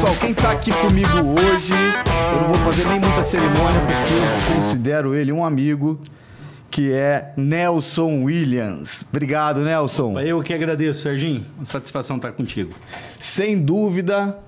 pessoal, 0.00 0.16
quem 0.18 0.32
tá 0.32 0.52
aqui 0.52 0.72
comigo 0.72 1.10
hoje, 1.38 1.74
eu 1.74 2.40
não 2.40 2.48
vou 2.48 2.56
fazer 2.58 2.86
nem 2.88 2.98
muita 2.98 3.22
cerimônia 3.22 3.80
porque 3.80 4.54
eu 4.54 4.62
considero 4.62 5.14
ele 5.14 5.30
um 5.30 5.44
amigo, 5.44 6.00
que 6.70 6.90
é 6.90 7.34
Nelson 7.36 8.22
Williams. 8.22 9.04
Obrigado, 9.10 9.60
Nelson. 9.60 10.18
Eu 10.18 10.42
que 10.42 10.54
agradeço, 10.54 11.02
Serginho. 11.02 11.44
Satisfação 11.64 12.16
estar 12.16 12.32
contigo. 12.32 12.72
Sem 13.18 13.60
dúvida, 13.60 14.38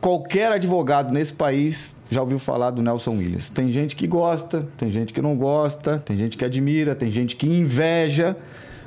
qualquer 0.00 0.52
advogado 0.52 1.12
nesse 1.12 1.34
país 1.34 1.94
já 2.10 2.22
ouviu 2.22 2.38
falar 2.38 2.70
do 2.70 2.80
Nelson 2.80 3.10
Williams. 3.10 3.50
Tem 3.50 3.70
gente 3.70 3.94
que 3.94 4.06
gosta, 4.06 4.66
tem 4.78 4.90
gente 4.90 5.12
que 5.12 5.20
não 5.20 5.36
gosta, 5.36 5.98
tem 5.98 6.16
gente 6.16 6.34
que 6.34 6.44
admira, 6.46 6.94
tem 6.94 7.10
gente 7.10 7.36
que 7.36 7.46
inveja, 7.46 8.34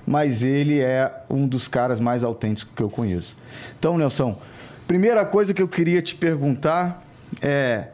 mas 0.04 0.41
ele 0.41 0.79
é 0.79 1.13
um 1.29 1.45
dos 1.45 1.67
caras 1.67 1.99
mais 1.99 2.23
autênticos 2.23 2.73
que 2.75 2.81
eu 2.81 2.89
conheço. 2.89 3.38
Então, 3.77 3.99
Nelson, 3.99 4.36
primeira 4.89 5.23
coisa 5.23 5.53
que 5.53 5.61
eu 5.61 5.67
queria 5.67 6.01
te 6.01 6.15
perguntar 6.15 7.03
é, 7.43 7.89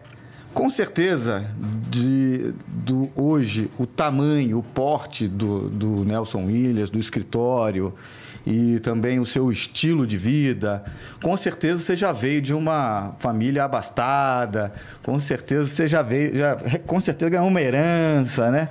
com 0.54 0.70
certeza, 0.70 1.46
de, 1.90 2.54
do, 2.68 3.12
hoje, 3.18 3.70
o 3.78 3.86
tamanho, 3.86 4.60
o 4.60 4.64
porte 4.64 5.28
do, 5.28 5.68
do 5.68 6.06
Nelson 6.06 6.46
Williams, 6.46 6.90
do 6.90 6.98
escritório 6.98 7.94
e 8.48 8.80
também 8.80 9.20
o 9.20 9.26
seu 9.26 9.52
estilo 9.52 10.08
de 10.08 10.16
vida, 10.16 10.86
com 11.22 11.36
certeza 11.36 11.84
você 11.84 11.98
já 11.98 12.14
veio 12.14 12.42
de 12.42 12.54
uma 12.54 13.14
família 13.20 13.66
abastada, 13.66 14.72
com 15.04 15.20
certeza 15.20 15.66
você 15.66 15.90
já 15.90 16.02
veio, 16.02 16.38
já, 16.38 16.56
com 16.88 17.02
certeza 17.02 17.30
ganhou 17.30 17.50
uma 17.50 17.62
herança, 17.62 18.50
né? 18.50 18.70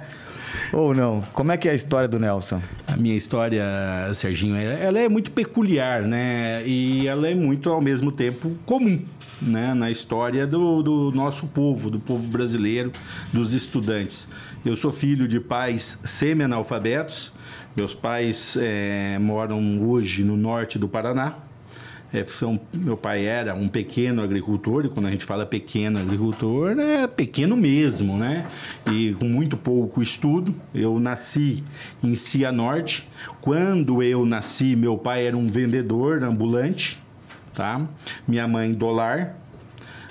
Ou 0.73 0.95
não? 0.95 1.23
Como 1.33 1.53
é 1.53 1.57
que 1.57 1.69
é 1.69 1.73
a 1.73 1.75
história 1.75 2.09
do 2.09 2.19
Nelson? 2.19 2.61
A 2.87 2.97
minha 2.97 3.17
história, 3.17 3.65
Serginho, 4.15 4.57
ela 4.57 4.99
é 4.99 5.09
muito 5.09 5.31
peculiar, 5.31 6.03
né? 6.03 6.63
E 6.67 7.07
ela 7.07 7.29
é 7.29 7.35
muito, 7.35 7.71
ao 7.71 7.81
mesmo 7.81 8.13
tempo, 8.13 8.53
comum. 8.65 9.01
Né, 9.43 9.75
na 9.75 9.91
história 9.91 10.47
do, 10.47 10.81
do 10.83 11.13
nosso 11.13 11.47
povo, 11.49 11.91
do 11.91 11.99
povo 11.99 12.27
brasileiro, 12.29 12.91
dos 13.31 13.53
estudantes. 13.53 14.29
Eu 14.65 14.75
sou 14.75 14.91
filho 14.91 15.29
de 15.29 15.39
pais 15.39 15.99
semi-analfabetos. 16.05 17.33
Meus 17.77 17.93
pais 17.95 18.57
é, 18.59 19.19
moram 19.19 19.83
hoje 19.83 20.23
no 20.23 20.37
norte 20.37 20.79
do 20.79 20.89
Paraná, 20.89 21.35
é, 22.15 22.25
são, 22.29 22.61
meu 22.73 22.97
pai 22.97 23.27
era 23.27 23.57
um 23.57 23.67
pequeno 23.67 24.23
agricultor, 24.23 24.87
e 24.87 24.89
quando 24.89 25.07
a 25.07 25.11
gente 25.11 25.25
fala 25.25 25.45
pequeno 25.45 25.99
agricultor, 25.99 26.79
é 26.79 27.09
pequeno 27.09 27.57
mesmo, 27.57 28.17
né? 28.17 28.47
E 28.89 29.15
com 29.15 29.25
muito 29.25 29.57
pouco 29.57 30.01
estudo. 30.01 30.55
Eu 30.73 31.01
nasci 31.01 31.65
em 32.05 32.15
Cianorte. 32.15 33.09
Quando 33.41 34.01
eu 34.01 34.25
nasci, 34.25 34.77
meu 34.77 34.97
pai 34.97 35.27
era 35.27 35.37
um 35.37 35.49
vendedor 35.49 36.23
ambulante, 36.23 37.03
tá? 37.53 37.85
Minha 38.29 38.47
mãe, 38.47 38.73
dólar. 38.73 39.35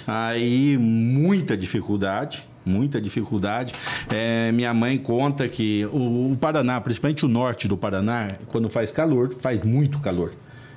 Aí, 0.05 0.77
muita 0.77 1.55
dificuldade 1.55 2.45
muita 2.65 3.01
dificuldade. 3.01 3.73
É, 4.09 4.49
minha 4.53 4.73
mãe 4.73 4.97
conta 4.97 5.49
que 5.49 5.85
o, 5.91 6.31
o, 6.31 6.37
Paraná, 6.37 6.79
principalmente 6.79 7.25
o 7.25 7.27
norte 7.27 7.67
do 7.67 7.75
Paraná, 7.75 8.29
quando 8.47 8.69
faz 8.69 8.89
calor, 8.89 9.33
faz 9.33 9.61
muito 9.63 9.99
calor. 9.99 10.31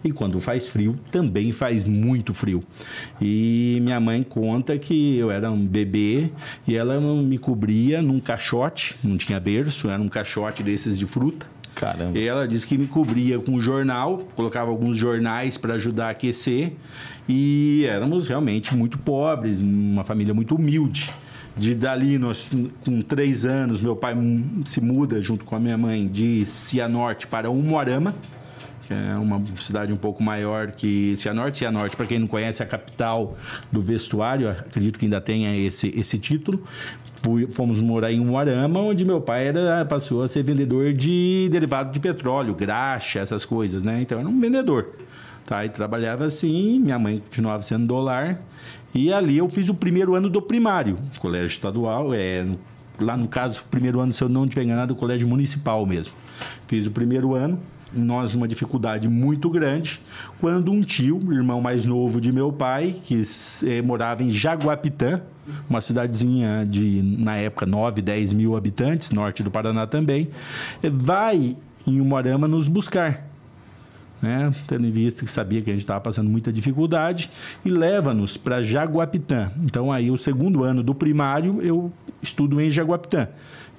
E 0.06 0.12
quando 0.12 0.40
faz 0.40 0.68
frio, 0.68 0.96
também 1.10 1.50
faz 1.50 1.84
muito 1.84 2.32
frio. 2.32 2.62
E 3.20 3.80
minha 3.82 3.98
mãe 3.98 4.22
conta 4.22 4.78
que 4.78 5.16
eu 5.16 5.32
era 5.32 5.50
um 5.50 5.66
bebê 5.66 6.30
e 6.64 6.76
ela 6.76 7.00
me 7.00 7.38
cobria 7.38 8.00
num 8.00 8.20
caixote, 8.20 8.94
não 9.02 9.18
tinha 9.18 9.40
berço, 9.40 9.90
era 9.90 10.00
um 10.00 10.08
caixote 10.08 10.62
desses 10.62 10.96
de 10.96 11.06
fruta. 11.06 11.44
Caramba. 11.74 12.16
E 12.16 12.24
ela 12.24 12.46
disse 12.46 12.64
que 12.68 12.78
me 12.78 12.86
cobria 12.86 13.40
com 13.40 13.60
jornal, 13.60 14.18
colocava 14.36 14.70
alguns 14.70 14.96
jornais 14.96 15.58
para 15.58 15.74
ajudar 15.74 16.06
a 16.06 16.10
aquecer. 16.10 16.74
E 17.28 17.84
éramos 17.84 18.28
realmente 18.28 18.74
muito 18.76 18.96
pobres, 18.96 19.58
uma 19.58 20.04
família 20.04 20.32
muito 20.32 20.54
humilde. 20.54 21.12
De 21.56 21.74
dali, 21.74 22.16
nós, 22.16 22.48
com 22.84 23.02
três 23.02 23.44
anos, 23.44 23.80
meu 23.80 23.96
pai 23.96 24.14
se 24.66 24.80
muda 24.80 25.20
junto 25.20 25.44
com 25.44 25.56
a 25.56 25.58
minha 25.58 25.76
mãe 25.76 26.06
de 26.06 26.46
Cianorte 26.46 27.26
para 27.26 27.50
Umuarama 27.50 28.14
que 28.86 28.94
é 28.94 29.16
uma 29.16 29.42
cidade 29.58 29.92
um 29.92 29.96
pouco 29.96 30.22
maior 30.22 30.70
que 30.70 31.16
Cianorte. 31.16 31.58
Cianorte, 31.58 31.96
para 31.96 32.06
quem 32.06 32.18
não 32.18 32.26
conhece, 32.26 32.62
é 32.62 32.64
a 32.64 32.68
capital 32.68 33.36
do 33.70 33.80
vestuário, 33.80 34.48
acredito 34.48 34.98
que 34.98 35.06
ainda 35.06 35.20
tenha 35.20 35.56
esse, 35.56 35.92
esse 35.98 36.18
título. 36.18 36.62
Fomos 37.50 37.80
morar 37.80 38.12
em 38.12 38.20
Umuarama, 38.20 38.78
onde 38.80 39.04
meu 39.04 39.20
pai 39.20 39.48
era, 39.48 39.84
passou 39.84 40.22
a 40.22 40.28
ser 40.28 40.44
vendedor 40.44 40.92
de 40.92 41.48
derivado 41.50 41.90
de 41.90 41.98
petróleo, 41.98 42.54
graxa, 42.54 43.18
essas 43.18 43.44
coisas, 43.44 43.82
né? 43.82 44.00
Então 44.02 44.20
era 44.20 44.28
um 44.28 44.40
vendedor. 44.40 44.92
Tá? 45.44 45.64
E 45.64 45.68
trabalhava 45.68 46.24
assim, 46.24 46.78
minha 46.78 46.98
mãe 46.98 47.18
continuava 47.18 47.62
sendo 47.62 47.86
dólar. 47.86 48.38
E 48.94 49.12
ali 49.12 49.38
eu 49.38 49.48
fiz 49.48 49.68
o 49.68 49.74
primeiro 49.74 50.14
ano 50.14 50.30
do 50.30 50.40
primário, 50.40 50.98
colégio 51.18 51.46
estadual, 51.46 52.14
é, 52.14 52.46
lá 53.00 53.16
no 53.16 53.26
caso, 53.26 53.64
primeiro 53.70 54.00
ano, 54.00 54.12
se 54.12 54.22
eu 54.22 54.28
não 54.28 54.44
estiver 54.44 54.64
enganado, 54.64 54.94
o 54.94 54.96
colégio 54.96 55.26
municipal 55.26 55.84
mesmo. 55.84 56.14
Fiz 56.68 56.86
o 56.86 56.90
primeiro 56.90 57.34
ano, 57.34 57.60
nós 57.98 58.34
uma 58.34 58.46
dificuldade 58.46 59.08
muito 59.08 59.50
grande 59.50 60.00
quando 60.40 60.70
um 60.70 60.82
tio, 60.82 61.20
irmão 61.32 61.60
mais 61.60 61.84
novo 61.84 62.20
de 62.20 62.32
meu 62.32 62.52
pai, 62.52 62.96
que 63.04 63.22
eh, 63.64 63.82
morava 63.82 64.22
em 64.22 64.30
Jaguapitã, 64.30 65.20
uma 65.68 65.80
cidadezinha 65.80 66.66
de, 66.68 67.02
na 67.02 67.36
época, 67.36 67.66
9, 67.66 68.02
10 68.02 68.32
mil 68.32 68.56
habitantes, 68.56 69.10
norte 69.10 69.42
do 69.42 69.50
Paraná 69.50 69.86
também, 69.86 70.28
eh, 70.82 70.90
vai 70.90 71.56
em 71.86 72.00
Umorama 72.00 72.48
nos 72.48 72.68
buscar. 72.68 73.26
Né? 74.20 74.52
Tendo 74.66 74.86
em 74.86 74.90
vista 74.90 75.24
que 75.24 75.30
sabia 75.30 75.60
que 75.60 75.70
a 75.70 75.72
gente 75.72 75.82
estava 75.82 76.00
passando 76.00 76.28
muita 76.28 76.52
dificuldade, 76.52 77.30
e 77.64 77.70
leva-nos 77.70 78.36
para 78.36 78.62
Jaguapitã. 78.62 79.52
Então, 79.62 79.92
aí, 79.92 80.10
o 80.10 80.16
segundo 80.16 80.64
ano 80.64 80.82
do 80.82 80.94
primário, 80.94 81.60
eu 81.62 81.92
estudo 82.22 82.60
em 82.60 82.70
Jaguapitã. 82.70 83.28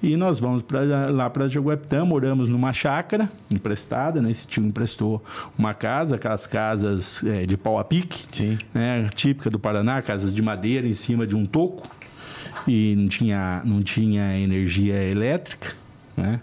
E 0.02 0.16
nós 0.16 0.40
vamos 0.40 0.62
pra, 0.62 1.10
lá 1.10 1.30
para 1.30 1.48
Jaguapitã, 1.48 2.06
moramos 2.06 2.50
numa 2.50 2.72
chácara 2.72 3.30
emprestada, 3.52 4.22
né? 4.22 4.30
Esse 4.30 4.48
tio 4.48 4.64
emprestou 4.64 5.24
uma 5.58 5.74
casa, 5.74 6.16
aquelas 6.16 6.46
casas 6.46 7.24
é, 7.24 7.46
de 7.46 7.58
pau 7.58 7.80
a 7.80 7.84
pique, 7.84 8.26
Sim. 8.32 8.58
Né? 8.74 9.10
típica 9.16 9.50
do 9.50 9.58
Paraná, 9.58 10.02
casas 10.02 10.34
de 10.34 10.42
madeira 10.42 10.88
em 10.88 10.94
cima 10.94 11.26
de 11.26 11.36
um 11.36 11.46
toco. 11.46 11.88
E 12.68 12.96
não 12.96 13.08
tinha, 13.08 13.62
não 13.64 13.82
tinha 13.82 14.38
energia 14.38 15.02
elétrica, 15.04 15.74
né? 16.16 16.42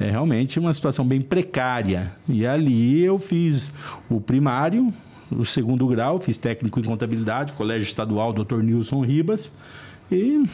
É 0.00 0.10
realmente 0.10 0.58
uma 0.58 0.72
situação 0.72 1.04
bem 1.04 1.20
precária. 1.20 2.12
E 2.28 2.46
ali 2.46 3.04
eu 3.04 3.18
fiz 3.18 3.72
o 4.08 4.20
primário, 4.20 4.92
o 5.30 5.44
segundo 5.44 5.86
grau, 5.86 6.18
fiz 6.18 6.38
técnico 6.38 6.80
em 6.80 6.84
contabilidade, 6.84 7.52
Colégio 7.52 7.86
Estadual 7.86 8.32
Dr. 8.32 8.62
Nilson 8.62 9.04
Ribas. 9.04 9.52
E 10.10 10.44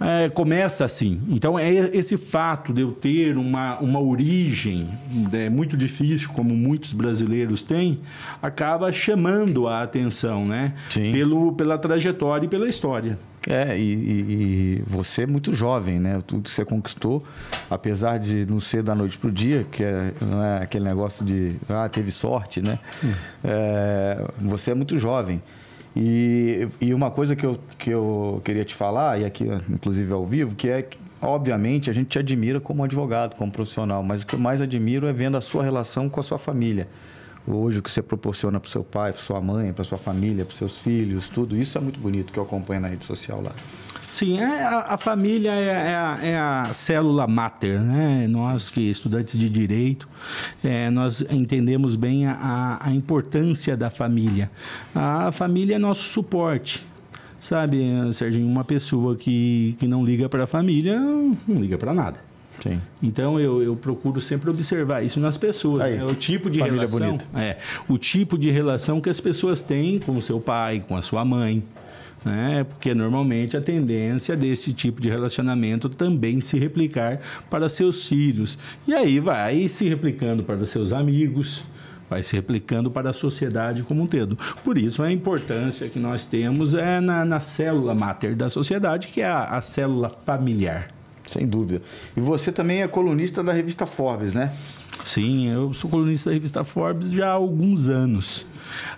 é, 0.00 0.28
começa 0.28 0.84
assim. 0.84 1.20
Então, 1.28 1.58
é 1.58 1.72
esse 1.72 2.16
fato 2.16 2.72
de 2.72 2.82
eu 2.82 2.92
ter 2.92 3.36
uma, 3.36 3.78
uma 3.78 4.00
origem 4.00 4.88
é, 5.32 5.48
muito 5.48 5.76
difícil, 5.76 6.30
como 6.30 6.56
muitos 6.56 6.92
brasileiros 6.92 7.62
têm, 7.62 8.00
acaba 8.40 8.90
chamando 8.90 9.68
a 9.68 9.82
atenção, 9.82 10.46
né? 10.46 10.74
Sim. 10.90 11.12
Pelo, 11.12 11.52
pela 11.52 11.78
trajetória 11.78 12.46
e 12.46 12.48
pela 12.48 12.68
história. 12.68 13.18
É, 13.48 13.76
e, 13.76 13.82
e, 13.82 14.76
e, 14.78 14.82
você 14.86 15.22
é 15.22 15.26
muito 15.26 15.52
jovem, 15.52 15.98
né? 15.98 16.22
Tudo 16.24 16.42
que 16.42 16.50
você 16.50 16.64
conquistou, 16.64 17.24
apesar 17.68 18.18
de 18.18 18.46
não 18.46 18.60
ser 18.60 18.84
da 18.84 18.94
noite 18.94 19.18
para 19.18 19.28
o 19.28 19.32
dia, 19.32 19.66
que 19.70 19.82
é, 19.82 20.12
não 20.20 20.42
é 20.42 20.62
aquele 20.62 20.84
negócio 20.84 21.24
de, 21.24 21.56
ah, 21.68 21.88
teve 21.88 22.12
sorte, 22.12 22.62
né? 22.62 22.78
Hum. 23.04 23.12
É, 23.42 24.24
você 24.40 24.70
é 24.70 24.74
muito 24.74 24.96
jovem. 24.96 25.42
E, 25.94 26.68
e 26.80 26.94
uma 26.94 27.10
coisa 27.10 27.36
que 27.36 27.44
eu, 27.44 27.58
que 27.78 27.90
eu 27.90 28.40
queria 28.44 28.64
te 28.64 28.74
falar, 28.74 29.20
e 29.20 29.24
aqui 29.24 29.44
inclusive 29.68 30.12
ao 30.12 30.24
vivo, 30.24 30.54
que 30.54 30.68
é 30.68 30.82
que, 30.82 30.98
obviamente, 31.20 31.90
a 31.90 31.92
gente 31.92 32.08
te 32.08 32.18
admira 32.18 32.60
como 32.60 32.82
advogado, 32.82 33.36
como 33.36 33.52
profissional, 33.52 34.02
mas 34.02 34.22
o 34.22 34.26
que 34.26 34.34
eu 34.34 34.38
mais 34.38 34.62
admiro 34.62 35.06
é 35.06 35.12
vendo 35.12 35.36
a 35.36 35.40
sua 35.40 35.62
relação 35.62 36.08
com 36.08 36.18
a 36.18 36.22
sua 36.22 36.38
família. 36.38 36.88
Hoje, 37.46 37.80
o 37.80 37.82
que 37.82 37.90
você 37.90 38.00
proporciona 38.00 38.60
para 38.60 38.70
seu 38.70 38.84
pai, 38.84 39.12
para 39.12 39.20
sua 39.20 39.40
mãe, 39.40 39.72
para 39.72 39.82
sua 39.84 39.98
família, 39.98 40.44
para 40.44 40.54
seus 40.54 40.76
filhos, 40.76 41.28
tudo 41.28 41.56
isso 41.56 41.76
é 41.76 41.80
muito 41.80 41.98
bonito 41.98 42.32
que 42.32 42.38
eu 42.38 42.44
acompanho 42.44 42.80
na 42.80 42.88
rede 42.88 43.04
social 43.04 43.40
lá. 43.42 43.52
Sim, 44.08 44.38
é, 44.38 44.62
a, 44.62 44.94
a, 44.94 44.98
família 44.98 45.50
é, 45.50 45.64
é, 45.64 45.94
a, 45.94 46.18
é, 46.22 46.38
a, 46.38 46.70
célula 46.74 47.26
mater, 47.26 47.80
né? 47.80 48.26
Nós 48.28 48.68
que 48.68 48.90
estudantes 48.90 49.38
de 49.38 49.48
direito, 49.48 50.06
é, 50.62 50.90
nós 50.90 51.24
entendemos 51.30 51.96
bem 51.96 52.26
a, 52.26 52.78
a 52.80 52.92
importância 52.92 53.76
da 53.76 53.88
família. 53.88 54.50
A 54.94 55.32
família 55.32 55.76
é 55.76 55.78
nosso 55.78 56.02
suporte. 56.10 56.86
Sabe, 57.40 57.82
Serginho, 58.12 58.46
uma 58.46 58.64
pessoa 58.64 59.16
que, 59.16 59.74
que 59.78 59.88
não 59.88 60.04
liga 60.04 60.28
para 60.28 60.44
a 60.44 60.46
família, 60.46 61.00
não 61.00 61.60
liga 61.60 61.76
para 61.76 61.92
nada. 61.92 62.31
Sim. 62.62 62.80
Então 63.02 63.40
eu, 63.40 63.62
eu, 63.62 63.74
procuro 63.74 64.20
sempre 64.20 64.48
observar 64.48 65.02
isso 65.02 65.18
nas 65.18 65.36
pessoas. 65.36 65.82
Aí, 65.82 65.96
né? 65.96 66.04
O 66.04 66.14
tipo 66.14 66.48
de 66.48 66.60
relação. 66.62 67.16
Bonita. 67.16 67.24
É, 67.34 67.56
o 67.88 67.98
tipo 67.98 68.38
de 68.38 68.50
relação 68.50 69.00
que 69.00 69.10
as 69.10 69.20
pessoas 69.20 69.62
têm 69.62 69.98
com 69.98 70.16
o 70.16 70.22
seu 70.22 70.40
pai, 70.40 70.84
com 70.86 70.96
a 70.96 71.02
sua 71.02 71.24
mãe 71.24 71.62
né? 72.24 72.64
porque 72.64 72.94
normalmente 72.94 73.56
a 73.56 73.60
tendência 73.60 74.36
desse 74.36 74.72
tipo 74.72 75.00
de 75.00 75.10
relacionamento 75.10 75.88
também 75.88 76.40
se 76.40 76.58
replicar 76.58 77.20
para 77.50 77.68
seus 77.68 78.08
filhos. 78.08 78.58
E 78.86 78.94
aí 78.94 79.18
vai 79.20 79.66
se 79.68 79.88
replicando 79.88 80.42
para 80.42 80.64
seus 80.66 80.92
amigos, 80.92 81.64
vai 82.08 82.22
se 82.22 82.36
replicando 82.36 82.90
para 82.90 83.10
a 83.10 83.12
sociedade 83.12 83.82
como 83.82 84.02
um 84.02 84.06
todo. 84.06 84.38
Por 84.64 84.78
isso, 84.78 85.02
a 85.02 85.10
importância 85.10 85.88
que 85.88 85.98
nós 85.98 86.24
temos 86.24 86.74
é 86.74 87.00
na, 87.00 87.24
na 87.24 87.40
célula 87.40 87.94
máter 87.94 88.36
da 88.36 88.48
sociedade, 88.48 89.08
que 89.08 89.20
é 89.20 89.26
a, 89.26 89.44
a 89.44 89.62
célula 89.62 90.10
familiar. 90.24 90.88
Sem 91.26 91.46
dúvida. 91.46 91.82
E 92.16 92.20
você 92.20 92.50
também 92.52 92.82
é 92.82 92.88
colunista 92.88 93.42
da 93.42 93.52
revista 93.52 93.86
Forbes, 93.86 94.32
né? 94.34 94.52
Sim, 95.04 95.48
eu 95.48 95.72
sou 95.74 95.90
colunista 95.90 96.30
da 96.30 96.34
revista 96.34 96.64
Forbes 96.64 97.10
já 97.10 97.28
há 97.28 97.32
alguns 97.32 97.88
anos. 97.88 98.46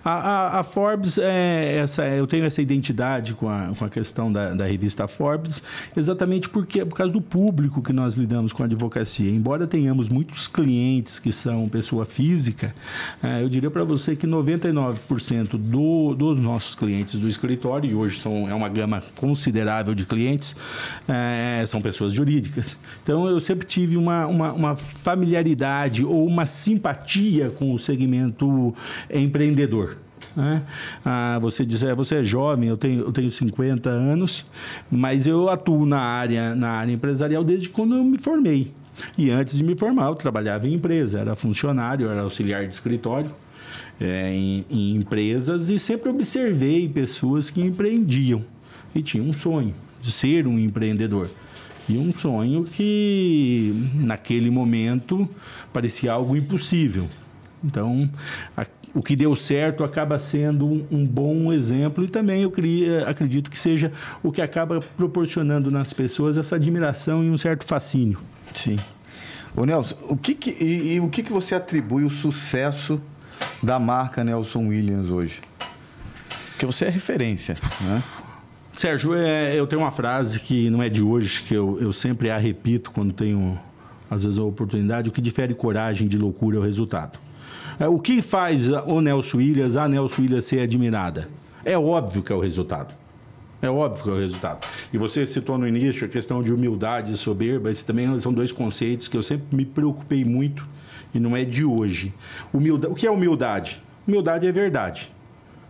A, 0.03 0.11
a, 0.11 0.59
a, 0.59 0.63
Forbes, 0.63 1.17
é 1.17 1.77
essa, 1.77 2.05
eu 2.07 2.27
tenho 2.27 2.45
essa 2.45 2.61
identidade 2.61 3.33
com 3.33 3.49
a, 3.49 3.71
com 3.77 3.85
a 3.85 3.89
questão 3.89 4.31
da, 4.31 4.53
da 4.53 4.65
revista 4.65 5.07
Forbes, 5.07 5.61
exatamente 5.95 6.49
porque 6.49 6.85
por 6.85 6.95
causa 6.95 7.11
do 7.11 7.21
público 7.21 7.81
que 7.81 7.93
nós 7.93 8.15
lidamos 8.15 8.53
com 8.53 8.63
a 8.63 8.65
advocacia. 8.65 9.29
Embora 9.29 9.67
tenhamos 9.67 10.09
muitos 10.09 10.47
clientes 10.47 11.19
que 11.19 11.31
são 11.31 11.67
pessoa 11.67 12.05
física, 12.05 12.73
é, 13.21 13.43
eu 13.43 13.49
diria 13.49 13.69
para 13.69 13.83
você 13.83 14.15
que 14.15 14.27
99% 14.27 15.57
do, 15.57 16.13
dos 16.13 16.39
nossos 16.39 16.75
clientes 16.75 17.19
do 17.19 17.27
escritório, 17.27 17.89
e 17.89 17.95
hoje 17.95 18.19
são, 18.19 18.49
é 18.49 18.53
uma 18.53 18.69
gama 18.69 19.03
considerável 19.15 19.93
de 19.93 20.05
clientes, 20.05 20.55
é, 21.07 21.63
são 21.65 21.81
pessoas 21.81 22.13
jurídicas. 22.13 22.77
Então, 23.03 23.27
eu 23.27 23.39
sempre 23.39 23.65
tive 23.65 23.97
uma, 23.97 24.25
uma, 24.27 24.53
uma 24.53 24.75
familiaridade 24.75 26.03
ou 26.03 26.25
uma 26.25 26.45
simpatia 26.45 27.49
com 27.49 27.73
o 27.73 27.79
segmento 27.79 28.73
empreendedor 29.09 29.64
empreendedor. 29.65 29.97
Né? 30.35 30.63
Ah, 31.03 31.39
você 31.41 31.65
diz, 31.65 31.83
é, 31.83 31.93
você 31.93 32.15
é 32.15 32.23
jovem, 32.23 32.69
eu 32.69 32.77
tenho, 32.77 33.01
eu 33.01 33.11
tenho 33.11 33.31
50 33.31 33.89
anos, 33.89 34.45
mas 34.89 35.27
eu 35.27 35.49
atuo 35.49 35.85
na 35.85 35.99
área, 35.99 36.55
na 36.55 36.69
área 36.69 36.91
empresarial 36.91 37.43
desde 37.43 37.69
quando 37.69 37.95
eu 37.95 38.03
me 38.03 38.17
formei. 38.17 38.73
E 39.17 39.29
antes 39.29 39.57
de 39.57 39.63
me 39.63 39.75
formar, 39.75 40.07
eu 40.07 40.15
trabalhava 40.15 40.67
em 40.67 40.73
empresa, 40.73 41.19
era 41.19 41.35
funcionário, 41.35 42.09
era 42.09 42.21
auxiliar 42.21 42.65
de 42.65 42.73
escritório 42.73 43.31
é, 43.99 44.31
em, 44.31 44.65
em 44.69 44.95
empresas 44.95 45.69
e 45.69 45.77
sempre 45.77 46.09
observei 46.09 46.87
pessoas 46.87 47.49
que 47.49 47.61
empreendiam 47.61 48.43
e 48.93 49.01
tinham 49.01 49.27
um 49.27 49.33
sonho 49.33 49.73
de 50.01 50.11
ser 50.11 50.47
um 50.47 50.57
empreendedor. 50.57 51.29
E 51.87 51.97
um 51.99 52.11
sonho 52.11 52.63
que, 52.63 53.89
naquele 53.93 54.49
momento, 54.49 55.29
parecia 55.71 56.13
algo 56.13 56.35
impossível. 56.35 57.07
Então, 57.63 58.09
o 58.95 59.03
que 59.03 59.13
deu 59.13 59.35
certo 59.35 59.83
acaba 59.83 60.17
sendo 60.17 60.65
um, 60.65 60.87
um 60.89 61.05
bom 61.05 61.51
exemplo 61.51 62.03
e 62.05 62.07
também 62.07 62.43
eu 62.43 62.49
queria, 62.49 63.07
acredito 63.07 63.51
que 63.51 63.59
seja 63.59 63.91
o 64.23 64.31
que 64.31 64.41
acaba 64.41 64.79
proporcionando 64.95 65.69
nas 65.69 65.91
pessoas 65.91 66.37
essa 66.37 66.55
admiração 66.55 67.21
e 67.21 67.29
um 67.29 67.37
certo 67.37 67.65
fascínio. 67.65 68.17
Sim. 68.53 68.77
Ô 69.53 69.65
Nelson, 69.65 69.97
o 70.09 70.15
que, 70.15 70.33
que 70.33 70.51
e, 70.63 70.93
e, 70.93 70.99
o 71.01 71.09
que, 71.09 71.21
que 71.21 71.31
você 71.31 71.55
atribui 71.55 72.05
o 72.05 72.09
sucesso 72.09 73.01
da 73.61 73.77
marca 73.77 74.23
Nelson 74.23 74.67
Williams 74.67 75.09
hoje? 75.09 75.41
Porque 76.51 76.65
você 76.65 76.85
é 76.85 76.89
referência, 76.89 77.57
né? 77.81 78.01
Sérgio, 78.71 79.13
é, 79.13 79.55
eu 79.55 79.67
tenho 79.67 79.81
uma 79.81 79.91
frase 79.91 80.39
que 80.39 80.69
não 80.69 80.81
é 80.81 80.89
de 80.89 81.01
hoje, 81.01 81.41
que 81.43 81.53
eu, 81.53 81.77
eu 81.81 81.93
sempre 81.93 82.29
a 82.29 82.37
repito 82.37 82.91
quando 82.91 83.13
tenho, 83.13 83.57
às 84.09 84.23
vezes, 84.23 84.37
a 84.37 84.43
oportunidade. 84.43 85.07
O 85.07 85.11
que 85.13 85.21
difere 85.21 85.53
coragem 85.53 86.09
de 86.09 86.17
loucura 86.17 86.57
é 86.57 86.59
o 86.59 86.61
resultado. 86.61 87.17
É, 87.79 87.87
o 87.87 87.99
que 87.99 88.21
faz 88.21 88.67
o 88.67 89.01
Nelson 89.01 89.37
Williams, 89.37 89.75
a 89.75 89.87
Nelson 89.87 90.21
Williams 90.21 90.45
ser 90.45 90.61
admirada? 90.61 91.27
É 91.63 91.77
óbvio 91.77 92.21
que 92.21 92.31
é 92.31 92.35
o 92.35 92.39
resultado. 92.39 92.93
É 93.61 93.69
óbvio 93.69 94.03
que 94.03 94.09
é 94.09 94.13
o 94.13 94.19
resultado. 94.19 94.67
E 94.93 94.97
você 94.97 95.25
citou 95.25 95.57
no 95.57 95.67
início 95.67 96.05
a 96.05 96.09
questão 96.09 96.43
de 96.43 96.53
humildade 96.53 97.11
e 97.11 97.17
soberba. 97.17 97.71
Esses 97.71 97.83
também 97.83 98.19
são 98.19 98.31
dois 98.31 98.51
conceitos 98.51 99.07
que 99.07 99.17
eu 99.17 99.23
sempre 99.23 99.55
me 99.55 99.65
preocupei 99.65 100.23
muito 100.23 100.67
e 101.13 101.19
não 101.19 101.35
é 101.35 101.43
de 101.43 101.65
hoje. 101.65 102.13
Humildade, 102.53 102.93
o 102.93 102.95
que 102.95 103.07
é 103.07 103.11
humildade? 103.11 103.81
Humildade 104.07 104.45
é 104.45 104.51
verdade. 104.51 105.11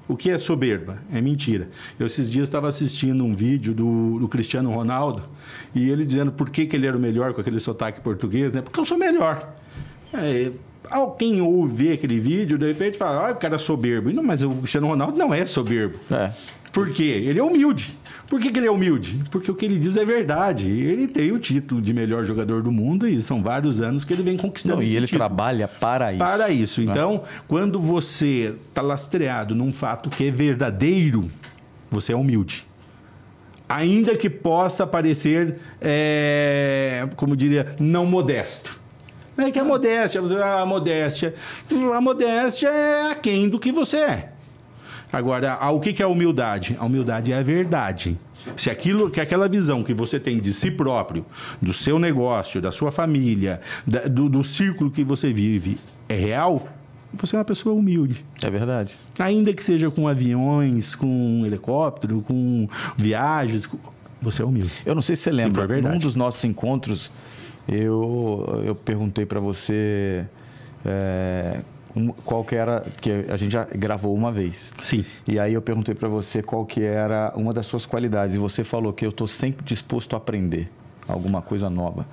O 0.08 0.16
que 0.16 0.30
é 0.30 0.38
soberba? 0.38 1.00
É 1.12 1.20
mentira. 1.22 1.70
Eu 1.98 2.06
esses 2.06 2.30
dias 2.30 2.48
estava 2.48 2.68
assistindo 2.68 3.24
um 3.24 3.36
vídeo 3.36 3.74
do, 3.74 4.20
do, 4.20 4.28
Cristiano 4.28 4.72
Ronaldo 4.72 5.24
e 5.74 5.90
ele 5.90 6.06
dizendo 6.06 6.32
por 6.32 6.50
que, 6.50 6.66
que 6.66 6.76
ele 6.76 6.86
era 6.86 6.96
o 6.96 7.00
melhor 7.00 7.34
com 7.34 7.42
aquele 7.42 7.60
sotaque 7.60 8.02
português, 8.02 8.52
né? 8.54 8.62
Porque 8.62 8.80
eu 8.80 8.86
sou 8.86 8.98
melhor. 8.98 9.56
É, 10.14 10.52
quem 11.18 11.42
ouve 11.42 11.92
aquele 11.92 12.20
vídeo, 12.20 12.58
de 12.58 12.68
repente 12.68 12.98
fala, 12.98 13.30
ah, 13.30 13.32
o 13.32 13.36
cara 13.36 13.56
é 13.56 13.60
soberbo. 13.60 14.12
Não, 14.12 14.24
mas 14.24 14.44
o 14.44 14.50
Cristiano 14.52 14.88
Ronaldo 14.88 15.18
não 15.18 15.34
é 15.34 15.46
soberbo. 15.46 15.98
É. 16.12 16.32
Por 16.72 16.92
quê? 16.92 17.24
Ele 17.26 17.40
é 17.40 17.44
humilde. 17.44 17.98
Por 18.28 18.40
que, 18.40 18.52
que, 18.52 18.60
ele 18.60 18.68
é 18.68 18.72
humilde? 18.72 19.24
Porque 19.32 19.50
o 19.50 19.56
que 19.56 19.64
ele 19.64 19.80
diz 19.80 19.96
é 19.96 20.04
verdade. 20.04 20.70
Ele 20.70 21.08
tem 21.08 21.32
o 21.32 21.40
título 21.40 21.82
de 21.82 21.94
melhor 21.94 22.26
jogador 22.26 22.62
do 22.62 22.72
mundo 22.72 23.08
e 23.08 23.22
são 23.22 23.42
vários 23.42 23.82
anos 23.82 24.04
que 24.04 24.12
ele 24.12 24.24
vem 24.24 24.36
conquistando. 24.36 24.78
Não, 24.78 24.84
e 24.84 24.96
ele 24.96 25.06
título. 25.06 25.20
trabalha 25.20 25.68
para 25.68 26.12
isso. 26.12 26.20
Para 26.20 26.50
isso. 26.50 26.82
Né? 26.82 26.88
Então, 26.90 27.24
quando 27.48 27.80
você 27.80 28.56
está 28.68 28.82
lastreado 28.82 29.56
num 29.56 29.72
fato 29.72 30.10
que 30.10 30.28
é 30.28 30.32
verdadeiro, 30.32 31.32
você 31.90 32.12
é 32.12 32.16
humilde. 32.16 32.68
Ainda 33.70 34.16
que 34.16 34.30
possa 34.30 34.86
parecer, 34.86 35.56
é, 35.80 37.08
como 37.16 37.38
diria, 37.38 37.76
não 37.80 38.06
modesto. 38.06 38.78
É 39.38 39.52
que 39.52 39.60
a 39.60 39.64
modéstia, 39.64 40.22
a 40.44 40.66
modéstia. 40.66 41.34
A 41.94 42.02
modéstia 42.02 42.70
é 42.70 43.12
aquém 43.12 43.50
do 43.50 43.60
que 43.60 43.72
você 43.72 43.98
é. 43.98 44.32
Agora, 45.12 45.58
o 45.72 45.80
que 45.80 46.02
é 46.02 46.06
a 46.06 46.08
humildade? 46.08 46.76
A 46.80 46.86
humildade 46.86 47.32
é 47.32 47.38
a 47.38 47.42
verdade. 47.42 48.18
Se 48.56 48.70
aquilo, 48.70 49.10
que 49.10 49.20
aquela 49.20 49.48
visão 49.48 49.82
que 49.82 49.94
você 49.94 50.20
tem 50.20 50.40
de 50.40 50.54
si 50.54 50.70
próprio, 50.70 51.26
do 51.62 51.74
seu 51.74 51.98
negócio, 51.98 52.62
da 52.62 52.72
sua 52.72 52.92
família, 52.92 53.60
da, 53.86 54.02
do, 54.02 54.30
do 54.30 54.44
círculo 54.44 54.92
que 54.92 55.04
você 55.04 55.34
vive 55.34 55.78
é 56.08 56.16
real, 56.16 56.68
você 57.14 57.36
é 57.36 57.40
uma 57.40 57.46
pessoa 57.46 57.74
humilde. 57.74 58.26
É 58.42 58.50
verdade. 58.50 58.96
Ainda 59.18 59.54
que 59.54 59.64
seja 59.64 59.90
com 59.90 60.08
aviões, 60.08 60.96
com 60.96 61.44
helicóptero, 61.46 62.22
com 62.22 62.68
viagens, 62.98 63.70
você 64.22 64.42
é 64.42 64.46
humilde. 64.46 64.74
Eu 64.86 64.94
não 64.94 65.02
sei 65.02 65.16
se 65.16 65.24
você 65.24 65.32
lembra, 65.32 65.68
se 65.68 65.82
num 65.82 65.98
dos 65.98 66.16
nossos 66.16 66.44
encontros, 66.44 67.12
eu, 67.68 68.64
eu 68.66 68.76
perguntei 68.76 69.26
para 69.26 69.40
você 69.40 70.26
é, 70.86 71.62
qual 72.24 72.44
que 72.44 72.56
era, 72.56 72.82
porque 72.82 73.26
a 73.30 73.38
gente 73.38 73.52
já 73.52 73.64
gravou 73.64 74.14
uma 74.14 74.32
vez. 74.32 74.74
Sim. 74.82 75.06
E 75.28 75.40
aí 75.40 75.54
eu 75.54 75.62
perguntei 75.62 75.96
para 75.96 76.10
você 76.10 76.42
qual 76.44 76.66
que 76.66 76.82
era 76.82 77.34
uma 77.36 77.54
das 77.54 77.66
suas 77.66 77.86
qualidades 77.86 78.36
e 78.36 78.40
você 78.40 78.64
falou 78.64 78.92
que 78.94 79.06
eu 79.06 79.10
estou 79.10 79.28
sempre 79.28 79.66
disposto 79.66 80.14
a 80.14 80.18
aprender 80.18 80.70
alguma 81.08 81.42
coisa 81.42 81.70
nova. 81.70 82.06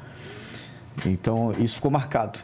Então 1.04 1.52
isso 1.58 1.76
ficou 1.76 1.90
marcado. 1.90 2.40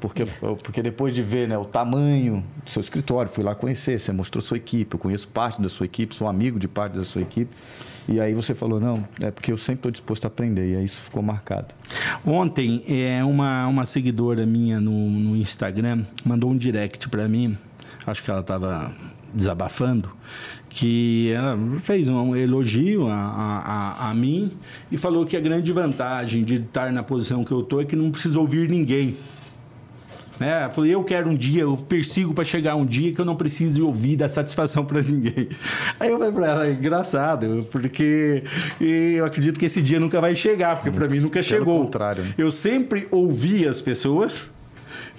Porque, 0.00 0.26
porque 0.64 0.82
depois 0.82 1.14
de 1.14 1.22
ver 1.22 1.46
né, 1.46 1.56
o 1.56 1.64
tamanho 1.64 2.42
do 2.64 2.70
seu 2.70 2.80
escritório, 2.80 3.30
fui 3.30 3.44
lá 3.44 3.54
conhecer, 3.54 4.00
você 4.00 4.10
mostrou 4.10 4.42
sua 4.42 4.56
equipe, 4.56 4.92
eu 4.92 4.98
conheço 4.98 5.28
parte 5.28 5.62
da 5.62 5.68
sua 5.68 5.86
equipe, 5.86 6.12
sou 6.12 6.26
amigo 6.26 6.58
de 6.58 6.66
parte 6.66 6.94
da 6.94 7.04
sua 7.04 7.22
equipe. 7.22 7.54
E 8.08 8.20
aí 8.20 8.34
você 8.34 8.54
falou, 8.54 8.80
não, 8.80 9.04
é 9.20 9.30
porque 9.30 9.52
eu 9.52 9.58
sempre 9.58 9.78
estou 9.78 9.90
disposto 9.90 10.24
a 10.24 10.28
aprender. 10.28 10.72
E 10.72 10.76
aí 10.76 10.84
isso 10.84 10.96
ficou 10.96 11.22
marcado. 11.22 11.74
Ontem, 12.24 12.82
é, 12.88 13.24
uma, 13.24 13.66
uma 13.66 13.86
seguidora 13.86 14.44
minha 14.44 14.80
no, 14.80 15.10
no 15.10 15.36
Instagram 15.36 16.04
mandou 16.24 16.50
um 16.50 16.56
direct 16.56 17.08
para 17.08 17.28
mim. 17.28 17.56
Acho 18.06 18.22
que 18.22 18.30
ela 18.30 18.40
estava 18.40 18.92
desabafando, 19.32 20.10
que 20.68 21.30
ela 21.32 21.58
fez 21.82 22.08
um 22.08 22.36
elogio 22.36 23.08
a, 23.08 23.14
a, 23.14 24.10
a, 24.10 24.14
mim 24.14 24.52
e 24.90 24.98
falou 24.98 25.24
que 25.24 25.36
a 25.36 25.40
grande 25.40 25.72
vantagem 25.72 26.44
de 26.44 26.56
estar 26.56 26.92
na 26.92 27.02
posição 27.02 27.44
que 27.44 27.52
eu 27.52 27.60
estou 27.60 27.80
é 27.80 27.84
que 27.84 27.96
não 27.96 28.10
precisa 28.10 28.38
ouvir 28.38 28.68
ninguém. 28.68 29.16
Né? 30.42 30.66
Eu 30.66 30.70
falei, 30.70 30.92
eu 30.92 31.04
quero 31.04 31.30
um 31.30 31.36
dia, 31.36 31.62
eu 31.62 31.76
persigo 31.76 32.34
para 32.34 32.42
chegar 32.42 32.74
um 32.74 32.84
dia 32.84 33.12
que 33.12 33.20
eu 33.20 33.24
não 33.24 33.36
precise 33.36 33.80
ouvir 33.80 34.16
dar 34.16 34.28
satisfação 34.28 34.84
para 34.84 35.00
ninguém. 35.00 35.48
Aí 36.00 36.10
eu 36.10 36.18
falei 36.18 36.32
para 36.32 36.46
ela, 36.48 36.66
é 36.66 36.72
engraçado, 36.72 37.64
porque 37.70 38.42
eu 38.80 39.24
acredito 39.24 39.56
que 39.56 39.66
esse 39.66 39.80
dia 39.80 40.00
nunca 40.00 40.20
vai 40.20 40.34
chegar, 40.34 40.74
porque 40.76 40.90
para 40.90 41.06
mim 41.08 41.20
nunca 41.20 41.34
Pelo 41.34 41.44
chegou. 41.44 41.84
contrário. 41.84 42.24
Eu 42.36 42.50
sempre 42.50 43.06
ouvi 43.12 43.68
as 43.68 43.80
pessoas, 43.80 44.50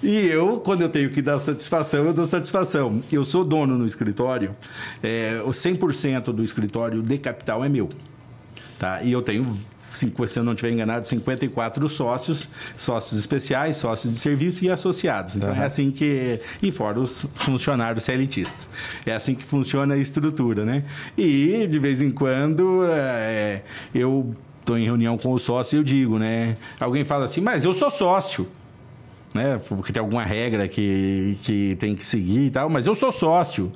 e 0.02 0.26
eu, 0.26 0.60
quando 0.60 0.82
eu 0.82 0.90
tenho 0.90 1.08
que 1.08 1.22
dar 1.22 1.40
satisfação, 1.40 2.04
eu 2.04 2.12
dou 2.12 2.26
satisfação. 2.26 3.02
Eu 3.10 3.24
sou 3.24 3.42
dono 3.42 3.78
no 3.78 3.86
escritório, 3.86 4.54
é, 5.02 5.40
o 5.42 5.50
100% 5.50 6.24
do 6.24 6.44
escritório 6.44 7.02
de 7.02 7.16
capital 7.16 7.64
é 7.64 7.68
meu. 7.70 7.88
Tá? 8.78 9.02
E 9.02 9.10
eu 9.10 9.22
tenho 9.22 9.46
se 9.96 10.38
eu 10.38 10.44
não 10.44 10.52
estiver 10.52 10.72
enganado, 10.72 11.06
54 11.06 11.88
sócios, 11.88 12.48
sócios 12.74 13.18
especiais, 13.18 13.76
sócios 13.76 14.12
de 14.12 14.18
serviço 14.18 14.64
e 14.64 14.70
associados. 14.70 15.36
Então 15.36 15.50
uhum. 15.50 15.56
é 15.56 15.64
assim 15.64 15.90
que. 15.90 16.40
E 16.62 16.72
fora 16.72 17.00
os 17.00 17.26
funcionários 17.34 18.04
CLTistas. 18.04 18.70
É 19.06 19.14
assim 19.14 19.34
que 19.34 19.44
funciona 19.44 19.94
a 19.94 19.98
estrutura, 19.98 20.64
né? 20.64 20.84
E 21.16 21.66
de 21.66 21.78
vez 21.78 22.00
em 22.02 22.10
quando 22.10 22.84
é, 22.84 23.62
eu 23.94 24.34
estou 24.60 24.78
em 24.78 24.84
reunião 24.84 25.18
com 25.18 25.32
o 25.32 25.38
sócio 25.38 25.76
e 25.76 25.78
eu 25.78 25.84
digo, 25.84 26.18
né? 26.18 26.56
Alguém 26.80 27.04
fala 27.04 27.24
assim, 27.24 27.40
mas 27.40 27.64
eu 27.64 27.74
sou 27.74 27.90
sócio. 27.90 28.48
Né? 29.34 29.60
Porque 29.68 29.92
tem 29.92 30.00
alguma 30.00 30.24
regra 30.24 30.68
que, 30.68 31.36
que 31.42 31.76
tem 31.80 31.96
que 31.96 32.06
seguir 32.06 32.46
e 32.46 32.50
tal, 32.50 32.70
mas 32.70 32.86
eu 32.86 32.94
sou 32.94 33.10
sócio. 33.10 33.70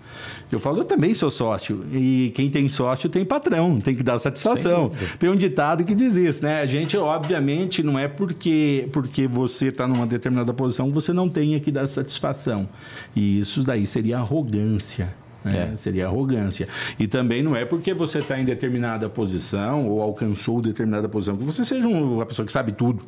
Eu 0.51 0.61
falo, 0.61 0.79
eu 0.79 0.85
também 0.85 1.13
sou 1.15 1.33
sócio. 1.33 1.85
E 1.93 2.31
quem 2.37 2.49
tem 2.49 2.69
sócio 2.69 3.11
tem 3.11 3.25
patrão, 3.25 3.81
tem 3.81 3.97
que 3.97 4.05
dar 4.05 4.21
satisfação. 4.21 4.93
Tem 5.19 5.29
um 5.29 5.35
ditado 5.35 5.83
que 5.83 5.97
diz 5.97 6.15
isso, 6.15 6.45
né? 6.45 6.61
A 6.61 6.67
gente, 6.67 6.97
obviamente, 6.97 7.83
não 7.83 7.99
é 7.99 8.07
porque, 8.07 8.89
porque 8.93 9.27
você 9.27 9.67
está 9.67 9.89
numa 9.89 10.07
determinada 10.07 10.55
posição 10.55 10.87
que 10.87 10.95
você 10.95 11.13
não 11.13 11.29
tenha 11.29 11.59
que 11.59 11.73
dar 11.73 11.89
satisfação. 11.89 12.69
E 13.17 13.41
isso 13.41 13.65
daí 13.65 13.85
seria 13.85 14.19
arrogância. 14.19 15.13
Né? 15.45 15.71
É. 15.73 15.77
Seria 15.77 16.07
arrogância. 16.07 16.69
E 17.01 17.09
também 17.09 17.43
não 17.43 17.57
é 17.57 17.65
porque 17.65 17.93
você 17.93 18.21
está 18.21 18.39
em 18.39 18.45
determinada 18.45 19.09
posição 19.09 19.89
ou 19.89 20.01
alcançou 20.01 20.63
determinada 20.63 21.09
posição 21.09 21.37
que 21.37 21.45
você 21.45 21.65
seja 21.65 21.89
uma 21.89 22.25
pessoa 22.27 22.47
que 22.47 22.53
sabe 22.53 22.71
tudo. 22.71 23.03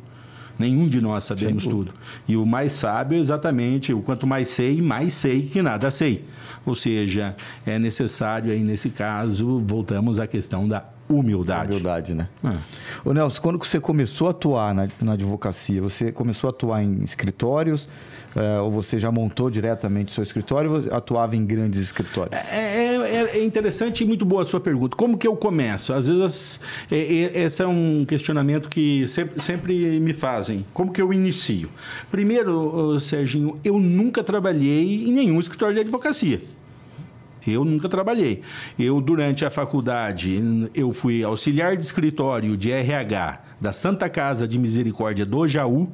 Nenhum 0.61 0.87
de 0.87 1.01
nós 1.01 1.23
sabemos 1.23 1.65
tudo. 1.65 1.91
E 2.27 2.37
o 2.37 2.45
mais 2.45 2.71
sábio 2.73 3.17
é 3.17 3.19
exatamente 3.19 3.91
o 3.93 4.01
quanto 4.01 4.27
mais 4.27 4.47
sei, 4.47 4.79
mais 4.79 5.15
sei 5.15 5.47
que 5.47 5.59
nada 5.59 5.89
sei. 5.89 6.23
Ou 6.63 6.75
seja, 6.75 7.35
é 7.65 7.79
necessário 7.79 8.51
aí 8.51 8.61
nesse 8.61 8.91
caso, 8.91 9.59
voltamos 9.59 10.19
à 10.19 10.27
questão 10.27 10.67
da 10.67 10.85
humildade. 11.09 11.71
Humildade, 11.71 12.13
né? 12.13 12.29
É. 12.43 12.57
Ô 13.03 13.11
Nelson, 13.11 13.41
quando 13.41 13.57
você 13.57 13.79
começou 13.79 14.27
a 14.27 14.31
atuar 14.31 14.73
na, 14.75 14.87
na 15.01 15.13
advocacia, 15.13 15.81
você 15.81 16.11
começou 16.11 16.47
a 16.47 16.51
atuar 16.51 16.83
em 16.83 17.03
escritórios, 17.03 17.89
é, 18.35 18.59
ou 18.59 18.71
você 18.71 18.97
já 18.97 19.11
montou 19.11 19.49
diretamente 19.49 20.13
seu 20.13 20.23
escritório 20.23 20.71
ou 20.71 20.95
atuava 20.95 21.35
em 21.35 21.45
grandes 21.45 21.81
escritórios? 21.81 22.33
É, 22.33 22.55
é, 22.55 22.95
é, 22.95 23.37
é 23.37 23.43
interessante 23.43 24.03
e 24.03 24.07
muito 24.07 24.25
boa 24.25 24.43
a 24.43 24.45
sua 24.45 24.59
pergunta. 24.59 24.95
Como 24.95 25.17
que 25.17 25.27
eu 25.27 25.35
começo? 25.35 25.93
Às 25.93 26.07
vezes, 26.07 26.61
é, 26.89 26.97
é, 26.97 27.43
esse 27.43 27.61
é 27.61 27.67
um 27.67 28.05
questionamento 28.05 28.69
que 28.69 29.07
sempre, 29.07 29.41
sempre, 29.41 29.99
me 29.99 30.13
fazem. 30.13 30.65
Como 30.73 30.91
que 30.91 31.01
eu 31.01 31.11
inicio? 31.11 31.69
Primeiro, 32.09 32.99
Serginho, 32.99 33.59
eu 33.63 33.77
nunca 33.77 34.23
trabalhei 34.23 35.05
em 35.07 35.11
nenhum 35.11 35.39
escritório 35.39 35.75
de 35.75 35.81
advocacia. 35.81 36.41
Eu 37.45 37.65
nunca 37.65 37.89
trabalhei. 37.89 38.41
Eu, 38.77 39.01
durante 39.01 39.43
a 39.43 39.49
faculdade, 39.49 40.69
eu 40.75 40.93
fui 40.93 41.23
auxiliar 41.23 41.75
de 41.75 41.83
escritório 41.83 42.55
de 42.55 42.71
RH 42.71 43.41
da 43.59 43.73
Santa 43.73 44.07
Casa 44.09 44.47
de 44.47 44.59
Misericórdia 44.59 45.25
do 45.25 45.47
Jaú, 45.47 45.91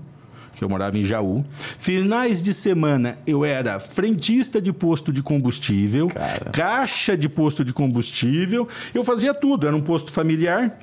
que 0.57 0.63
eu 0.63 0.69
morava 0.69 0.97
em 0.97 1.03
Jaú. 1.03 1.45
Finais 1.77 2.41
de 2.41 2.53
semana 2.53 3.17
eu 3.27 3.45
era 3.45 3.79
frentista 3.79 4.59
de 4.59 4.73
posto 4.73 5.13
de 5.13 5.21
combustível, 5.21 6.07
Cara. 6.07 6.51
caixa 6.51 7.15
de 7.15 7.29
posto 7.29 7.63
de 7.63 7.71
combustível. 7.71 8.67
Eu 8.93 9.03
fazia 9.03 9.33
tudo, 9.33 9.67
era 9.67 9.75
um 9.75 9.81
posto 9.81 10.11
familiar. 10.11 10.79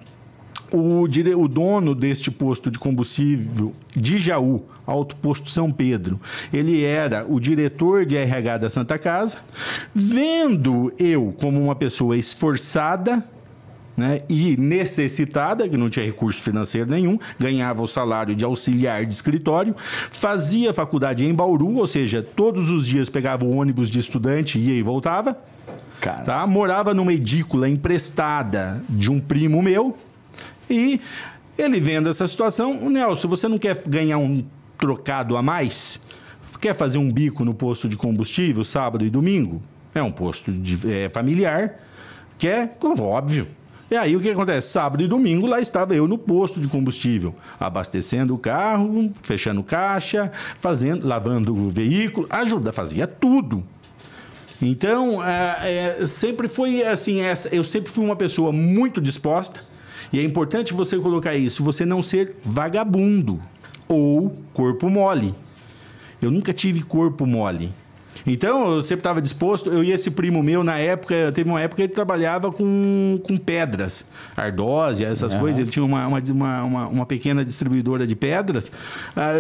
O, 0.73 1.07
dire... 1.07 1.35
o 1.35 1.47
dono 1.47 1.95
deste 1.95 2.31
posto 2.31 2.71
de 2.71 2.78
combustível 2.78 3.73
de 3.95 4.19
Jaú, 4.19 4.64
Alto 4.87 5.14
Posto 5.16 5.50
São 5.50 5.71
Pedro, 5.71 6.21
ele 6.52 6.83
era 6.83 7.25
o 7.28 7.38
diretor 7.38 8.04
de 8.04 8.16
RH 8.16 8.59
da 8.59 8.71
Santa 8.71 8.99
Casa. 8.99 9.38
Vendo 9.95 10.93
eu 10.99 11.35
como 11.38 11.61
uma 11.62 11.76
pessoa 11.76 12.16
esforçada, 12.16 13.23
né, 13.96 14.20
e 14.28 14.56
necessitada, 14.56 15.68
que 15.68 15.76
não 15.76 15.88
tinha 15.88 16.04
recurso 16.04 16.42
financeiro 16.42 16.90
nenhum, 16.90 17.18
ganhava 17.38 17.82
o 17.82 17.86
salário 17.86 18.34
de 18.34 18.44
auxiliar 18.44 19.04
de 19.04 19.14
escritório, 19.14 19.74
fazia 20.10 20.72
faculdade 20.72 21.24
em 21.24 21.34
Bauru, 21.34 21.76
ou 21.76 21.86
seja, 21.86 22.22
todos 22.22 22.70
os 22.70 22.86
dias 22.86 23.08
pegava 23.08 23.44
o 23.44 23.56
ônibus 23.56 23.88
de 23.88 23.98
estudante, 23.98 24.58
ia 24.58 24.74
e 24.74 24.82
voltava. 24.82 25.38
Cara. 26.00 26.22
Tá? 26.22 26.46
Morava 26.46 26.92
numa 26.92 27.12
edícula 27.12 27.68
emprestada 27.68 28.82
de 28.88 29.10
um 29.10 29.18
primo 29.18 29.62
meu 29.62 29.96
e 30.68 31.00
ele 31.56 31.78
vendo 31.80 32.08
essa 32.08 32.26
situação, 32.26 32.90
Nelson, 32.90 33.28
você 33.28 33.48
não 33.48 33.58
quer 33.58 33.80
ganhar 33.86 34.18
um 34.18 34.44
trocado 34.76 35.36
a 35.36 35.42
mais? 35.42 36.00
Quer 36.60 36.74
fazer 36.74 36.98
um 36.98 37.10
bico 37.10 37.44
no 37.44 37.54
posto 37.54 37.88
de 37.88 37.96
combustível 37.96 38.64
sábado 38.64 39.04
e 39.04 39.10
domingo? 39.10 39.62
É 39.94 40.02
um 40.02 40.10
posto 40.10 40.50
de, 40.50 40.90
é, 40.90 41.08
familiar, 41.08 41.80
quer, 42.36 42.76
óbvio. 42.82 43.46
E 43.94 43.96
aí 43.96 44.16
o 44.16 44.20
que 44.20 44.28
acontece? 44.28 44.70
Sábado 44.70 45.04
e 45.04 45.06
domingo 45.06 45.46
lá 45.46 45.60
estava 45.60 45.94
eu 45.94 46.08
no 46.08 46.18
posto 46.18 46.60
de 46.60 46.66
combustível, 46.66 47.32
abastecendo 47.60 48.34
o 48.34 48.38
carro, 48.38 49.12
fechando 49.22 49.62
caixa, 49.62 50.32
fazendo, 50.60 51.06
lavando 51.06 51.54
o 51.54 51.68
veículo, 51.68 52.26
ajuda, 52.28 52.72
fazia 52.72 53.06
tudo. 53.06 53.62
Então, 54.60 55.24
é, 55.24 55.98
é, 56.00 56.06
sempre 56.06 56.48
foi 56.48 56.82
assim, 56.82 57.20
essa, 57.20 57.54
eu 57.54 57.62
sempre 57.62 57.88
fui 57.88 58.04
uma 58.04 58.16
pessoa 58.16 58.50
muito 58.50 59.00
disposta, 59.00 59.60
e 60.12 60.18
é 60.18 60.24
importante 60.24 60.74
você 60.74 60.98
colocar 60.98 61.36
isso, 61.36 61.62
você 61.62 61.86
não 61.86 62.02
ser 62.02 62.34
vagabundo 62.44 63.40
ou 63.86 64.32
corpo 64.52 64.90
mole. 64.90 65.36
Eu 66.20 66.32
nunca 66.32 66.52
tive 66.52 66.82
corpo 66.82 67.24
mole. 67.24 67.72
Então, 68.26 68.75
eu 68.75 68.83
sempre 68.83 69.00
estava 69.00 69.21
disposto. 69.21 69.71
Eu 69.71 69.85
e 69.85 69.93
esse 69.93 70.11
primo 70.11 70.43
meu, 70.43 70.64
na 70.64 70.78
época, 70.78 71.31
teve 71.33 71.49
uma 71.49 71.61
época 71.61 71.76
que 71.76 71.83
ele 71.83 71.93
trabalhava 71.93 72.50
com, 72.50 73.21
com 73.23 73.37
pedras, 73.37 74.04
ardósia, 74.37 75.07
essas 75.07 75.35
coisas. 75.35 75.61
Ele 75.61 75.71
tinha 75.71 75.85
uma, 75.85 76.07
uma, 76.07 76.21
uma, 76.62 76.87
uma, 76.87 77.07
pequena 77.07 77.45
distribuidora 77.45 78.07
de 78.07 78.16
pedras. 78.16 78.73
Ah, 79.14 79.33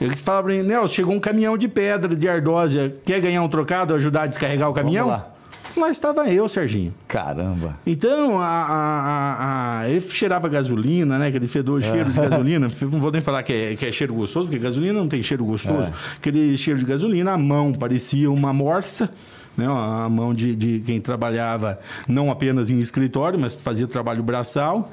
ele 0.00 0.16
falava 0.16 0.48
para 0.48 0.56
mim, 0.56 0.62
Nelson, 0.62 0.94
chegou 0.94 1.14
um 1.14 1.20
caminhão 1.20 1.56
de 1.56 1.68
pedra 1.68 2.14
de 2.14 2.28
ardósia. 2.28 2.96
Quer 3.04 3.20
ganhar 3.20 3.42
um 3.42 3.48
trocado, 3.48 3.94
ajudar 3.94 4.22
a 4.22 4.26
descarregar 4.26 4.68
o 4.68 4.74
caminhão? 4.74 5.06
Vamos 5.08 5.24
lá. 5.24 5.31
Lá 5.76 5.90
estava 5.90 6.28
eu, 6.30 6.48
Serginho. 6.48 6.92
Caramba. 7.08 7.78
Então, 7.86 8.38
a, 8.38 8.46
a, 8.46 9.80
a, 9.80 9.90
ele 9.90 10.00
cheirava 10.00 10.48
gasolina, 10.48 11.18
né? 11.18 11.28
Aquele 11.28 11.48
fedor, 11.48 11.82
é. 11.82 11.90
cheiro 11.90 12.10
de 12.10 12.20
gasolina. 12.20 12.68
Não 12.80 13.00
vou 13.00 13.10
nem 13.10 13.22
falar 13.22 13.42
que 13.42 13.52
é, 13.52 13.76
que 13.76 13.86
é 13.86 13.92
cheiro 13.92 14.14
gostoso, 14.14 14.48
porque 14.48 14.62
gasolina 14.62 14.98
não 14.98 15.08
tem 15.08 15.22
cheiro 15.22 15.44
gostoso. 15.44 15.88
É. 15.88 15.92
Aquele 16.16 16.56
cheiro 16.56 16.78
de 16.78 16.86
gasolina, 16.86 17.32
a 17.32 17.38
mão 17.38 17.72
parecia 17.72 18.30
uma 18.30 18.52
morsa. 18.52 19.10
Né, 19.54 19.66
a 19.66 20.08
mão 20.08 20.32
de, 20.32 20.56
de, 20.56 20.80
quem 20.80 20.98
trabalhava 20.98 21.78
não 22.08 22.30
apenas 22.30 22.70
em 22.70 22.78
escritório, 22.78 23.38
mas 23.38 23.54
fazia 23.54 23.86
trabalho 23.86 24.22
braçal. 24.22 24.90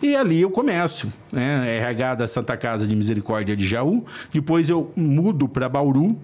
E 0.00 0.14
ali 0.14 0.40
eu 0.40 0.50
começo, 0.50 1.12
né, 1.32 1.78
RH 1.78 2.14
da 2.14 2.28
Santa 2.28 2.56
Casa 2.56 2.86
de 2.86 2.94
Misericórdia 2.94 3.56
de 3.56 3.66
Jaú. 3.66 4.04
Depois 4.32 4.70
eu 4.70 4.92
mudo 4.94 5.48
para 5.48 5.68
Bauru, 5.68 6.16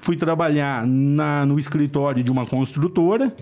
Fui 0.00 0.16
trabalhar 0.16 0.86
na, 0.86 1.44
no 1.46 1.58
escritório 1.58 2.22
de 2.22 2.30
uma 2.30 2.46
construtora, 2.46 3.32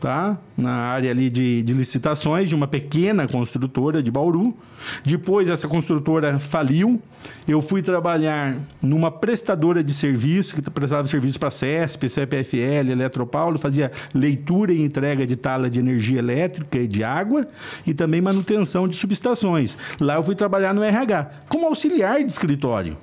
tá? 0.00 0.38
Na 0.56 0.72
área 0.72 1.10
ali 1.10 1.28
de, 1.28 1.62
de, 1.62 1.72
licitações 1.72 2.48
de 2.48 2.54
uma 2.54 2.66
pequena 2.66 3.26
construtora 3.26 4.02
de 4.02 4.10
Bauru. 4.10 4.56
Depois 5.04 5.48
essa 5.48 5.66
construtora 5.68 6.38
faliu. 6.38 7.00
Eu 7.46 7.60
fui 7.60 7.82
trabalhar 7.82 8.56
numa 8.82 9.10
prestadora 9.10 9.82
de 9.82 9.92
serviço 9.92 10.54
que 10.54 10.70
prestava 10.70 11.06
serviço 11.06 11.38
para 11.38 11.50
CESP, 11.50 12.08
CPFL, 12.08 12.90
Eletropaulo, 12.90 13.58
fazia 13.58 13.90
leitura 14.14 14.72
e 14.72 14.80
entrega 14.80 15.26
de 15.26 15.36
tala 15.36 15.68
de 15.68 15.80
energia 15.80 16.18
elétrica 16.18 16.78
e 16.78 16.86
de 16.86 17.02
água 17.02 17.46
e 17.86 17.92
também 17.92 18.20
manutenção 18.20 18.86
de 18.86 18.96
subestações. 18.96 19.76
Lá 20.00 20.14
eu 20.14 20.22
fui 20.22 20.34
trabalhar 20.34 20.72
no 20.72 20.82
RH 20.82 21.30
como 21.48 21.66
auxiliar 21.66 22.22
de 22.22 22.30
escritório. 22.30 22.96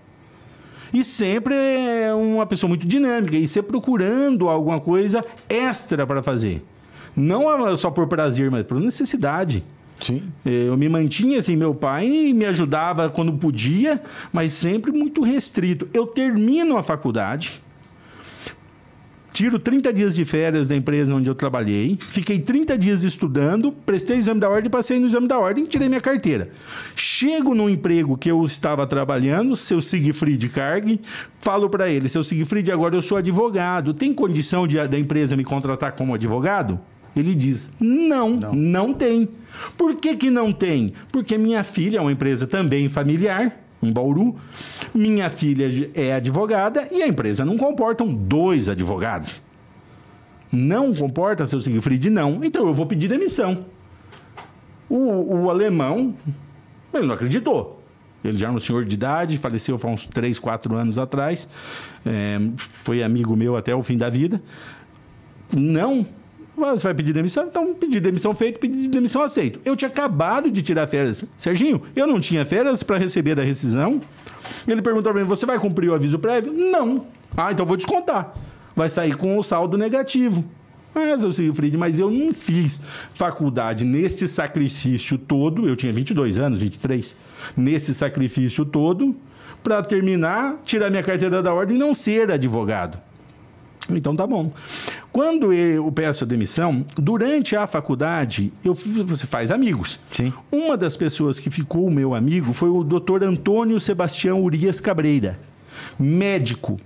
E 0.95 1.03
sempre 1.03 1.53
é 1.53 2.13
uma 2.13 2.45
pessoa 2.45 2.69
muito 2.69 2.87
dinâmica 2.87 3.35
e 3.35 3.45
sempre 3.49 3.71
procurando 3.71 4.47
alguma 4.47 4.79
coisa 4.79 5.25
extra 5.49 6.07
para 6.07 6.23
fazer. 6.23 6.63
Não 7.13 7.75
só 7.75 7.91
por 7.91 8.07
prazer, 8.07 8.49
mas 8.49 8.65
por 8.65 8.79
necessidade. 8.79 9.61
Sim. 9.99 10.23
É, 10.45 10.69
eu 10.69 10.77
me 10.77 10.87
mantinha 10.87 11.39
assim, 11.39 11.57
meu 11.57 11.75
pai 11.75 12.31
me 12.33 12.45
ajudava 12.45 13.09
quando 13.09 13.33
podia, 13.33 14.01
mas 14.31 14.53
sempre 14.53 14.93
muito 14.93 15.21
restrito. 15.21 15.85
Eu 15.93 16.07
termino 16.07 16.77
a 16.77 16.83
faculdade, 16.83 17.61
tiro 19.35 19.59
30 19.59 19.91
dias 19.91 20.15
de 20.15 20.23
férias 20.23 20.69
da 20.69 20.77
empresa 20.77 21.13
onde 21.13 21.29
eu 21.29 21.35
trabalhei, 21.35 21.97
fiquei 21.99 22.39
30 22.39 22.77
dias 22.77 23.03
estudando, 23.03 23.69
prestei 23.69 24.15
o 24.15 24.19
exame 24.19 24.39
da 24.39 24.49
ordem, 24.49 24.71
passei 24.71 24.97
no 24.97 25.07
exame 25.07 25.27
da 25.27 25.37
ordem 25.37 25.65
e 25.65 25.67
tirei 25.67 25.89
minha 25.89 25.99
carteira. 25.99 26.49
Chego 26.95 27.53
no 27.53 27.69
emprego 27.69 28.17
que 28.17 28.31
eu 28.31 28.45
estava 28.45 28.87
trabalhando, 28.87 29.53
seu 29.57 29.81
Siegfried 29.81 30.47
Carg, 30.47 31.01
falo 31.41 31.69
para 31.69 31.89
ele, 31.89 32.07
seu 32.07 32.23
Siegfried, 32.23 32.71
agora 32.71 32.95
eu 32.95 33.01
sou 33.01 33.17
advogado, 33.17 33.93
tem 33.93 34.13
condição 34.13 34.65
de, 34.65 34.77
da 34.87 34.97
empresa 34.97 35.35
me 35.35 35.43
contratar 35.43 35.91
como 35.91 36.13
advogado? 36.13 36.79
Ele 37.13 37.35
diz, 37.35 37.73
não, 37.77 38.37
não, 38.37 38.53
não 38.53 38.93
tem. 38.93 39.27
Por 39.77 39.95
que, 39.95 40.15
que 40.15 40.29
não 40.29 40.49
tem? 40.53 40.93
Porque 41.11 41.37
minha 41.37 41.61
filha 41.61 41.97
é 41.97 42.01
uma 42.01 42.11
empresa 42.11 42.47
também 42.47 42.87
familiar, 42.87 43.64
em 43.85 43.93
Bauru. 43.93 44.35
Minha 44.93 45.29
filha 45.29 45.89
é 45.93 46.13
advogada 46.13 46.87
e 46.91 47.01
a 47.01 47.07
empresa 47.07 47.45
não 47.45 47.57
comportam 47.57 48.13
dois 48.13 48.67
advogados. 48.67 49.41
Não 50.51 50.93
comporta, 50.93 51.45
seu 51.45 51.59
Siegfried? 51.59 52.09
Não. 52.09 52.43
Então 52.43 52.67
eu 52.67 52.73
vou 52.73 52.85
pedir 52.85 53.07
demissão. 53.07 53.65
O, 54.89 55.43
o 55.43 55.49
alemão, 55.49 56.15
ele 56.93 57.07
não 57.07 57.15
acreditou. 57.15 57.81
Ele 58.23 58.37
já 58.37 58.47
era 58.47 58.55
um 58.55 58.59
senhor 58.59 58.85
de 58.85 58.95
idade, 58.95 59.37
faleceu 59.37 59.79
há 59.81 59.87
uns 59.87 60.07
3, 60.07 60.39
4 60.39 60.75
anos 60.75 60.97
atrás. 60.97 61.47
É, 62.05 62.39
foi 62.83 63.03
amigo 63.03 63.35
meu 63.35 63.55
até 63.55 63.75
o 63.75 63.83
fim 63.83 63.97
da 63.97 64.09
vida. 64.09 64.41
Não, 65.53 66.05
Você 66.55 66.87
vai 66.87 66.93
pedir 66.93 67.13
demissão? 67.13 67.45
Então, 67.47 67.73
pedir 67.73 67.99
demissão 67.99 68.33
feito, 68.33 68.59
pedir 68.59 68.87
demissão 68.87 69.21
aceito. 69.21 69.59
Eu 69.65 69.75
tinha 69.75 69.89
acabado 69.89 70.49
de 70.49 70.61
tirar 70.61 70.87
férias. 70.87 71.25
Serginho, 71.37 71.81
eu 71.95 72.07
não 72.07 72.19
tinha 72.19 72.45
férias 72.45 72.81
para 72.81 72.97
receber 72.97 73.35
da 73.35 73.43
rescisão. 73.43 74.01
Ele 74.67 74.81
perguntou 74.81 75.11
para 75.11 75.21
mim: 75.21 75.27
você 75.27 75.45
vai 75.45 75.59
cumprir 75.59 75.89
o 75.89 75.93
aviso 75.93 76.17
prévio? 76.17 76.53
Não. 76.53 77.05
Ah, 77.35 77.51
então 77.51 77.65
vou 77.65 77.75
descontar. 77.75 78.33
Vai 78.75 78.89
sair 78.89 79.15
com 79.15 79.37
o 79.37 79.43
saldo 79.43 79.77
negativo. 79.77 80.43
Mas, 80.93 81.23
eu 81.23 81.31
sei, 81.33 81.53
Fried, 81.53 81.77
mas 81.77 81.99
eu 81.99 82.09
não 82.09 82.33
fiz 82.33 82.79
faculdade 83.13 83.83
neste 83.83 84.29
sacrifício 84.29 85.17
todo. 85.17 85.67
Eu 85.67 85.75
tinha 85.75 85.91
22 85.91 86.39
anos, 86.39 86.57
23. 86.57 87.17
Nesse 87.57 87.93
sacrifício 87.93 88.63
todo, 88.63 89.13
para 89.61 89.83
terminar, 89.83 90.61
tirar 90.63 90.89
minha 90.89 91.03
carteira 91.03 91.43
da 91.43 91.53
ordem 91.53 91.75
e 91.75 91.79
não 91.79 91.93
ser 91.93 92.31
advogado. 92.31 92.97
Então 93.89 94.15
tá 94.15 94.25
bom. 94.25 94.51
Quando 95.11 95.53
eu 95.53 95.91
peço 95.91 96.23
a 96.23 96.27
demissão, 96.27 96.85
durante 96.95 97.55
a 97.55 97.67
faculdade, 97.67 98.51
eu, 98.63 98.73
você 98.73 99.25
faz 99.25 99.51
amigos. 99.51 99.99
Sim. 100.11 100.33
Uma 100.51 100.75
das 100.75 100.97
pessoas 100.97 101.39
que 101.39 101.49
ficou 101.49 101.89
meu 101.91 102.15
amigo 102.15 102.53
foi 102.53 102.69
o 102.69 102.83
Dr. 102.83 103.23
Antônio 103.23 103.79
Sebastião 103.79 104.41
Urias 104.43 104.79
Cabreira, 104.79 105.39
médico. 105.99 106.79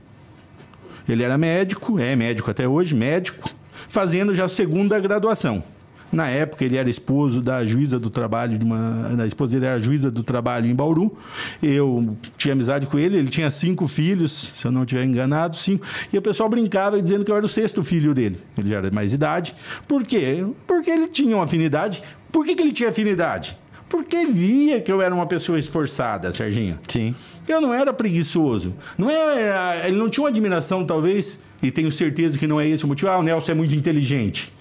Ele 1.08 1.24
era 1.24 1.38
médico, 1.38 2.00
é 2.00 2.16
médico 2.16 2.52
até 2.52 2.68
hoje, 2.68 2.94
médico, 2.94 3.50
fazendo 3.88 4.36
já 4.36 4.46
a 4.46 4.50
segunda 4.50 5.00
graduação. 5.00 5.64
Na 6.12 6.28
época, 6.28 6.66
ele 6.66 6.76
era 6.76 6.90
esposo 6.90 7.42
da 7.42 7.64
juíza 7.66 8.00
do 8.00 8.10
trabalho, 8.10 8.58
de 8.58 8.66
uma, 8.66 9.16
da 9.16 9.28
esposa 9.28 9.54
dele 9.54 9.66
era 9.66 9.80
juíza 9.80 10.10
do 10.10 10.24
trabalho 10.24 10.68
em 10.68 10.76
Bauru. 10.76 11.16
Eu 11.62 12.18
tinha 12.38 12.54
amizade 12.54 12.88
com 12.88 12.98
ele, 12.98 13.18
ele 13.18 13.30
tinha 13.30 13.50
cinco 13.50 13.88
filhos, 13.88 14.52
se 14.56 14.66
eu 14.66 14.72
não 14.72 14.84
estiver 14.84 15.04
enganado, 15.04 15.56
cinco. 15.56 15.86
E 16.12 16.18
o 16.18 16.22
pessoal 16.22 16.50
brincava 16.50 17.02
dizendo 17.02 17.24
que 17.24 17.32
eu 17.32 17.36
era 17.36 17.46
o 17.46 17.50
sexto 17.50 17.84
filho 17.84 18.14
dele. 18.14 18.40
Ele 18.58 18.70
já 18.70 18.78
era 18.78 18.90
de 18.90 18.96
mais 18.96 19.14
idade. 19.14 19.56
Por 19.88 20.04
quê? 20.04 20.46
Porque 20.66 20.90
ele 20.90 21.08
tinha 21.08 21.36
uma 21.36 21.46
afinidade. 21.46 22.02
Por 22.32 22.46
que, 22.46 22.56
que 22.56 22.62
ele 22.62 22.72
tinha 22.72 22.90
afinidade? 22.90 23.58
Porque 23.88 24.26
via 24.28 24.80
que 24.80 24.92
eu 24.92 25.02
era 25.02 25.14
uma 25.14 25.26
pessoa 25.26 25.58
esforçada, 25.58 26.32
Serginho. 26.32 26.78
Sim. 26.88 27.16
Eu 27.48 27.60
não 27.60 27.74
era 27.74 27.92
preguiçoso. 27.92 28.76
Não 28.96 29.10
é, 29.10 29.88
ele 29.88 29.98
não 29.98 30.08
tinha 30.10 30.24
uma 30.24 30.30
admiração, 30.30 30.86
talvez, 30.86 31.40
e 31.62 31.72
tenho 31.72 31.92
certeza 31.92 32.38
que 32.38 32.46
não 32.46 32.62
é 32.62 32.68
esse 32.68 32.86
o 32.86 32.88
motivo. 32.88 33.10
Ah, 33.10 33.18
o 33.18 33.24
Nelson 33.24 33.52
é 33.52 33.56
muito 33.56 33.74
inteligente. 33.74 34.54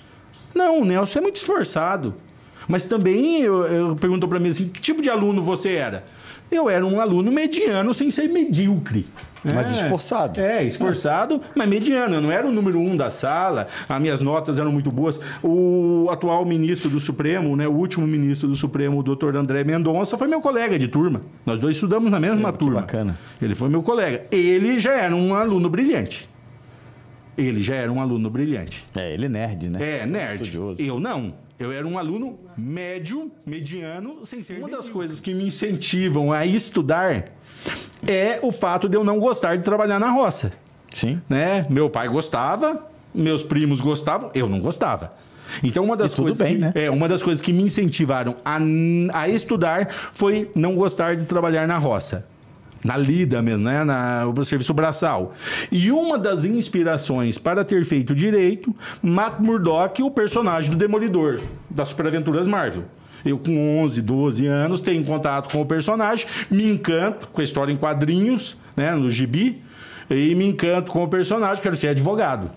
Não, 0.55 0.83
o 0.83 0.85
Nelson 0.85 1.19
é 1.19 1.23
muito 1.23 1.37
esforçado. 1.37 2.15
Mas 2.67 2.87
também 2.87 3.41
eu, 3.43 3.63
eu 3.67 3.97
perguntou 3.97 4.29
para 4.29 4.39
mim 4.39 4.51
assim, 4.51 4.69
que 4.69 4.81
tipo 4.81 5.01
de 5.01 5.09
aluno 5.09 5.41
você 5.43 5.73
era? 5.73 6.05
Eu 6.51 6.69
era 6.71 6.85
um 6.85 7.01
aluno 7.01 7.31
mediano 7.31 7.93
sem 7.93 8.11
ser 8.11 8.29
medíocre. 8.29 9.07
Mas 9.45 9.73
É. 9.79 9.83
esforçado. 9.83 10.41
É, 10.41 10.65
esforçado, 10.65 11.41
mas 11.55 11.69
mediano. 11.69 12.17
Eu 12.17 12.21
não 12.21 12.33
era 12.33 12.47
o 12.47 12.51
número 12.51 12.79
um 12.79 12.97
da 12.97 13.11
sala, 13.11 13.69
as 13.89 14.01
minhas 14.01 14.21
notas 14.21 14.59
eram 14.59 14.73
muito 14.73 14.91
boas. 14.91 15.21
O 15.43 16.09
atual 16.11 16.45
ministro 16.45 16.91
do 16.91 16.99
Supremo, 16.99 17.55
né, 17.57 17.69
o 17.69 17.73
último 17.73 18.07
ministro 18.07 18.49
do 18.49 18.57
Supremo, 18.57 18.99
o 18.99 19.03
doutor 19.03 19.37
André 19.37 19.63
Mendonça, 19.63 20.17
foi 20.19 20.27
meu 20.27 20.41
colega 20.41 20.79
de 20.79 20.89
turma. 20.89 21.21
Nós 21.47 21.61
dois 21.61 21.77
estudamos 21.77 22.11
na 22.11 22.19
mesma 22.19 22.51
Que 22.53 22.59
turma. 22.59 22.81
bacana. 22.81 23.19
Ele 23.41 23.55
foi 23.55 23.69
meu 23.69 23.83
colega. 23.83 24.25
Ele 24.31 24.79
já 24.79 24.93
era 24.95 25.15
um 25.15 25.35
aluno 25.35 25.69
brilhante. 25.71 26.29
Ele 27.39 27.63
já 27.63 27.77
era 27.77 27.91
um 27.91 28.01
aluno 28.01 28.29
brilhante. 28.29 28.85
É, 28.97 29.15
ele 29.15 29.27
é 29.27 29.29
nerd, 29.29 29.71
né? 29.71 30.01
É, 30.01 30.07
nerd. 30.07 30.43
Estudioso. 30.43 30.83
Eu 30.83 30.99
não. 30.99 31.35
Eu 31.59 31.73
era 31.73 31.87
um 31.87 31.97
aluno 31.97 32.39
médio, 32.57 33.31
mediano, 33.47 34.27
sem 34.27 34.43
ser. 34.43 34.59
Uma 34.59 34.69
das 34.69 34.89
coisas 34.89 35.21
que 35.21 35.33
me 35.33 35.47
incentivam 35.47 36.33
a 36.33 36.45
estudar 36.45 37.27
é 38.07 38.39
o 38.43 38.53
fato 38.53 38.89
de 38.89 38.97
eu 38.97 39.05
não 39.05 39.19
gostar 39.19 39.57
de 39.57 39.63
trabalhar 39.63 39.99
na 39.99 40.11
roça. 40.11 40.53
Sim. 40.95 41.21
Né? 41.29 41.65
Meu 41.71 41.89
pai 41.89 42.09
gostava, 42.09 42.87
meus 43.15 43.43
primos 43.43 43.81
gostavam, 43.81 44.31
eu 44.35 44.49
não 44.49 44.61
gostava. 44.61 45.13
Então 45.63 45.85
uma 45.85 45.97
das 45.97 46.13
tudo 46.13 46.25
coisas 46.25 46.47
bem, 46.47 46.57
que, 46.57 46.61
né? 46.61 46.73
é 46.75 46.91
uma 46.91 47.09
das 47.09 47.23
coisas 47.23 47.41
que 47.41 47.53
me 47.53 47.63
incentivaram 47.63 48.37
a, 48.45 48.59
a 49.15 49.29
estudar 49.29 49.89
foi 50.13 50.51
não 50.55 50.75
gostar 50.75 51.17
de 51.17 51.25
trabalhar 51.25 51.67
na 51.67 51.79
roça. 51.79 52.27
Na 52.85 52.97
lida 52.97 53.43
mesmo, 53.43 53.65
né? 53.65 53.85
Na, 53.85 54.27
o 54.27 54.45
serviço 54.45 54.73
braçal. 54.73 55.35
E 55.71 55.91
uma 55.91 56.19
das 56.19 56.45
inspirações 56.45 57.39
para 57.39 57.65
ter 57.65 57.85
feito 57.85 58.15
direito, 58.15 58.75
Matt 59.03 59.41
Murdock, 59.41 60.03
o 60.03 60.11
personagem 60.11 60.71
do 60.71 60.77
Demolidor, 60.77 61.41
das 61.69 61.89
Superaventuras 61.89 62.47
Marvel. 62.47 62.85
Eu, 63.25 63.39
com 63.39 63.81
11, 63.83 64.01
12 64.01 64.47
anos, 64.47 64.81
tenho 64.81 65.05
contato 65.05 65.53
com 65.53 65.61
o 65.61 65.67
personagem, 65.67 66.27
me 66.49 66.71
encanto 66.71 67.27
com 67.29 67.41
a 67.41 67.45
história 67.45 67.73
em 67.73 67.77
quadrinhos, 67.77 68.57
né? 68.77 68.95
No 68.95 69.11
gibi, 69.11 69.61
e 70.09 70.35
me 70.35 70.47
encanto 70.47 70.93
com 70.93 71.03
o 71.03 71.09
personagem, 71.09 71.63
quero 71.63 71.77
ser 71.77 71.89
advogado. 71.89 72.51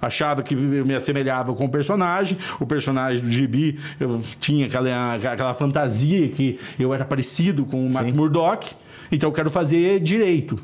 Achava 0.00 0.42
que 0.42 0.54
eu 0.54 0.86
me 0.86 0.94
assemelhava 0.94 1.54
com 1.54 1.64
o 1.64 1.68
personagem. 1.68 2.36
O 2.60 2.66
personagem 2.66 3.24
do 3.24 3.30
Gibi, 3.30 3.78
eu 3.98 4.20
tinha 4.38 4.66
aquela, 4.66 5.14
aquela 5.14 5.54
fantasia 5.54 6.28
que 6.28 6.58
eu 6.78 6.92
era 6.92 7.04
parecido 7.04 7.64
com 7.64 7.86
o 7.86 7.92
Matt. 7.92 8.12
Murdock. 8.14 8.74
Então 9.10 9.28
eu 9.28 9.32
quero 9.34 9.50
fazer 9.50 10.00
direito. 10.00 10.58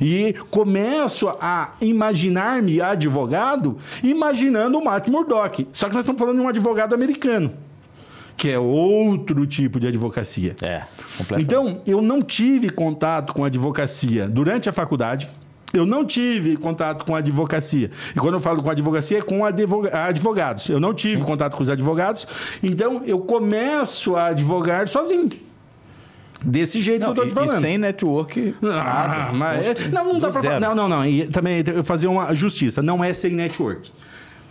E 0.00 0.34
começo 0.50 1.28
a 1.40 1.72
imaginar-me 1.80 2.80
advogado, 2.80 3.76
imaginando 4.02 4.78
o 4.78 4.84
Matt 4.84 5.08
Murdock. 5.08 5.68
Só 5.72 5.88
que 5.88 5.94
nós 5.94 6.04
estamos 6.04 6.18
falando 6.18 6.36
de 6.36 6.42
um 6.42 6.48
advogado 6.48 6.94
americano, 6.94 7.52
que 8.34 8.48
é 8.50 8.58
outro 8.58 9.46
tipo 9.46 9.78
de 9.78 9.86
advocacia. 9.88 10.56
É. 10.62 10.84
Então, 11.38 11.82
eu 11.86 12.00
não 12.00 12.22
tive 12.22 12.70
contato 12.70 13.34
com 13.34 13.44
advocacia 13.44 14.26
durante 14.26 14.70
a 14.70 14.72
faculdade. 14.72 15.28
Eu 15.72 15.84
não 15.84 16.02
tive 16.04 16.56
contato 16.56 17.04
com 17.04 17.14
advocacia. 17.14 17.90
E 18.16 18.18
quando 18.18 18.34
eu 18.34 18.40
falo 18.40 18.62
com 18.62 18.70
advocacia, 18.70 19.18
é 19.18 19.22
com 19.22 19.44
advoga- 19.44 20.06
advogados. 20.06 20.66
Eu 20.70 20.80
não 20.80 20.94
tive 20.94 21.22
contato 21.22 21.54
com 21.56 21.62
os 21.62 21.68
advogados. 21.68 22.26
Então, 22.62 23.02
eu 23.06 23.20
começo 23.20 24.16
a 24.16 24.28
advogar 24.28 24.88
sozinho. 24.88 25.28
Desse 26.44 26.80
jeito 26.80 27.04
Não, 27.06 27.12
que 27.14 27.20
eu 27.20 27.28
estou 27.28 27.42
te 27.42 27.46
falando. 27.48 27.64
e 27.64 27.66
sem 27.68 27.78
network, 27.78 28.54
Ah, 28.62 28.66
nada. 28.66 29.32
mas 29.32 29.66
é- 29.66 29.74
Constru- 29.74 29.92
não, 29.92 30.04
não 30.14 30.20
dá 30.20 30.28
pra 30.30 30.40
zero. 30.40 30.60
Não, 30.60 30.74
não, 30.74 30.88
não. 30.88 31.06
E 31.06 31.26
também 31.26 31.62
fazer 31.84 32.06
uma 32.06 32.34
justiça. 32.34 32.80
Não 32.82 33.04
é 33.04 33.12
sem 33.12 33.32
network. 33.32 33.90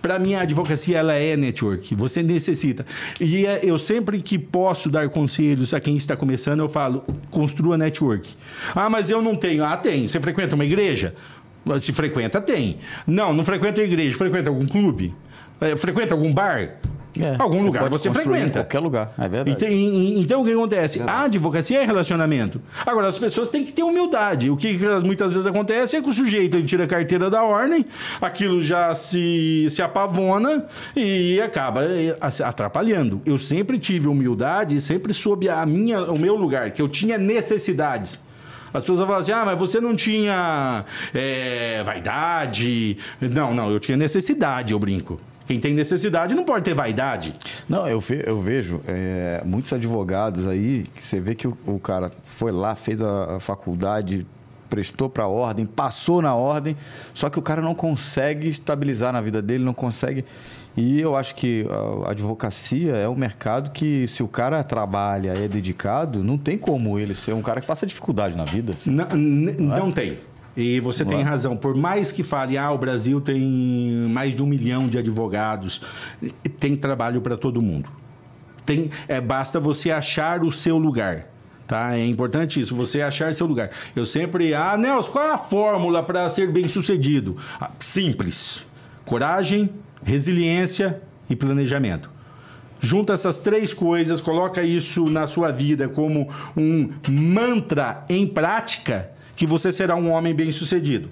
Para 0.01 0.17
mim, 0.19 0.33
a 0.33 0.41
advocacia 0.41 0.97
ela 0.99 1.13
é 1.13 1.35
network. 1.35 1.93
Você 1.95 2.21
necessita. 2.23 2.85
E 3.19 3.45
é- 3.45 3.61
eu 3.63 3.77
sempre 3.77 4.21
que 4.21 4.37
posso 4.39 4.89
dar 4.89 5.09
conselhos 5.09 5.73
a 5.73 5.79
quem 5.79 5.97
está 5.97 6.15
começando, 6.15 6.59
eu 6.59 6.69
falo: 6.69 7.03
construa 7.31 7.77
network. 7.77 8.29
Ah, 8.75 8.89
mas 8.89 9.09
eu 9.09 9.21
não 9.21 9.35
tenho. 9.35 9.65
Ah, 9.65 9.75
tem. 9.75 10.07
Você 10.07 10.19
frequenta 10.21 10.55
uma 10.55 10.63
igreja? 10.65 11.15
Se 11.81 11.91
frequenta, 11.91 12.39
tem. 12.39 12.77
Não, 13.05 13.33
não 13.33 13.43
frequenta 13.43 13.81
a 13.81 13.83
igreja. 13.83 14.15
Frequenta 14.17 14.49
algum 14.49 14.65
clube? 14.67 15.13
Eh, 15.59 15.75
Frequenta 15.75 16.13
algum 16.13 16.33
bar? 16.33 16.75
É, 17.21 17.35
algum 17.39 17.63
lugar 17.63 17.89
você 17.89 18.07
construir 18.09 18.27
Em 18.27 18.35
frequenta. 18.37 18.59
qualquer 18.59 18.79
lugar, 18.79 19.13
é 19.17 19.27
verdade. 19.27 19.51
Então, 19.51 19.67
e- 19.69 20.19
então, 20.21 20.41
o 20.41 20.45
que 20.45 20.51
acontece? 20.51 21.01
A 21.05 21.23
advocacia 21.23 21.81
é 21.81 21.85
relacionamento. 21.85 22.61
Agora, 22.85 23.07
as 23.07 23.17
pessoas 23.19 23.49
têm 23.49 23.63
que 23.63 23.71
ter 23.71 23.83
humildade. 23.83 24.49
O 24.49 24.57
que 24.57 24.77
muitas 25.05 25.33
vezes 25.33 25.45
acontece 25.47 25.95
é 25.95 26.01
que 26.01 26.09
o 26.09 26.13
sujeito 26.13 26.55
ele 26.57 26.65
tira 26.65 26.83
a 26.83 26.87
carteira 26.87 27.29
da 27.29 27.43
ordem, 27.43 27.85
aquilo 28.21 28.61
já 28.61 28.93
se, 28.95 29.67
se 29.69 29.81
apavona 29.81 30.65
e 30.95 31.39
acaba 31.41 31.83
eh, 31.85 32.15
atrapalhando. 32.43 33.21
Eu 33.25 33.37
sempre 33.39 33.77
tive 33.79 34.07
humildade 34.07 34.75
e 34.75 34.81
sempre 34.81 35.13
soube 35.13 35.49
a 35.49 35.65
minha, 35.65 36.01
o 36.03 36.17
meu 36.17 36.35
lugar, 36.35 36.71
que 36.71 36.81
eu 36.81 36.87
tinha 36.87 37.17
necessidades. 37.17 38.19
As 38.71 38.83
pessoas 38.83 38.99
falam 38.99 39.15
assim, 39.21 39.31
ah, 39.31 39.43
mas 39.45 39.57
você 39.57 39.79
não 39.81 39.95
tinha 39.95 40.85
eh, 41.13 41.81
vaidade. 41.83 42.97
Não, 43.19 43.53
não, 43.53 43.71
eu 43.71 43.79
tinha 43.79 43.97
necessidade, 43.97 44.73
eu 44.73 44.79
brinco. 44.79 45.19
Quem 45.49 45.59
tem 45.59 45.73
necessidade 45.73 46.35
não 46.35 46.43
pode 46.43 46.63
ter 46.63 46.75
vaidade. 46.75 47.33
Não, 47.67 47.87
eu, 47.87 47.99
ve- 47.99 48.23
eu 48.23 48.39
vejo 48.39 48.81
é, 48.87 49.41
muitos 49.43 49.73
advogados 49.73 50.45
aí 50.45 50.85
que 50.93 51.03
você 51.03 51.19
vê 51.19 51.33
que 51.33 51.47
o, 51.47 51.57
o 51.65 51.79
cara 51.79 52.11
foi 52.23 52.51
lá, 52.51 52.75
fez 52.75 53.01
a, 53.01 53.37
a 53.37 53.39
faculdade, 53.39 54.27
prestou 54.69 55.09
para 55.09 55.23
a 55.23 55.27
ordem, 55.27 55.65
passou 55.65 56.21
na 56.21 56.35
ordem, 56.35 56.77
só 57.15 57.31
que 57.31 57.39
o 57.39 57.41
cara 57.41 57.63
não 57.63 57.73
consegue 57.73 58.47
estabilizar 58.47 59.11
na 59.11 59.21
vida 59.21 59.41
dele, 59.41 59.63
não 59.63 59.73
consegue. 59.73 60.23
E 60.77 61.01
eu 61.01 61.15
acho 61.15 61.33
que 61.33 61.65
a 62.05 62.11
advocacia 62.11 62.95
é 62.95 63.09
um 63.09 63.15
mercado 63.15 63.71
que, 63.71 64.07
se 64.07 64.21
o 64.21 64.27
cara 64.27 64.63
trabalha, 64.63 65.33
é 65.35 65.47
dedicado, 65.47 66.23
não 66.23 66.37
tem 66.37 66.59
como 66.59 66.99
ele 66.99 67.15
ser 67.15 67.33
um 67.33 67.41
cara 67.41 67.59
que 67.59 67.65
passa 67.65 67.87
dificuldade 67.87 68.37
na 68.37 68.45
vida. 68.45 68.75
Não, 68.85 69.07
n- 69.17 69.53
não 69.57 69.91
tem. 69.91 70.19
E 70.57 70.79
você 70.79 71.05
tem 71.05 71.21
razão. 71.21 71.55
Por 71.55 71.75
mais 71.75 72.11
que 72.11 72.23
fale, 72.23 72.57
ah, 72.57 72.71
o 72.71 72.77
Brasil 72.77 73.21
tem 73.21 73.41
mais 74.09 74.35
de 74.35 74.41
um 74.41 74.47
milhão 74.47 74.87
de 74.87 74.97
advogados, 74.97 75.81
tem 76.59 76.75
trabalho 76.75 77.21
para 77.21 77.37
todo 77.37 77.61
mundo. 77.61 77.89
Tem, 78.65 78.89
é, 79.07 79.21
basta 79.21 79.59
você 79.59 79.91
achar 79.91 80.43
o 80.43 80.51
seu 80.51 80.77
lugar. 80.77 81.27
Tá? 81.67 81.95
É 81.95 82.03
importante 82.03 82.59
isso, 82.59 82.75
você 82.75 83.01
achar 83.01 83.33
seu 83.35 83.45
lugar. 83.45 83.69
Eu 83.95 84.05
sempre, 84.05 84.55
ah, 84.55 84.75
Nelson, 84.75 85.11
qual 85.11 85.25
é 85.25 85.31
a 85.31 85.37
fórmula 85.37 86.01
para 86.01 86.27
ser 86.29 86.51
bem 86.51 86.67
sucedido? 86.67 87.35
Ah, 87.61 87.69
simples: 87.79 88.65
coragem, 89.05 89.69
resiliência 90.03 91.01
e 91.29 91.35
planejamento. 91.35 92.09
Junta 92.79 93.13
essas 93.13 93.39
três 93.39 93.73
coisas, 93.73 94.21
coloca 94.21 94.63
isso 94.63 95.05
na 95.05 95.27
sua 95.27 95.51
vida 95.51 95.87
como 95.87 96.29
um 96.55 96.89
mantra 97.07 98.05
em 98.09 98.25
prática, 98.25 99.11
que 99.39 99.47
você 99.47 99.71
será 99.71 99.95
um 99.95 100.11
homem 100.11 100.35
bem-sucedido. 100.35 101.07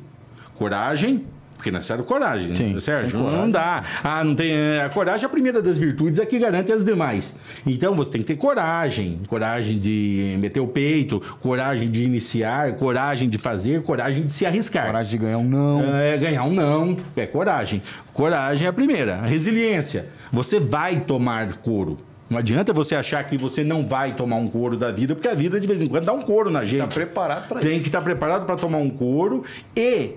Coragem, 0.54 1.24
Porque 1.56 1.70
é 1.70 1.72
necessário 1.72 2.04
coragem, 2.04 2.54
Sim, 2.54 2.74
né, 2.74 2.80
Sérgio? 2.82 3.10
sem 3.12 3.18
Não, 3.20 3.26
coragem. 3.26 3.46
não 3.46 3.52
dá. 3.52 3.84
Ah, 4.04 4.22
não 4.24 4.36
tem. 4.36 4.52
é, 4.52 4.82
A 4.86 4.90
coragem 4.90 5.24
é 5.24 5.26
a 5.26 5.30
primeira 5.30 5.62
das 5.62 5.78
virtudes, 5.78 6.20
é 6.20 6.26
que 6.26 6.38
garante 6.38 6.72
as 6.74 6.84
demais. 6.84 7.36
Então 7.66 7.96
você 7.96 8.12
tem 8.12 8.22
que 8.22 8.28
ter 8.28 8.36
coragem. 8.36 9.22
Coragem 9.28 9.80
de 9.80 10.36
meter 10.40 10.60
o 10.60 10.68
peito, 10.68 11.20
coragem 11.40 11.90
de 11.90 12.04
iniciar, 12.04 12.74
coragem 12.74 13.30
de 13.30 13.38
fazer, 13.38 13.82
coragem 13.82 14.26
de 14.26 14.32
se 14.34 14.46
arriscar. 14.46 14.88
Coragem 14.88 15.12
de 15.12 15.18
ganhar 15.26 15.38
um 15.38 15.48
não. 15.50 15.96
É, 15.96 16.18
ganhar 16.18 16.44
um 16.44 16.54
não, 16.54 16.98
é 17.16 17.26
coragem. 17.26 17.82
Coragem 18.14 18.66
é 18.68 18.70
a 18.70 18.74
primeira. 18.74 19.16
A 19.20 19.26
resiliência. 19.26 20.10
Você 20.34 20.60
vai 20.60 21.00
tomar 21.00 21.54
couro. 21.54 21.98
Não 22.30 22.38
adianta 22.38 22.74
você 22.74 22.94
achar 22.94 23.24
que 23.26 23.38
você 23.38 23.64
não 23.64 23.88
vai 23.88 24.16
tomar 24.16 24.36
um 24.36 24.48
couro 24.48 24.76
da 24.76 24.92
vida, 24.92 25.16
porque 25.16 25.28
a 25.28 25.34
vida 25.34 25.60
de 25.60 25.68
vez 25.68 25.82
em 25.82 25.88
quando 25.88 26.06
dá 26.06 26.14
um 26.14 26.22
couro 26.22 26.50
na 26.50 26.66
gente. 26.66 26.82
Tá 26.82 26.88
preparado 26.88 27.48
para 27.48 27.60
Tem 27.60 27.74
isso. 27.74 27.82
que 27.82 27.88
estar 27.88 28.02
preparado 28.02 28.46
para 28.46 28.56
tomar 28.56 28.80
um 28.80 28.90
couro 28.90 29.44
e 29.76 30.12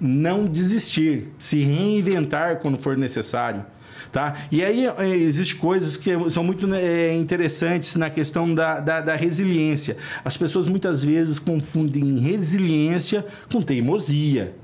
não 0.00 0.46
desistir, 0.46 1.28
se 1.38 1.64
reinventar 1.64 2.60
quando 2.60 2.78
for 2.78 2.96
necessário. 2.96 3.64
Tá? 4.12 4.36
E 4.50 4.64
aí 4.64 4.86
eh, 4.86 5.16
existem 5.16 5.56
coisas 5.56 5.96
que 5.96 6.30
são 6.30 6.42
muito 6.42 6.66
né, 6.66 7.14
interessantes 7.14 7.96
na 7.96 8.08
questão 8.08 8.54
da, 8.54 8.80
da, 8.80 9.00
da 9.00 9.16
resiliência. 9.16 9.96
As 10.24 10.36
pessoas 10.36 10.66
muitas 10.66 11.04
vezes 11.04 11.38
confundem 11.38 12.18
resiliência 12.18 13.26
com 13.52 13.60
teimosia. 13.60 14.54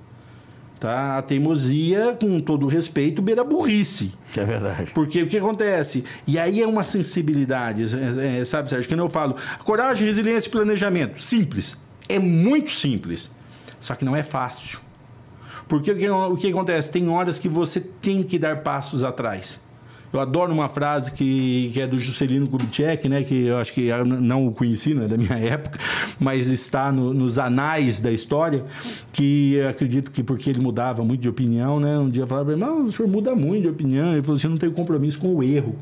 Tá? 0.79 1.19
A 1.19 1.23
teimosia, 1.23 2.17
com 2.21 2.41
todo 2.41 2.67
o 2.67 2.69
respeito, 2.69 3.23
beira 3.23 3.41
a 3.41 3.45
burrice. 3.45 4.13
É 4.37 4.45
verdade. 4.45 4.93
Porque 4.93 5.23
o 5.23 5.27
que 5.27 5.39
acontece? 5.39 6.05
E 6.27 6.39
aí 6.39 6.61
é 6.61 6.67
uma 6.67 6.85
sensibilidade, 6.85 7.85
é, 7.97 8.41
é, 8.41 8.45
sabe, 8.45 8.69
Sérgio? 8.69 8.89
Que 8.89 8.95
eu 8.95 9.09
falo. 9.09 9.37
Coragem, 9.61 10.07
resiliência 10.07 10.49
e 10.49 10.51
planejamento. 10.51 11.23
Simples. 11.23 11.77
É 12.09 12.19
muito 12.19 12.71
simples. 12.71 13.31
Só 13.81 13.95
que 13.95 14.05
não 14.05 14.15
é 14.15 14.23
fácil. 14.23 14.79
Porque 15.69 15.91
o 15.91 15.97
que, 15.97 16.09
o 16.09 16.37
que 16.37 16.51
acontece? 16.51 16.93
Tem 16.93 17.09
horas 17.09 17.39
que 17.39 17.49
você 17.49 17.81
tem 17.81 18.23
que 18.23 18.39
dar 18.39 18.63
passos 18.63 19.03
atrás. 19.03 19.61
Eu 20.15 20.21
adoro 20.21 20.53
uma 20.53 20.69
frase 20.69 21.11
que, 21.11 21.71
que 21.73 21.81
é 21.81 21.87
do 21.87 21.99
Juscelino 21.99 22.47
Kubitschek, 22.47 23.09
né? 23.09 23.25
Que 23.25 23.47
eu 23.47 23.59
acho 23.59 23.73
que 23.73 23.87
eu 23.87 24.05
não 24.05 24.47
o 24.47 24.53
conheci, 24.53 24.95
não 24.95 25.03
é 25.05 25.09
da 25.09 25.17
minha 25.17 25.35
época, 25.37 25.79
mas 26.21 26.49
está 26.49 26.93
no- 26.93 27.13
nos 27.13 27.39
anais 27.39 28.01
da 28.01 28.13
história, 28.13 28.65
que 29.13 29.55
eu 29.55 29.69
acredito 29.69 30.11
que 30.13 30.23
porque 30.23 30.49
ele 30.51 30.61
mudava 30.61 31.05
muito 31.05 31.21
de 31.21 31.29
opinião, 31.29 31.81
né? 31.81 31.99
Um 31.99 32.09
dia 32.09 32.27
falava 32.27 32.47
para 32.47 32.55
ele, 32.55 32.65
mas 32.65 32.87
o 32.87 32.93
senhor 32.97 33.09
muda 33.11 33.35
muito 33.35 33.63
de 33.63 33.69
opinião. 33.69 34.13
Ele 34.13 34.23
falou 34.23 34.37
assim, 34.37 34.47
eu 34.47 34.51
não 34.53 34.59
tenho 34.59 34.73
compromisso 34.73 35.19
com 35.19 35.35
o 35.35 35.43
erro. 35.43 35.75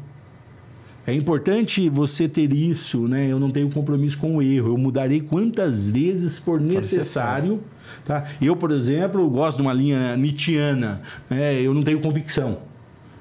É 1.06 1.12
importante 1.12 1.88
você 1.88 2.28
ter 2.28 2.52
isso, 2.52 3.06
né? 3.08 3.26
Eu 3.26 3.38
não 3.40 3.50
tenho 3.50 3.68
compromisso 3.68 4.16
com 4.18 4.36
o 4.36 4.42
erro. 4.42 4.68
Eu 4.68 4.78
mudarei 4.78 5.20
quantas 5.20 5.90
vezes 5.90 6.38
for 6.38 6.60
necessário. 6.60 7.60
Tá? 8.04 8.24
Eu, 8.40 8.54
por 8.56 8.70
exemplo, 8.70 9.28
gosto 9.28 9.56
de 9.56 9.62
uma 9.62 9.72
linha 9.72 10.16
nietzschiana. 10.16 11.02
Né? 11.28 11.60
Eu 11.60 11.74
não 11.74 11.82
tenho 11.82 12.00
convicção. 12.00 12.58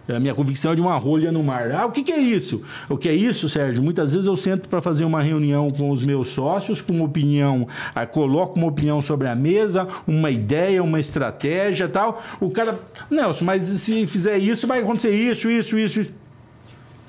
A 0.10 0.20
minha 0.20 0.34
convicção 0.34 0.72
é 0.72 0.76
de 0.76 0.82
uma 0.82 0.98
rolha 0.98 1.32
no 1.32 1.44
mar. 1.44 1.72
Ah, 1.72 1.86
o 1.86 1.92
que, 1.92 2.04
que 2.04 2.12
é 2.12 2.20
isso? 2.20 2.64
O 2.90 2.98
que 2.98 3.08
é 3.08 3.14
isso, 3.14 3.48
Sérgio? 3.48 3.82
Muitas 3.82 4.12
vezes 4.14 4.28
eu 4.28 4.36
sento 4.36 4.68
para 4.68 4.82
fazer 4.82 5.06
uma 5.06 5.22
reunião 5.22 5.70
com 5.72 5.92
os 5.92 6.04
meus 6.04 6.30
sócios, 6.30 6.82
com 6.82 6.94
uma 6.94 7.06
opinião, 7.06 7.68
ah, 7.94 8.06
coloco 8.06 8.58
uma 8.58 8.68
opinião 8.68 9.02
sobre 9.02 9.28
a 9.28 9.36
mesa, 9.36 9.88
uma 10.08 10.32
ideia, 10.32 10.84
uma 10.84 11.00
estratégia 11.00 11.88
tal. 11.88 12.22
O 12.40 12.50
cara, 12.50 12.80
Nelson, 13.10 13.46
mas 13.46 13.64
se 13.64 14.06
fizer 14.08 14.38
isso, 14.38 14.68
vai 14.68 14.80
acontecer 14.80 15.12
isso, 15.12 15.50
isso, 15.50 15.78
isso. 15.78 16.02
isso. 16.02 16.12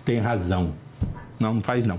Tem 0.05 0.19
razão. 0.19 0.75
Não, 1.39 1.55
não 1.55 1.61
faz 1.61 1.87
não. 1.87 1.99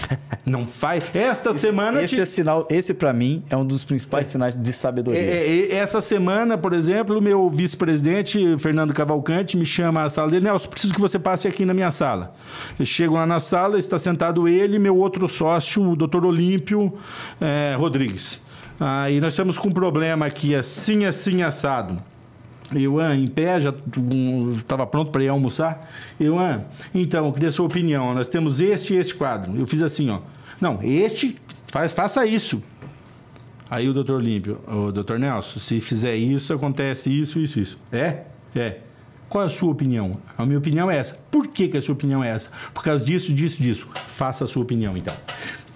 Não 0.44 0.66
faz. 0.66 1.04
Esta 1.14 1.52
semana. 1.52 2.02
Esse 2.02 2.16
te- 2.16 2.20
é 2.20 2.24
sinal, 2.24 2.66
esse 2.70 2.94
para 2.94 3.12
mim 3.12 3.42
é 3.50 3.56
um 3.56 3.64
dos 3.64 3.84
principais 3.84 4.28
sinais 4.28 4.54
de 4.54 4.72
sabedoria. 4.72 5.20
é, 5.20 5.68
é, 5.70 5.74
essa 5.76 6.00
semana, 6.00 6.56
por 6.56 6.72
exemplo, 6.72 7.18
o 7.18 7.22
meu 7.22 7.50
vice-presidente, 7.50 8.56
Fernando 8.58 8.92
Cavalcante, 8.94 9.56
me 9.56 9.66
chama 9.66 10.04
à 10.04 10.08
sala 10.08 10.30
dele. 10.30 10.44
Nelson, 10.44 10.68
preciso 10.68 10.94
que 10.94 11.00
você 11.00 11.18
passe 11.18 11.48
aqui 11.48 11.64
na 11.64 11.74
minha 11.74 11.90
sala. 11.90 12.34
Eu 12.78 12.86
chego 12.86 13.14
lá 13.14 13.26
na 13.26 13.40
sala, 13.40 13.78
está 13.78 13.98
sentado 13.98 14.46
ele 14.46 14.76
e 14.76 14.78
meu 14.78 14.96
outro 14.96 15.28
sócio, 15.28 15.82
o 15.82 15.96
doutor 15.96 16.24
Olímpio 16.24 16.92
eh, 17.40 17.74
Rodrigues. 17.78 18.42
Aí 18.78 19.20
nós 19.20 19.32
estamos 19.32 19.56
com 19.58 19.68
um 19.68 19.72
problema 19.72 20.26
aqui, 20.26 20.54
assim, 20.54 21.04
assim, 21.06 21.42
assado. 21.42 21.98
Ah, 22.72 23.14
em 23.14 23.26
pé, 23.28 23.60
já 23.60 23.72
estava 24.56 24.86
pronto 24.86 25.10
para 25.10 25.22
ir 25.22 25.28
almoçar. 25.28 25.90
Ah, 26.38 26.60
então, 26.94 27.26
eu 27.26 27.32
queria 27.32 27.48
a 27.48 27.52
sua 27.52 27.66
opinião. 27.66 28.14
Nós 28.14 28.28
temos 28.28 28.60
este 28.60 28.94
e 28.94 28.96
este 28.96 29.14
quadro. 29.14 29.56
Eu 29.56 29.66
fiz 29.66 29.82
assim, 29.82 30.10
ó. 30.10 30.20
Não, 30.60 30.80
este, 30.82 31.36
faz, 31.68 31.92
faça 31.92 32.26
isso. 32.26 32.62
Aí 33.68 33.88
o 33.88 33.92
doutor 33.92 34.16
Olímpio, 34.20 34.60
o 34.66 34.92
doutor 34.92 35.18
Nelson, 35.18 35.58
se 35.58 35.80
fizer 35.80 36.14
isso, 36.16 36.52
acontece 36.52 37.10
isso, 37.10 37.40
isso, 37.40 37.58
isso. 37.58 37.78
É? 37.90 38.22
É. 38.54 38.78
Qual 39.28 39.42
é 39.42 39.46
a 39.46 39.50
sua 39.50 39.72
opinião? 39.72 40.18
A 40.38 40.46
minha 40.46 40.58
opinião 40.58 40.88
é 40.88 40.96
essa. 40.96 41.18
Por 41.30 41.48
que, 41.48 41.66
que 41.66 41.76
a 41.76 41.82
sua 41.82 41.94
opinião 41.94 42.22
é 42.22 42.30
essa? 42.30 42.48
Por 42.72 42.84
causa 42.84 43.04
disso, 43.04 43.34
disso, 43.34 43.60
disso. 43.60 43.88
Faça 44.06 44.44
a 44.44 44.46
sua 44.46 44.62
opinião, 44.62 44.96
então. 44.96 45.14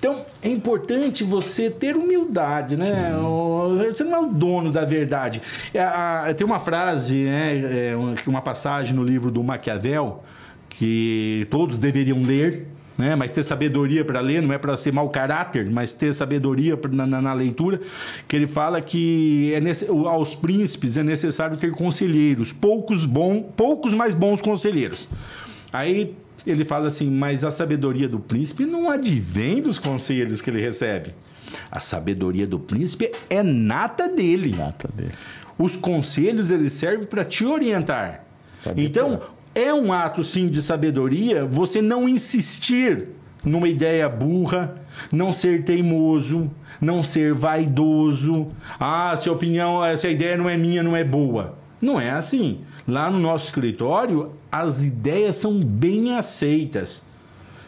Então, 0.01 0.25
é 0.43 0.49
importante 0.49 1.23
você 1.23 1.69
ter 1.69 1.95
humildade, 1.95 2.75
né? 2.75 3.15
O- 3.19 3.77
Você 3.95 4.03
não 4.03 4.15
é 4.15 4.19
o 4.21 4.27
dono 4.27 4.71
da 4.71 4.83
verdade. 4.85 5.43
É, 5.75 6.33
Tem 6.33 6.47
uma 6.47 6.59
frase, 6.59 7.15
né? 7.25 7.91
é, 7.91 7.97
uma- 8.27 8.41
passagem 8.41 8.95
no 8.95 9.05
livro 9.05 9.31
do 9.31 9.45
Maquiavel, 9.45 10.25
que 10.71 11.47
todos 11.51 11.77
deveriam 11.77 12.23
ler, 12.23 12.67
né? 12.97 13.15
mas 13.15 13.31
ter 13.31 13.43
sabedoria 13.43 14.03
para 14.03 14.21
ler, 14.21 14.41
não 14.41 14.55
é 14.55 14.57
para 14.59 14.75
ser 14.79 14.91
mau 14.93 15.11
caráter, 15.11 15.69
mas 15.71 15.93
ter 15.93 16.15
sabedoria 16.15 16.79
na, 16.91 17.07
na- 17.07 17.21
na 17.21 17.33
leitura, 17.35 17.79
que 18.27 18.35
ele 18.35 18.47
fala 18.47 18.81
que 18.81 19.53
é 19.55 19.61
nesse- 19.61 19.87
aos 19.87 20.35
príncipes 20.35 20.97
é 20.97 21.03
necessário 21.03 21.59
ter 21.59 21.73
conselheiros, 21.73 22.53
poucos, 22.55 23.05
bom, 23.05 23.43
poucos 23.55 23.93
mais 23.93 24.15
bons 24.15 24.41
conselheiros. 24.41 25.07
Aí 25.73 26.15
ele 26.47 26.65
fala 26.65 26.89
assim, 26.89 27.11
mas 27.11 27.45
a 27.45 27.51
sabedoria 27.51 28.09
do 28.09 28.19
príncipe 28.19 28.65
não 28.65 28.91
advém 28.91 29.61
dos 29.61 29.79
conselhos 29.79 30.41
que 30.41 30.51
ele 30.51 30.61
recebe. 30.61 31.15
A 31.71 31.81
sabedoria 31.81 32.47
do 32.47 32.59
príncipe 32.59 33.11
é 33.29 33.43
nata 33.43 34.09
dele. 34.09 34.55
Nata 34.57 34.89
dele. 34.95 35.13
Os 35.59 35.77
conselhos 35.77 36.51
eles 36.51 36.73
servem 36.73 37.07
para 37.07 37.25
te 37.25 37.45
orientar. 37.45 38.25
Pra 38.63 38.73
então, 38.77 39.11
depurar. 39.11 39.35
é 39.55 39.75
um 39.75 39.93
ato 39.93 40.23
sim 40.25 40.49
de 40.49 40.63
sabedoria 40.63 41.45
você 41.45 41.83
não 41.83 42.09
insistir 42.09 43.09
numa 43.45 43.69
ideia 43.69 44.09
burra, 44.09 44.75
não 45.13 45.33
ser 45.33 45.65
teimoso, 45.65 46.51
não 46.81 47.03
ser 47.03 47.35
vaidoso. 47.35 48.49
Ah, 48.79 49.15
se 49.17 49.29
a 49.29 49.33
opinião, 49.33 49.81
se 49.97 50.07
a 50.07 50.11
ideia 50.11 50.37
não 50.37 50.49
é 50.49 50.57
minha, 50.57 50.83
não 50.83 50.97
é 50.97 51.05
boa. 51.05 51.59
Não 51.81 52.01
é 52.01 52.11
assim. 52.11 52.61
Lá 52.91 53.11
no 53.11 53.19
nosso 53.19 53.47
escritório, 53.47 54.33
as 54.51 54.85
ideias 54.85 55.37
são 55.37 55.59
bem 55.59 56.17
aceitas 56.17 57.03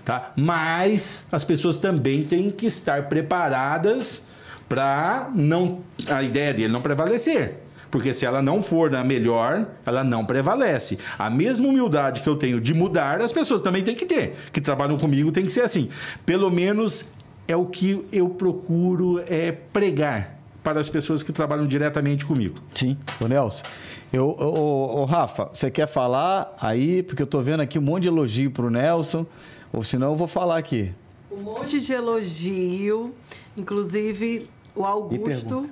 tá? 0.04 0.32
Mas 0.36 1.26
as 1.30 1.44
pessoas 1.44 1.78
também 1.78 2.24
têm 2.24 2.50
que 2.50 2.66
estar 2.66 3.08
preparadas 3.08 4.24
para 4.68 5.30
não 5.34 5.80
a 6.08 6.22
ideia 6.22 6.52
dele 6.52 6.72
não 6.72 6.80
prevalecer. 6.80 7.58
Porque 7.90 8.14
se 8.14 8.24
ela 8.24 8.40
não 8.40 8.62
for 8.62 8.90
na 8.90 9.04
melhor, 9.04 9.66
ela 9.84 10.02
não 10.02 10.24
prevalece. 10.24 10.98
A 11.18 11.28
mesma 11.28 11.68
humildade 11.68 12.22
que 12.22 12.28
eu 12.28 12.36
tenho 12.36 12.58
de 12.58 12.72
mudar, 12.72 13.20
as 13.20 13.32
pessoas 13.32 13.60
também 13.60 13.84
têm 13.84 13.94
que 13.94 14.06
ter. 14.06 14.34
Que 14.50 14.62
trabalham 14.62 14.96
comigo 14.96 15.30
tem 15.30 15.44
que 15.44 15.52
ser 15.52 15.60
assim. 15.60 15.90
Pelo 16.24 16.50
menos 16.50 17.10
é 17.46 17.54
o 17.54 17.66
que 17.66 18.02
eu 18.10 18.30
procuro 18.30 19.22
é 19.26 19.52
pregar 19.52 20.38
para 20.62 20.80
as 20.80 20.88
pessoas 20.88 21.22
que 21.22 21.32
trabalham 21.32 21.66
diretamente 21.66 22.24
comigo. 22.24 22.60
Sim. 22.74 22.96
Ô, 23.20 23.26
Nelson, 23.26 23.62
eu, 24.12 24.28
ô, 24.28 25.00
ô, 25.00 25.04
Rafa, 25.04 25.50
você 25.52 25.70
quer 25.70 25.86
falar 25.86 26.54
aí? 26.60 27.02
Porque 27.02 27.22
eu 27.22 27.26
tô 27.26 27.40
vendo 27.40 27.60
aqui 27.60 27.78
um 27.78 27.82
monte 27.82 28.02
de 28.02 28.08
elogio 28.08 28.50
pro 28.50 28.68
Nelson, 28.68 29.26
ou 29.72 29.82
senão 29.82 30.10
eu 30.10 30.16
vou 30.16 30.26
falar 30.26 30.58
aqui. 30.58 30.92
Um 31.30 31.40
monte 31.40 31.80
de 31.80 31.92
elogio, 31.92 33.14
inclusive 33.56 34.50
o 34.76 34.84
Augusto. 34.84 35.68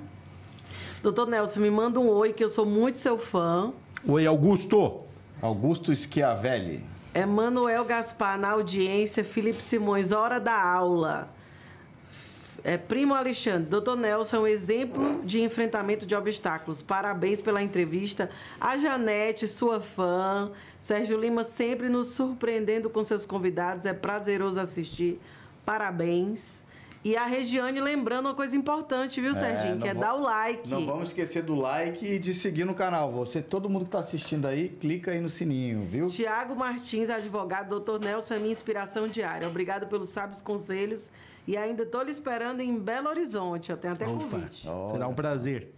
Doutor 1.03 1.27
Nelson, 1.27 1.59
me 1.59 1.69
manda 1.69 1.99
um 1.99 2.09
oi, 2.09 2.33
que 2.33 2.43
eu 2.43 2.49
sou 2.49 2.65
muito 2.65 2.97
seu 2.97 3.17
fã. 3.17 3.71
Oi, 4.07 4.25
Augusto. 4.25 5.01
Augusto 5.41 5.95
Schiavelli. 5.95 6.83
Emanuel 7.13 7.83
Gaspar 7.85 8.39
na 8.39 8.51
audiência, 8.51 9.23
Felipe 9.23 9.61
Simões, 9.61 10.11
hora 10.11 10.39
da 10.39 10.59
aula. 10.59 11.29
É, 12.63 12.77
Primo 12.77 13.15
Alexandre, 13.15 13.67
Doutor 13.67 13.97
Nelson 13.97 14.37
é 14.37 14.39
um 14.39 14.47
exemplo 14.47 15.21
de 15.23 15.41
enfrentamento 15.41 16.05
de 16.05 16.15
obstáculos. 16.15 16.81
Parabéns 16.81 17.41
pela 17.41 17.63
entrevista. 17.63 18.29
A 18.59 18.77
Janete, 18.77 19.47
sua 19.47 19.79
fã. 19.79 20.51
Sérgio 20.79 21.19
Lima 21.19 21.43
sempre 21.43 21.89
nos 21.89 22.07
surpreendendo 22.09 22.89
com 22.89 23.03
seus 23.03 23.25
convidados. 23.25 23.85
É 23.85 23.93
prazeroso 23.93 24.59
assistir. 24.59 25.19
Parabéns. 25.65 26.63
E 27.03 27.17
a 27.17 27.25
Regiane 27.25 27.79
lembrando 27.81 28.27
uma 28.27 28.35
coisa 28.35 28.55
importante, 28.55 29.19
viu, 29.19 29.33
Serginho? 29.33 29.73
não 29.75 29.81
Que 29.81 29.87
é 29.87 29.93
vou- 29.93 30.03
dar 30.03 30.13
o 30.13 30.21
like. 30.21 30.69
Não 30.69 30.85
vamos 30.85 31.07
esquecer 31.09 31.41
do 31.41 31.55
like 31.55 32.05
e 32.05 32.19
de 32.19 32.31
seguir 32.31 32.63
no 32.63 32.75
canal. 32.75 33.11
Você, 33.11 33.41
todo 33.41 33.67
mundo 33.67 33.81
que 33.83 33.87
está 33.87 33.99
assistindo 33.99 34.45
aí, 34.47 34.69
clica 34.69 35.09
aí 35.11 35.19
no 35.19 35.27
sininho, 35.29 35.83
viu? 35.83 36.05
Tiago 36.07 36.55
Martins, 36.55 37.09
advogado, 37.09 37.69
doutor 37.69 37.99
Nelson 37.99 38.35
é 38.35 38.37
minha 38.37 38.51
inspiração 38.51 39.07
diária. 39.07 39.47
Obrigado 39.47 39.87
pelos 39.87 40.09
sábios 40.09 40.43
conselhos 40.43 41.11
e 41.47 41.57
ainda 41.57 41.81
estou 41.83 42.03
lhe 42.03 42.11
esperando 42.11 42.59
em 42.61 42.77
Belo 42.77 43.09
Horizonte. 43.09 43.71
Eu 43.71 43.77
tenho 43.77 43.93
até 43.95 44.05
convite. 44.05 44.67
Será 44.91 45.07
um 45.07 45.15
prazer. 45.15 45.73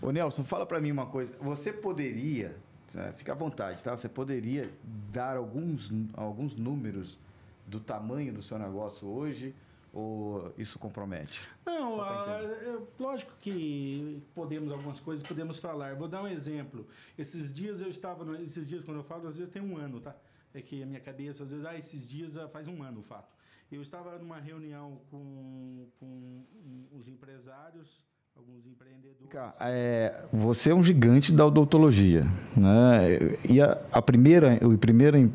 Ô 0.00 0.12
Nelson, 0.12 0.44
fala 0.44 0.64
para 0.64 0.80
mim 0.80 0.92
uma 0.92 1.06
coisa. 1.06 1.32
Você 1.40 1.72
poderia, 1.72 2.54
né, 2.94 3.12
fica 3.16 3.32
à 3.32 3.34
vontade, 3.34 3.82
tá? 3.82 3.96
Você 3.96 4.08
poderia 4.08 4.70
dar 5.12 5.36
alguns, 5.36 5.90
alguns 6.14 6.54
números 6.54 7.18
do 7.66 7.80
tamanho 7.80 8.32
do 8.32 8.42
seu 8.42 8.56
negócio 8.60 9.08
hoje? 9.08 9.52
Ou 9.92 10.52
isso 10.58 10.78
compromete? 10.78 11.48
Não, 11.64 12.00
a, 12.00 12.40
é, 12.42 12.78
lógico 12.98 13.32
que 13.40 14.22
podemos 14.34 14.70
algumas 14.70 15.00
coisas, 15.00 15.26
podemos 15.26 15.58
falar. 15.58 15.94
Vou 15.96 16.08
dar 16.08 16.22
um 16.22 16.28
exemplo. 16.28 16.86
Esses 17.16 17.52
dias 17.52 17.80
eu 17.80 17.88
estava, 17.88 18.24
no, 18.24 18.36
esses 18.36 18.68
dias 18.68 18.84
quando 18.84 18.98
eu 18.98 19.04
falo, 19.04 19.26
às 19.28 19.36
vezes 19.36 19.52
tem 19.52 19.62
um 19.62 19.76
ano, 19.76 20.00
tá? 20.00 20.14
É 20.52 20.60
que 20.60 20.82
a 20.82 20.86
minha 20.86 21.00
cabeça, 21.00 21.42
às 21.42 21.50
vezes, 21.50 21.64
ah, 21.64 21.76
esses 21.76 22.06
dias 22.06 22.36
ah, 22.36 22.48
faz 22.48 22.68
um 22.68 22.82
ano 22.82 23.00
o 23.00 23.02
fato. 23.02 23.34
Eu 23.70 23.82
estava 23.82 24.18
numa 24.18 24.38
reunião 24.38 25.00
com, 25.10 25.88
com 25.98 26.44
os 26.92 27.06
empresários 27.06 28.07
alguns 28.38 28.66
empreendedores. 28.66 29.54
É, 29.60 30.24
você 30.32 30.70
é 30.70 30.74
um 30.74 30.82
gigante 30.82 31.32
da 31.32 31.44
odontologia, 31.46 32.26
né? 32.56 33.36
E 33.48 33.60
a, 33.60 33.76
a 33.92 34.00
primeira, 34.00 34.54
a 34.54 34.78
primeira 34.78 35.18
uh, 35.18 35.28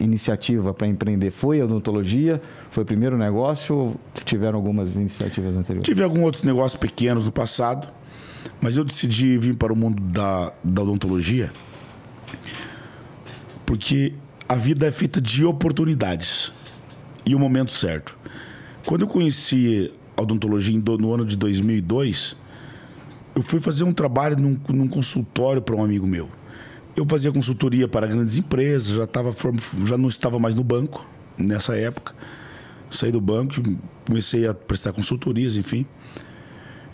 iniciativa 0.00 0.72
para 0.72 0.86
empreender 0.86 1.30
foi 1.30 1.60
a 1.60 1.64
odontologia? 1.64 2.40
Foi 2.70 2.82
o 2.82 2.86
primeiro 2.86 3.18
negócio 3.18 3.76
ou 3.76 3.96
tiveram 4.24 4.58
algumas 4.58 4.96
iniciativas 4.96 5.56
anteriores? 5.56 5.86
Tive 5.86 6.02
alguns 6.02 6.24
outros 6.24 6.44
negócios 6.44 6.80
pequenos 6.80 7.26
no 7.26 7.32
passado, 7.32 7.88
mas 8.60 8.76
eu 8.76 8.84
decidi 8.84 9.36
vir 9.36 9.56
para 9.56 9.72
o 9.72 9.76
mundo 9.76 10.02
da, 10.02 10.52
da 10.64 10.82
odontologia 10.82 11.50
porque 13.72 14.12
a 14.46 14.54
vida 14.54 14.86
é 14.86 14.90
feita 14.90 15.18
de 15.18 15.46
oportunidades 15.46 16.52
e 17.24 17.34
o 17.34 17.38
momento 17.38 17.72
certo. 17.72 18.14
Quando 18.84 19.00
eu 19.00 19.08
conheci 19.08 19.90
odontologia 20.16 20.80
no 20.98 21.12
ano 21.12 21.24
de 21.24 21.36
2002, 21.36 22.36
eu 23.34 23.42
fui 23.42 23.60
fazer 23.60 23.84
um 23.84 23.92
trabalho 23.92 24.36
num, 24.36 24.58
num 24.68 24.86
consultório 24.86 25.62
para 25.62 25.74
um 25.74 25.82
amigo 25.82 26.06
meu. 26.06 26.28
Eu 26.94 27.06
fazia 27.08 27.32
consultoria 27.32 27.88
para 27.88 28.06
grandes 28.06 28.36
empresas, 28.36 28.94
já, 28.94 29.06
tava, 29.06 29.34
já 29.84 29.96
não 29.96 30.08
estava 30.08 30.38
mais 30.38 30.54
no 30.54 30.62
banco 30.62 31.06
nessa 31.38 31.74
época. 31.74 32.14
Saí 32.90 33.10
do 33.10 33.20
banco, 33.20 33.54
comecei 34.06 34.46
a 34.46 34.52
prestar 34.52 34.92
consultorias, 34.92 35.56
enfim. 35.56 35.86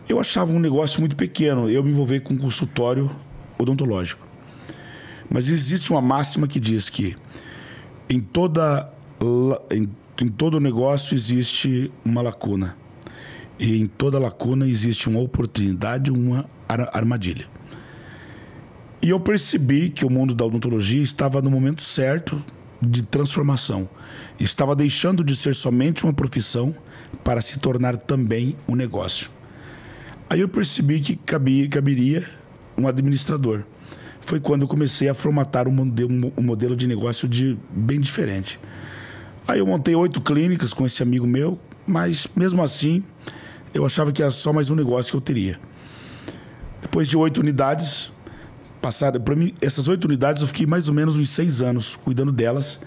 Eu 0.08 0.20
achava 0.20 0.52
um 0.52 0.60
negócio 0.60 1.00
muito 1.00 1.16
pequeno, 1.16 1.68
eu 1.68 1.82
me 1.82 1.90
envolver 1.90 2.20
com 2.20 2.38
consultório 2.38 3.10
odontológico. 3.58 4.26
Mas 5.28 5.50
existe 5.50 5.90
uma 5.90 6.00
máxima 6.00 6.46
que 6.46 6.60
diz 6.60 6.88
que 6.88 7.16
em 8.08 8.20
toda 8.20 8.90
em, 9.70 9.88
em 10.22 10.28
todo 10.28 10.60
negócio 10.60 11.14
existe 11.14 11.90
uma 12.04 12.22
lacuna. 12.22 12.76
E 13.58 13.80
em 13.80 13.86
toda 13.86 14.18
lacuna 14.18 14.66
existe 14.66 15.08
uma 15.08 15.20
oportunidade, 15.20 16.10
uma 16.10 16.48
armadilha. 16.92 17.46
E 19.02 19.10
eu 19.10 19.18
percebi 19.18 19.90
que 19.90 20.04
o 20.04 20.10
mundo 20.10 20.34
da 20.34 20.44
odontologia 20.44 21.02
estava 21.02 21.40
no 21.42 21.50
momento 21.50 21.82
certo 21.82 22.42
de 22.80 23.02
transformação. 23.02 23.88
Estava 24.38 24.74
deixando 24.74 25.24
de 25.24 25.34
ser 25.34 25.54
somente 25.54 26.04
uma 26.04 26.12
profissão 26.12 26.74
para 27.24 27.40
se 27.40 27.58
tornar 27.58 27.96
também 27.96 28.56
um 28.68 28.74
negócio. 28.74 29.30
Aí 30.30 30.40
eu 30.40 30.48
percebi 30.48 31.00
que 31.00 31.16
cabia, 31.16 31.68
caberia 31.68 32.28
um 32.76 32.86
administrador. 32.86 33.62
Foi 34.20 34.38
quando 34.38 34.62
eu 34.62 34.68
comecei 34.68 35.08
a 35.08 35.14
formatar 35.14 35.66
um 35.66 35.72
modelo, 35.72 36.32
um 36.36 36.42
modelo 36.42 36.76
de 36.76 36.86
negócio 36.86 37.26
de, 37.26 37.58
bem 37.70 37.98
diferente. 37.98 38.60
Aí 39.46 39.60
eu 39.60 39.66
montei 39.66 39.94
oito 39.94 40.20
clínicas 40.20 40.74
com 40.74 40.84
esse 40.84 41.02
amigo 41.02 41.26
meu, 41.26 41.58
mas 41.86 42.28
mesmo 42.36 42.62
assim 42.62 43.02
eu 43.72 43.84
achava 43.84 44.12
que 44.12 44.22
era 44.22 44.30
só 44.30 44.52
mais 44.52 44.70
um 44.70 44.74
negócio 44.74 45.10
que 45.10 45.16
eu 45.16 45.20
teria. 45.20 45.58
Depois 46.80 47.08
de 47.08 47.16
oito 47.16 47.40
unidades, 47.40 48.12
passaram 48.80 49.20
para 49.20 49.34
mim 49.34 49.52
essas 49.60 49.88
oito 49.88 50.04
unidades 50.04 50.42
eu 50.42 50.48
fiquei 50.48 50.66
mais 50.66 50.88
ou 50.88 50.94
menos 50.94 51.16
uns 51.16 51.30
seis 51.30 51.60
anos 51.60 51.96
cuidando 51.96 52.30
delas, 52.30 52.80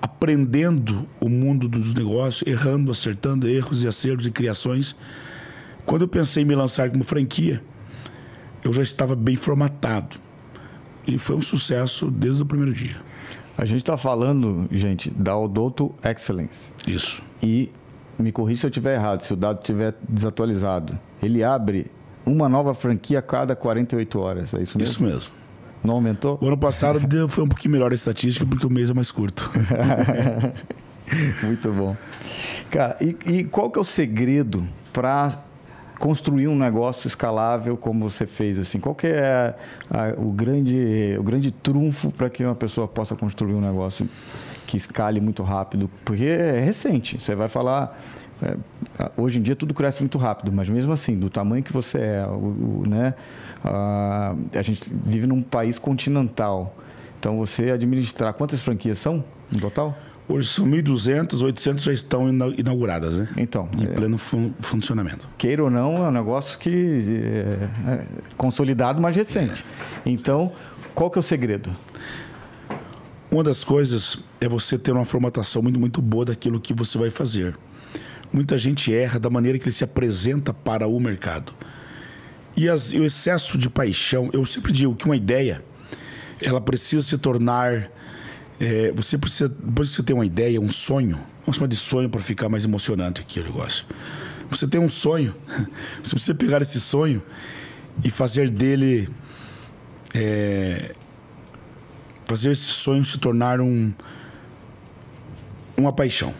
aprendendo 0.00 1.06
o 1.20 1.28
mundo 1.28 1.68
dos 1.68 1.94
negócios, 1.94 2.46
errando, 2.46 2.90
acertando 2.90 3.48
erros 3.48 3.82
e 3.82 3.88
acertos 3.88 4.26
e 4.26 4.30
criações. 4.30 4.94
Quando 5.84 6.02
eu 6.02 6.08
pensei 6.08 6.42
em 6.42 6.46
me 6.46 6.54
lançar 6.54 6.90
como 6.90 7.04
franquia, 7.04 7.62
eu 8.62 8.72
já 8.72 8.82
estava 8.82 9.14
bem 9.14 9.36
formatado 9.36 10.16
e 11.06 11.18
foi 11.18 11.36
um 11.36 11.42
sucesso 11.42 12.10
desde 12.10 12.42
o 12.42 12.46
primeiro 12.46 12.72
dia. 12.72 12.96
A 13.56 13.64
gente 13.64 13.80
está 13.80 13.96
falando, 13.96 14.66
gente, 14.72 15.10
da 15.10 15.36
Odonto 15.36 15.94
Excellence. 16.02 16.70
Isso. 16.86 17.22
E 17.42 17.70
me 18.18 18.32
corrija 18.32 18.60
se 18.60 18.66
eu 18.66 18.70
estiver 18.70 18.94
errado, 18.94 19.22
se 19.22 19.32
o 19.32 19.36
dado 19.36 19.60
estiver 19.60 19.94
desatualizado. 20.08 20.98
Ele 21.22 21.42
abre 21.42 21.90
uma 22.24 22.48
nova 22.48 22.74
franquia 22.74 23.18
a 23.18 23.22
cada 23.22 23.54
48 23.54 24.20
horas, 24.20 24.54
é 24.54 24.62
isso 24.62 24.78
mesmo? 24.78 24.92
Isso 24.92 25.02
mesmo. 25.02 25.32
Não 25.82 25.94
aumentou? 25.94 26.38
O 26.40 26.46
ano 26.46 26.56
passado 26.56 27.00
foi 27.28 27.44
um 27.44 27.48
pouquinho 27.48 27.72
melhor 27.72 27.92
a 27.92 27.94
estatística 27.94 28.46
porque 28.46 28.66
o 28.66 28.70
mês 28.70 28.88
é 28.88 28.94
mais 28.94 29.10
curto. 29.10 29.50
Muito 31.42 31.70
bom. 31.70 31.94
Cara, 32.70 32.96
e, 33.00 33.16
e 33.26 33.44
qual 33.44 33.70
que 33.70 33.78
é 33.78 33.82
o 33.82 33.84
segredo 33.84 34.66
para 34.92 35.44
construir 35.98 36.48
um 36.48 36.56
negócio 36.56 37.06
escalável 37.06 37.76
como 37.76 38.10
você 38.10 38.26
fez 38.26 38.58
assim 38.58 38.80
qual 38.80 38.96
que 38.96 39.06
é 39.06 39.54
a, 39.88 40.08
a, 40.08 40.14
o 40.18 40.32
grande 40.32 41.14
o 41.18 41.22
grande 41.22 41.52
trunfo 41.52 42.10
para 42.10 42.28
que 42.28 42.44
uma 42.44 42.54
pessoa 42.54 42.88
possa 42.88 43.14
construir 43.14 43.54
um 43.54 43.60
negócio 43.60 44.08
que 44.74 44.78
escale 44.78 45.20
muito 45.20 45.42
rápido 45.44 45.88
porque 46.04 46.24
é 46.24 46.60
recente 46.60 47.18
você 47.20 47.34
vai 47.34 47.48
falar 47.48 47.96
é, 48.42 48.56
hoje 49.16 49.38
em 49.38 49.42
dia 49.42 49.54
tudo 49.54 49.72
cresce 49.72 50.00
muito 50.00 50.18
rápido 50.18 50.50
mas 50.52 50.68
mesmo 50.68 50.92
assim 50.92 51.16
do 51.16 51.30
tamanho 51.30 51.62
que 51.62 51.72
você 51.72 51.98
é 51.98 52.26
o, 52.26 52.82
o 52.82 52.84
né 52.86 53.14
a, 53.64 54.34
a 54.52 54.62
gente 54.62 54.92
vive 54.92 55.26
num 55.26 55.42
país 55.42 55.78
continental 55.78 56.76
então 57.18 57.38
você 57.38 57.70
administrar 57.70 58.34
quantas 58.34 58.60
franquias 58.60 58.98
são 58.98 59.24
no 59.50 59.60
total 59.60 59.96
Hoje 60.26 60.48
são 60.48 60.66
1.200, 60.66 61.42
800 61.42 61.84
já 61.84 61.92
estão 61.92 62.30
inauguradas, 62.56 63.12
né? 63.12 63.28
Então. 63.36 63.68
Em 63.78 63.84
é, 63.84 63.88
pleno 63.88 64.16
fun 64.16 64.52
funcionamento. 64.58 65.28
Queira 65.36 65.62
ou 65.62 65.68
não, 65.68 65.98
é 65.98 66.08
um 66.08 66.10
negócio 66.10 66.58
que 66.58 67.04
é, 67.10 67.92
é 67.92 68.06
consolidado, 68.34 69.02
mas 69.02 69.14
recente. 69.14 69.62
Então, 70.06 70.50
qual 70.94 71.10
que 71.10 71.18
é 71.18 71.20
o 71.20 71.22
segredo? 71.22 71.76
Uma 73.34 73.42
das 73.42 73.64
coisas 73.64 74.18
é 74.40 74.48
você 74.48 74.78
ter 74.78 74.92
uma 74.92 75.04
formatação 75.04 75.60
muito, 75.60 75.76
muito 75.76 76.00
boa 76.00 76.24
daquilo 76.24 76.60
que 76.60 76.72
você 76.72 76.96
vai 76.96 77.10
fazer. 77.10 77.56
Muita 78.32 78.56
gente 78.56 78.94
erra 78.94 79.18
da 79.18 79.28
maneira 79.28 79.58
que 79.58 79.64
ele 79.64 79.74
se 79.74 79.82
apresenta 79.82 80.54
para 80.54 80.86
o 80.86 81.00
mercado. 81.00 81.52
E, 82.56 82.68
as, 82.68 82.92
e 82.92 83.00
o 83.00 83.04
excesso 83.04 83.58
de 83.58 83.68
paixão, 83.68 84.30
eu 84.32 84.46
sempre 84.46 84.70
digo 84.70 84.94
que 84.94 85.04
uma 85.04 85.16
ideia, 85.16 85.64
ela 86.40 86.60
precisa 86.60 87.02
se 87.02 87.18
tornar 87.18 87.90
é, 88.60 88.92
você 88.92 89.18
precisa, 89.18 89.48
depois 89.48 89.88
que 89.88 89.96
você 89.96 90.04
tem 90.04 90.14
uma 90.14 90.24
ideia, 90.24 90.60
um 90.60 90.70
sonho, 90.70 91.18
vamos 91.40 91.56
chamar 91.56 91.66
de 91.66 91.74
sonho 91.74 92.08
para 92.08 92.20
ficar 92.20 92.48
mais 92.48 92.64
emocionante 92.64 93.20
aqui 93.20 93.40
o 93.40 93.42
negócio. 93.42 93.84
Você 94.48 94.68
tem 94.68 94.80
um 94.80 94.88
sonho, 94.88 95.34
você 96.00 96.14
precisa 96.14 96.36
pegar 96.36 96.62
esse 96.62 96.80
sonho 96.80 97.20
e 98.04 98.10
fazer 98.10 98.48
dele. 98.48 99.08
É, 100.14 100.94
fazer 102.26 102.52
esse 102.52 102.64
sonho 102.64 103.04
se 103.04 103.18
tornar 103.18 103.60
um, 103.60 103.92
uma 105.76 105.92
paixão. 105.92 106.34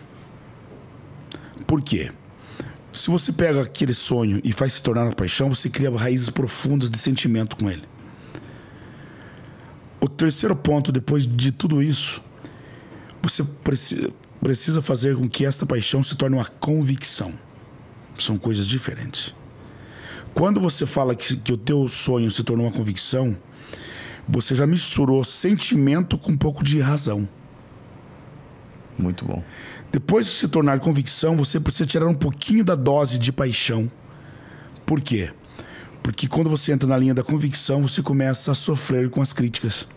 Por 1.67 1.83
quê? 1.83 2.11
Se 2.93 3.11
você 3.11 3.33
pega 3.33 3.63
aquele 3.63 3.93
sonho 3.93 4.41
e 4.45 4.53
faz 4.53 4.75
se 4.75 4.83
tornar 4.83 5.03
uma 5.03 5.13
paixão, 5.13 5.51
você 5.51 5.69
cria 5.69 5.91
raízes 5.97 6.31
profundas 6.31 6.91
de 6.91 6.99
sentimento 6.99 7.57
com 7.57 7.69
ele. 7.69 7.83
O 10.01 10.09
terceiro 10.09 10.55
ponto, 10.55 10.93
depois 10.93 11.27
de 11.27 11.51
tudo 11.51 11.83
isso, 11.83 12.23
você 13.23 13.43
precisa, 13.43 14.11
precisa 14.41 14.83
fazer 14.83 15.17
com 15.17 15.29
que 15.29 15.45
esta 15.45 15.65
paixão 15.67 16.03
se 16.03 16.15
torne 16.15 16.37
uma 16.37 16.45
convicção. 16.45 17.33
São 18.19 18.37
coisas 18.37 18.67
diferentes. 18.67 19.35
Quando 20.35 20.61
você 20.61 20.87
fala 20.87 21.15
que, 21.17 21.37
que 21.37 21.53
o 21.53 21.57
teu 21.57 21.89
sonho 21.89 22.31
se 22.31 22.45
tornou 22.45 22.67
uma 22.67 22.73
convicção, 22.73 23.37
você 24.29 24.55
já 24.55 24.67
misturou 24.67 25.23
sentimento 25.25 26.17
com 26.17 26.33
um 26.33 26.37
pouco 26.37 26.65
de 26.65 26.81
razão. 26.81 27.29
Muito 28.99 29.25
bom. 29.25 29.43
Depois 29.93 30.29
que 30.29 30.35
se 30.35 30.49
tornar 30.49 30.81
convicção, 30.81 31.37
você 31.37 31.61
precisa 31.61 31.87
tirar 31.87 32.07
um 32.07 32.15
pouquinho 32.15 32.65
da 32.65 32.75
dose 32.75 33.19
de 33.19 33.33
paixão. 33.33 33.91
Por 34.85 35.01
quê? 35.01 35.31
Porque 36.03 36.27
quando 36.29 36.51
você 36.51 36.73
entra 36.73 36.89
na 36.89 36.97
linha 36.97 37.15
da 37.15 37.23
convicção, 37.23 37.83
você 37.83 38.03
começa 38.03 38.53
a 38.53 38.55
sofrer 38.55 39.09
com 39.09 39.23
as 39.23 39.33
críticas. 39.33 39.89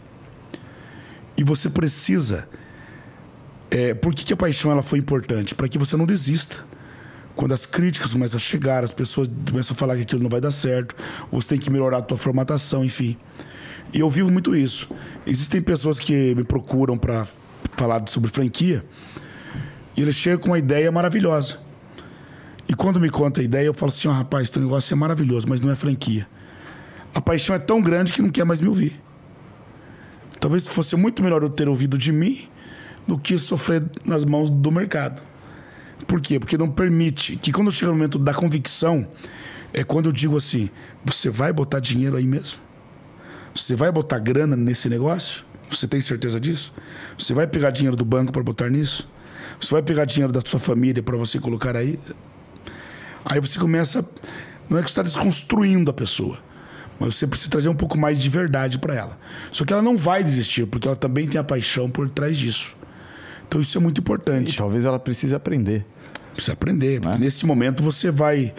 E 1.36 1.44
você 1.44 1.70
precisa. 1.70 2.48
É, 3.70 3.94
por 3.94 4.14
que, 4.14 4.24
que 4.24 4.34
a 4.34 4.38
paixão 4.38 4.72
ela 4.72 4.82
foi 4.82 5.00
importante? 5.00 5.54
Para 5.54 5.68
que 5.68 5.78
você 5.78 5.98
não 5.98 6.06
desista. 6.06 6.66
Quando 7.36 7.54
as 7.54 7.66
críticas 7.66 8.14
começam 8.14 8.38
a 8.38 8.40
chegar, 8.40 8.84
as 8.84 8.92
pessoas 8.92 9.30
começam 9.50 9.76
a 9.76 9.78
falar 9.78 9.96
que 9.96 10.02
aquilo 10.02 10.24
não 10.24 10.30
vai 10.30 10.42
dar 10.42 10.50
certo, 10.50 10.96
você 11.32 11.50
tem 11.50 11.60
que 11.60 11.70
melhorar 11.70 11.98
a 11.98 12.02
tua 12.02 12.18
formatação, 12.18 12.84
enfim. 12.84 13.16
E 13.94 14.00
eu 14.00 14.10
vivo 14.10 14.30
muito 14.32 14.56
isso. 14.56 14.90
Existem 15.26 15.62
pessoas 15.62 16.00
que 16.00 16.36
me 16.36 16.44
procuram 16.44 16.98
para 16.98 17.26
falar 17.76 18.08
sobre 18.08 18.30
franquia 18.30 18.84
e 19.96 20.02
eles 20.02 20.16
chegam 20.16 20.40
com 20.40 20.48
uma 20.50 20.60
ideia 20.60 20.92
maravilhosa. 20.92 21.60
E 22.68 22.74
quando 22.74 23.00
me 23.00 23.10
conta 23.10 23.42
a 23.42 23.44
ideia, 23.44 23.66
eu 23.66 23.74
falo 23.74 23.92
assim: 23.92 24.08
oh, 24.08 24.12
rapaz, 24.12 24.50
teu 24.50 24.62
negócio 24.62 24.94
é 24.94 24.96
maravilhoso, 24.96 25.48
mas 25.48 25.62
não 25.62 25.72
é 25.72 25.76
franquia. 25.76 26.28
a 27.14 27.22
paixão 27.22 27.56
é 27.56 27.60
tão 27.60 27.82
grande 27.82 28.12
que 28.12 28.22
não 28.22 28.30
quer 28.30 28.46
mais 28.46 28.62
me 28.62 28.68
ouvir. 28.68 29.02
Talvez 30.40 30.68
fosse 30.68 30.96
muito 30.96 31.24
melhor 31.24 31.42
eu 31.42 31.50
ter 31.50 31.68
ouvido 31.68 31.98
de 31.98 32.12
mim 32.12 32.48
do 33.08 33.18
que 33.18 33.40
sofrer 33.40 33.84
nas 34.06 34.24
mãos 34.24 34.50
do 34.50 34.72
mercado. 34.72 35.22
Por 36.06 36.22
quê? 36.22 36.40
Porque 36.40 36.58
não 36.58 36.70
permite 36.70 37.38
que 37.38 37.52
quando 37.52 37.72
chega 37.72 37.92
o 37.92 37.96
momento 37.96 38.20
da 38.20 38.34
convicção, 38.34 39.08
é 39.74 39.84
quando 39.84 40.08
eu 40.08 40.12
digo 40.12 40.38
assim: 40.38 40.70
você 41.04 41.30
vai 41.30 41.52
botar 41.52 41.80
dinheiro 41.80 42.18
aí 42.18 42.28
mesmo? 42.28 42.67
Você 43.58 43.76
vai 43.76 43.92
botar 43.92 44.20
grana 44.20 44.56
nesse 44.56 44.88
negócio? 44.88 45.44
Você 45.70 45.88
tem 45.88 46.00
certeza 46.00 46.40
disso? 46.40 46.72
Você 47.18 47.34
vai 47.34 47.48
pegar 47.48 47.72
dinheiro 47.72 47.98
do 47.98 48.06
banco 48.06 48.32
para 48.32 48.44
botar 48.44 48.70
nisso? 48.70 49.10
Você 49.60 49.72
vai 49.72 49.82
pegar 49.82 50.06
dinheiro 50.06 50.32
da 50.32 50.42
sua 50.46 50.60
família 50.60 51.02
para 51.02 51.18
você 51.18 51.40
colocar 51.40 51.76
aí? 51.76 52.00
Aí 53.26 53.40
você 53.40 53.58
começa. 53.58 54.08
Não 54.70 54.78
é 54.78 54.84
que 54.84 54.90
você 54.90 54.92
está 54.92 55.02
desconstruindo 55.02 55.90
a 55.90 55.94
pessoa, 55.94 56.38
mas 57.00 57.16
você 57.16 57.26
precisa 57.26 57.50
trazer 57.50 57.68
um 57.68 57.76
pouco 57.76 57.98
mais 57.98 58.20
de 58.20 58.30
verdade 58.30 58.78
para 58.78 58.94
ela. 58.94 59.18
Só 59.52 59.66
que 59.66 59.74
ela 59.74 59.82
não 59.82 59.98
vai 59.98 60.24
desistir, 60.24 60.68
porque 60.68 60.88
ela 60.88 60.96
também 60.96 61.28
tem 61.28 61.40
a 61.40 61.44
paixão 61.44 61.90
por 61.90 62.08
trás 62.10 62.38
disso. 62.38 62.76
Então 63.48 63.60
isso 63.60 63.76
é 63.76 63.82
muito 63.82 64.00
importante. 64.00 64.54
E 64.54 64.58
talvez 64.58 64.86
ela 64.86 65.00
precise 65.00 65.34
aprender. 65.34 65.84
Precisa 66.32 66.54
aprender. 66.54 67.04
Né? 67.04 67.18
Nesse 67.18 67.46
momento 67.46 67.82
você 67.82 68.12
vai. 68.12 68.54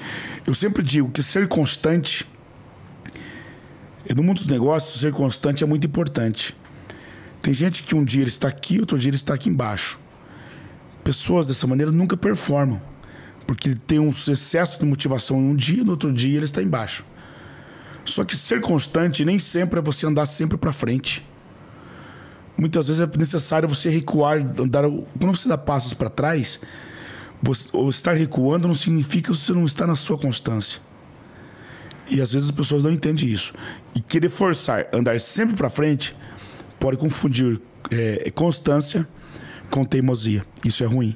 Eu 0.44 0.54
sempre 0.54 0.82
digo 0.82 1.08
que 1.10 1.22
ser 1.22 1.46
constante. 1.46 2.26
No 4.14 4.22
mundo 4.22 4.38
dos 4.38 4.46
negócios, 4.46 5.00
ser 5.00 5.12
constante 5.12 5.62
é 5.62 5.66
muito 5.66 5.86
importante. 5.86 6.56
Tem 7.42 7.52
gente 7.52 7.82
que 7.82 7.94
um 7.94 8.04
dia 8.04 8.22
ele 8.22 8.30
está 8.30 8.48
aqui, 8.48 8.80
outro 8.80 8.98
dia 8.98 9.10
ele 9.10 9.16
está 9.16 9.34
aqui 9.34 9.48
embaixo. 9.48 9.98
Pessoas 11.04 11.46
dessa 11.46 11.66
maneira 11.66 11.92
nunca 11.92 12.16
performam. 12.16 12.80
Porque 13.46 13.74
tem 13.74 13.98
um 13.98 14.10
excesso 14.10 14.78
de 14.78 14.86
motivação 14.86 15.38
em 15.38 15.50
um 15.50 15.54
dia, 15.54 15.84
no 15.84 15.92
outro 15.92 16.12
dia 16.12 16.36
ele 16.36 16.44
está 16.44 16.62
embaixo. 16.62 17.04
Só 18.04 18.24
que 18.24 18.36
ser 18.36 18.60
constante 18.60 19.24
nem 19.24 19.38
sempre 19.38 19.78
é 19.78 19.82
você 19.82 20.06
andar 20.06 20.26
sempre 20.26 20.56
para 20.56 20.72
frente. 20.72 21.26
Muitas 22.56 22.88
vezes 22.88 23.00
é 23.00 23.18
necessário 23.18 23.68
você 23.68 23.88
recuar, 23.88 24.38
andar. 24.38 24.84
Quando 25.18 25.36
você 25.36 25.48
dá 25.48 25.56
passos 25.56 25.94
para 25.94 26.10
trás, 26.10 26.60
você, 27.40 27.68
ou 27.72 27.88
estar 27.88 28.14
recuando 28.14 28.66
não 28.66 28.74
significa 28.74 29.30
que 29.30 29.38
você 29.38 29.52
não 29.52 29.64
está 29.64 29.86
na 29.86 29.94
sua 29.94 30.18
constância. 30.18 30.80
E 32.10 32.20
às 32.20 32.32
vezes 32.32 32.48
as 32.48 32.54
pessoas 32.54 32.84
não 32.84 32.90
entendem 32.90 33.28
isso. 33.28 33.54
E 33.94 34.00
querer 34.00 34.28
forçar, 34.28 34.86
andar 34.92 35.18
sempre 35.20 35.54
para 35.56 35.68
frente, 35.68 36.16
pode 36.78 36.96
confundir 36.96 37.60
é, 37.90 38.30
constância 38.30 39.06
com 39.70 39.84
teimosia. 39.84 40.44
Isso 40.64 40.82
é 40.82 40.86
ruim. 40.86 41.14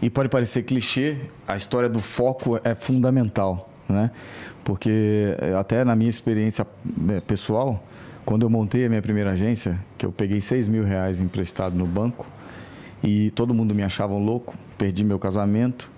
E 0.00 0.08
pode 0.08 0.28
parecer 0.28 0.62
clichê, 0.62 1.16
a 1.46 1.56
história 1.56 1.88
do 1.88 2.00
foco 2.00 2.58
é 2.64 2.74
fundamental, 2.74 3.70
né? 3.88 4.10
Porque 4.64 5.36
é, 5.38 5.54
até 5.54 5.84
na 5.84 5.94
minha 5.94 6.10
experiência 6.10 6.66
é, 7.10 7.20
pessoal, 7.20 7.84
quando 8.24 8.42
eu 8.42 8.50
montei 8.50 8.86
a 8.86 8.88
minha 8.88 9.02
primeira 9.02 9.32
agência, 9.32 9.78
que 9.98 10.06
eu 10.06 10.12
peguei 10.12 10.40
6 10.40 10.68
mil 10.68 10.84
reais 10.84 11.20
emprestado 11.20 11.76
no 11.76 11.86
banco 11.86 12.26
e 13.02 13.30
todo 13.32 13.52
mundo 13.52 13.74
me 13.74 13.82
achava 13.82 14.14
louco, 14.14 14.56
perdi 14.78 15.02
meu 15.02 15.18
casamento, 15.18 15.90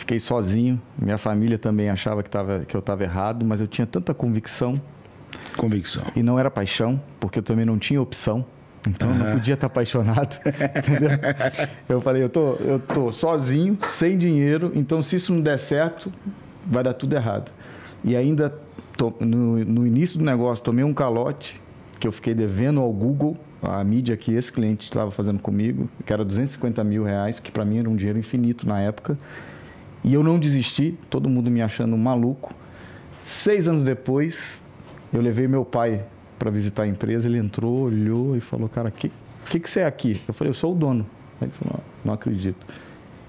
fiquei 0.00 0.18
sozinho, 0.18 0.80
minha 0.98 1.18
família 1.18 1.58
também 1.58 1.88
achava 1.88 2.22
que, 2.22 2.30
tava, 2.30 2.64
que 2.66 2.74
eu 2.74 2.80
estava 2.80 3.02
errado, 3.02 3.44
mas 3.44 3.60
eu 3.60 3.66
tinha 3.66 3.86
tanta 3.86 4.12
convicção. 4.12 4.80
Convicção. 5.56 6.02
E 6.16 6.22
não 6.22 6.38
era 6.38 6.50
paixão, 6.50 7.00
porque 7.20 7.38
eu 7.38 7.42
também 7.42 7.64
não 7.64 7.78
tinha 7.78 8.00
opção. 8.00 8.44
Então 8.88 9.10
eu 9.10 9.14
não 9.14 9.32
podia 9.32 9.54
estar 9.54 9.66
apaixonado, 9.66 10.40
entendeu? 10.42 11.10
Eu 11.86 12.00
falei, 12.00 12.22
eu 12.22 12.30
tô, 12.30 12.54
eu 12.54 12.78
tô 12.78 13.12
sozinho, 13.12 13.78
sem 13.86 14.16
dinheiro, 14.16 14.72
então 14.74 15.02
se 15.02 15.16
isso 15.16 15.34
não 15.34 15.42
der 15.42 15.58
certo, 15.58 16.10
vai 16.66 16.82
dar 16.82 16.94
tudo 16.94 17.14
errado. 17.14 17.52
E 18.02 18.16
ainda 18.16 18.54
to, 18.96 19.14
no, 19.20 19.62
no 19.64 19.86
início 19.86 20.18
do 20.18 20.24
negócio 20.24 20.64
tomei 20.64 20.82
um 20.82 20.94
calote 20.94 21.60
que 21.98 22.08
eu 22.08 22.12
fiquei 22.12 22.32
devendo 22.32 22.80
ao 22.80 22.90
Google, 22.90 23.36
a 23.62 23.84
mídia 23.84 24.16
que 24.16 24.32
esse 24.32 24.50
cliente 24.50 24.84
estava 24.84 25.10
fazendo 25.10 25.40
comigo, 25.40 25.90
que 26.06 26.10
era 26.10 26.24
250 26.24 26.82
mil 26.82 27.04
reais, 27.04 27.38
que 27.38 27.52
para 27.52 27.66
mim 27.66 27.78
era 27.78 27.90
um 27.90 27.94
dinheiro 27.94 28.18
infinito 28.18 28.66
na 28.66 28.80
época. 28.80 29.18
E 30.02 30.14
eu 30.14 30.22
não 30.22 30.38
desisti, 30.38 30.98
todo 31.08 31.28
mundo 31.28 31.50
me 31.50 31.60
achando 31.60 31.96
maluco. 31.96 32.54
Seis 33.24 33.68
anos 33.68 33.84
depois, 33.84 34.62
eu 35.12 35.20
levei 35.20 35.46
meu 35.46 35.64
pai 35.64 36.04
para 36.38 36.50
visitar 36.50 36.84
a 36.84 36.86
empresa, 36.86 37.28
ele 37.28 37.38
entrou, 37.38 37.82
olhou 37.82 38.36
e 38.36 38.40
falou, 38.40 38.68
cara, 38.68 38.88
o 38.88 38.92
que, 38.92 39.12
que, 39.50 39.60
que 39.60 39.68
você 39.68 39.80
é 39.80 39.86
aqui? 39.86 40.20
Eu 40.26 40.32
falei, 40.32 40.50
eu 40.50 40.54
sou 40.54 40.72
o 40.72 40.74
dono. 40.74 41.06
Ele 41.40 41.50
falou, 41.50 41.80
não 42.04 42.14
acredito. 42.14 42.66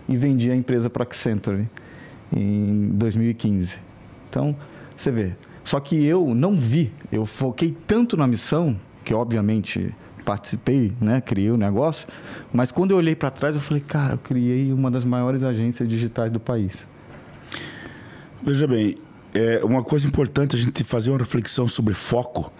E 0.08 0.16
vendi 0.16 0.50
a 0.50 0.56
empresa 0.56 0.90
para 0.90 1.04
a 1.04 1.06
Accenture 1.06 1.68
em 2.34 2.90
2015. 2.94 3.76
Então, 4.30 4.56
você 4.96 5.12
vê. 5.12 5.34
Só 5.64 5.80
que 5.80 6.04
eu 6.06 6.34
não 6.34 6.56
vi, 6.56 6.92
eu 7.12 7.26
foquei 7.26 7.76
tanto 7.86 8.18
na 8.18 8.26
missão, 8.26 8.78
que 9.04 9.14
obviamente 9.14 9.94
participei, 10.24 10.94
né, 11.00 11.22
criei 11.22 11.52
o 11.52 11.58
negócio, 11.58 12.08
mas 12.54 12.72
quando 12.72 12.92
eu 12.92 12.98
olhei 12.98 13.16
para 13.16 13.30
trás, 13.30 13.54
eu 13.56 13.62
falei, 13.62 13.82
cara, 13.82 14.14
eu 14.14 14.18
criei 14.18 14.72
uma 14.72 14.90
das 14.90 15.04
maiores 15.04 15.44
agências 15.44 15.88
digitais 15.88 16.32
do 16.32 16.40
país. 16.40 16.88
Veja 18.44 18.68
bem, 18.68 18.96
é 19.34 19.64
uma 19.64 19.84
coisa 19.84 20.08
importante 20.08 20.56
a 20.56 20.60
gente 20.60 20.84
fazer 20.84 21.12
uma 21.12 21.20
reflexão 21.20 21.68
sobre 21.68 21.94
foco. 21.94 22.52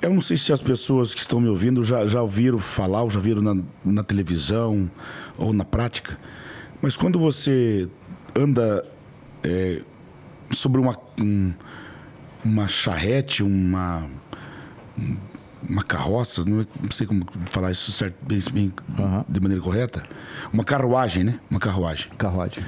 Eu 0.00 0.12
não 0.12 0.20
sei 0.20 0.36
se 0.36 0.52
as 0.52 0.60
pessoas 0.60 1.14
que 1.14 1.20
estão 1.20 1.40
me 1.40 1.48
ouvindo 1.48 1.82
já, 1.82 2.06
já 2.06 2.22
ouviram 2.22 2.58
falar, 2.58 3.02
ou 3.02 3.10
já 3.10 3.20
viram 3.20 3.42
na, 3.42 3.62
na 3.84 4.04
televisão 4.04 4.90
ou 5.36 5.52
na 5.52 5.64
prática, 5.64 6.18
mas 6.80 6.96
quando 6.96 7.18
você 7.18 7.88
anda 8.34 8.84
é, 9.42 9.80
sobre 10.50 10.80
uma, 10.80 10.96
um, 11.20 11.52
uma 12.44 12.68
charrete, 12.68 13.42
uma, 13.42 14.06
uma 15.68 15.82
carroça, 15.82 16.44
não, 16.44 16.60
é, 16.60 16.66
não, 16.82 16.90
sei 16.90 17.06
como 17.06 17.24
falar 17.46 17.70
isso 17.70 17.90
certo, 17.92 18.16
bem, 18.22 18.38
bem 18.52 18.72
uhum. 18.98 19.24
de 19.28 19.40
maneira 19.40 19.62
correta. 19.62 20.04
Uma 20.52 20.64
carruagem, 20.64 21.24
né? 21.24 21.40
Uma 21.50 21.60
carruagem. 21.60 22.10
Carruagem. 22.18 22.64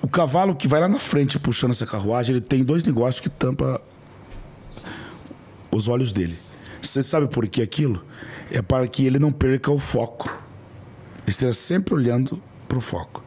O 0.00 0.08
cavalo 0.08 0.54
que 0.54 0.68
vai 0.68 0.80
lá 0.80 0.88
na 0.88 0.98
frente 0.98 1.38
puxando 1.38 1.72
essa 1.72 1.86
carruagem, 1.86 2.36
ele 2.36 2.44
tem 2.44 2.64
dois 2.64 2.84
negócios 2.84 3.20
que 3.20 3.28
tampa 3.28 3.80
os 5.70 5.88
olhos 5.88 6.12
dele. 6.12 6.38
Você 6.80 7.02
sabe 7.02 7.26
por 7.28 7.48
que 7.48 7.62
aquilo? 7.62 8.04
É 8.50 8.62
para 8.62 8.86
que 8.86 9.04
ele 9.04 9.18
não 9.18 9.32
perca 9.32 9.70
o 9.70 9.78
foco. 9.78 10.34
Esteja 11.26 11.52
sempre 11.52 11.94
olhando 11.94 12.40
para 12.66 12.78
o 12.78 12.80
foco. 12.80 13.24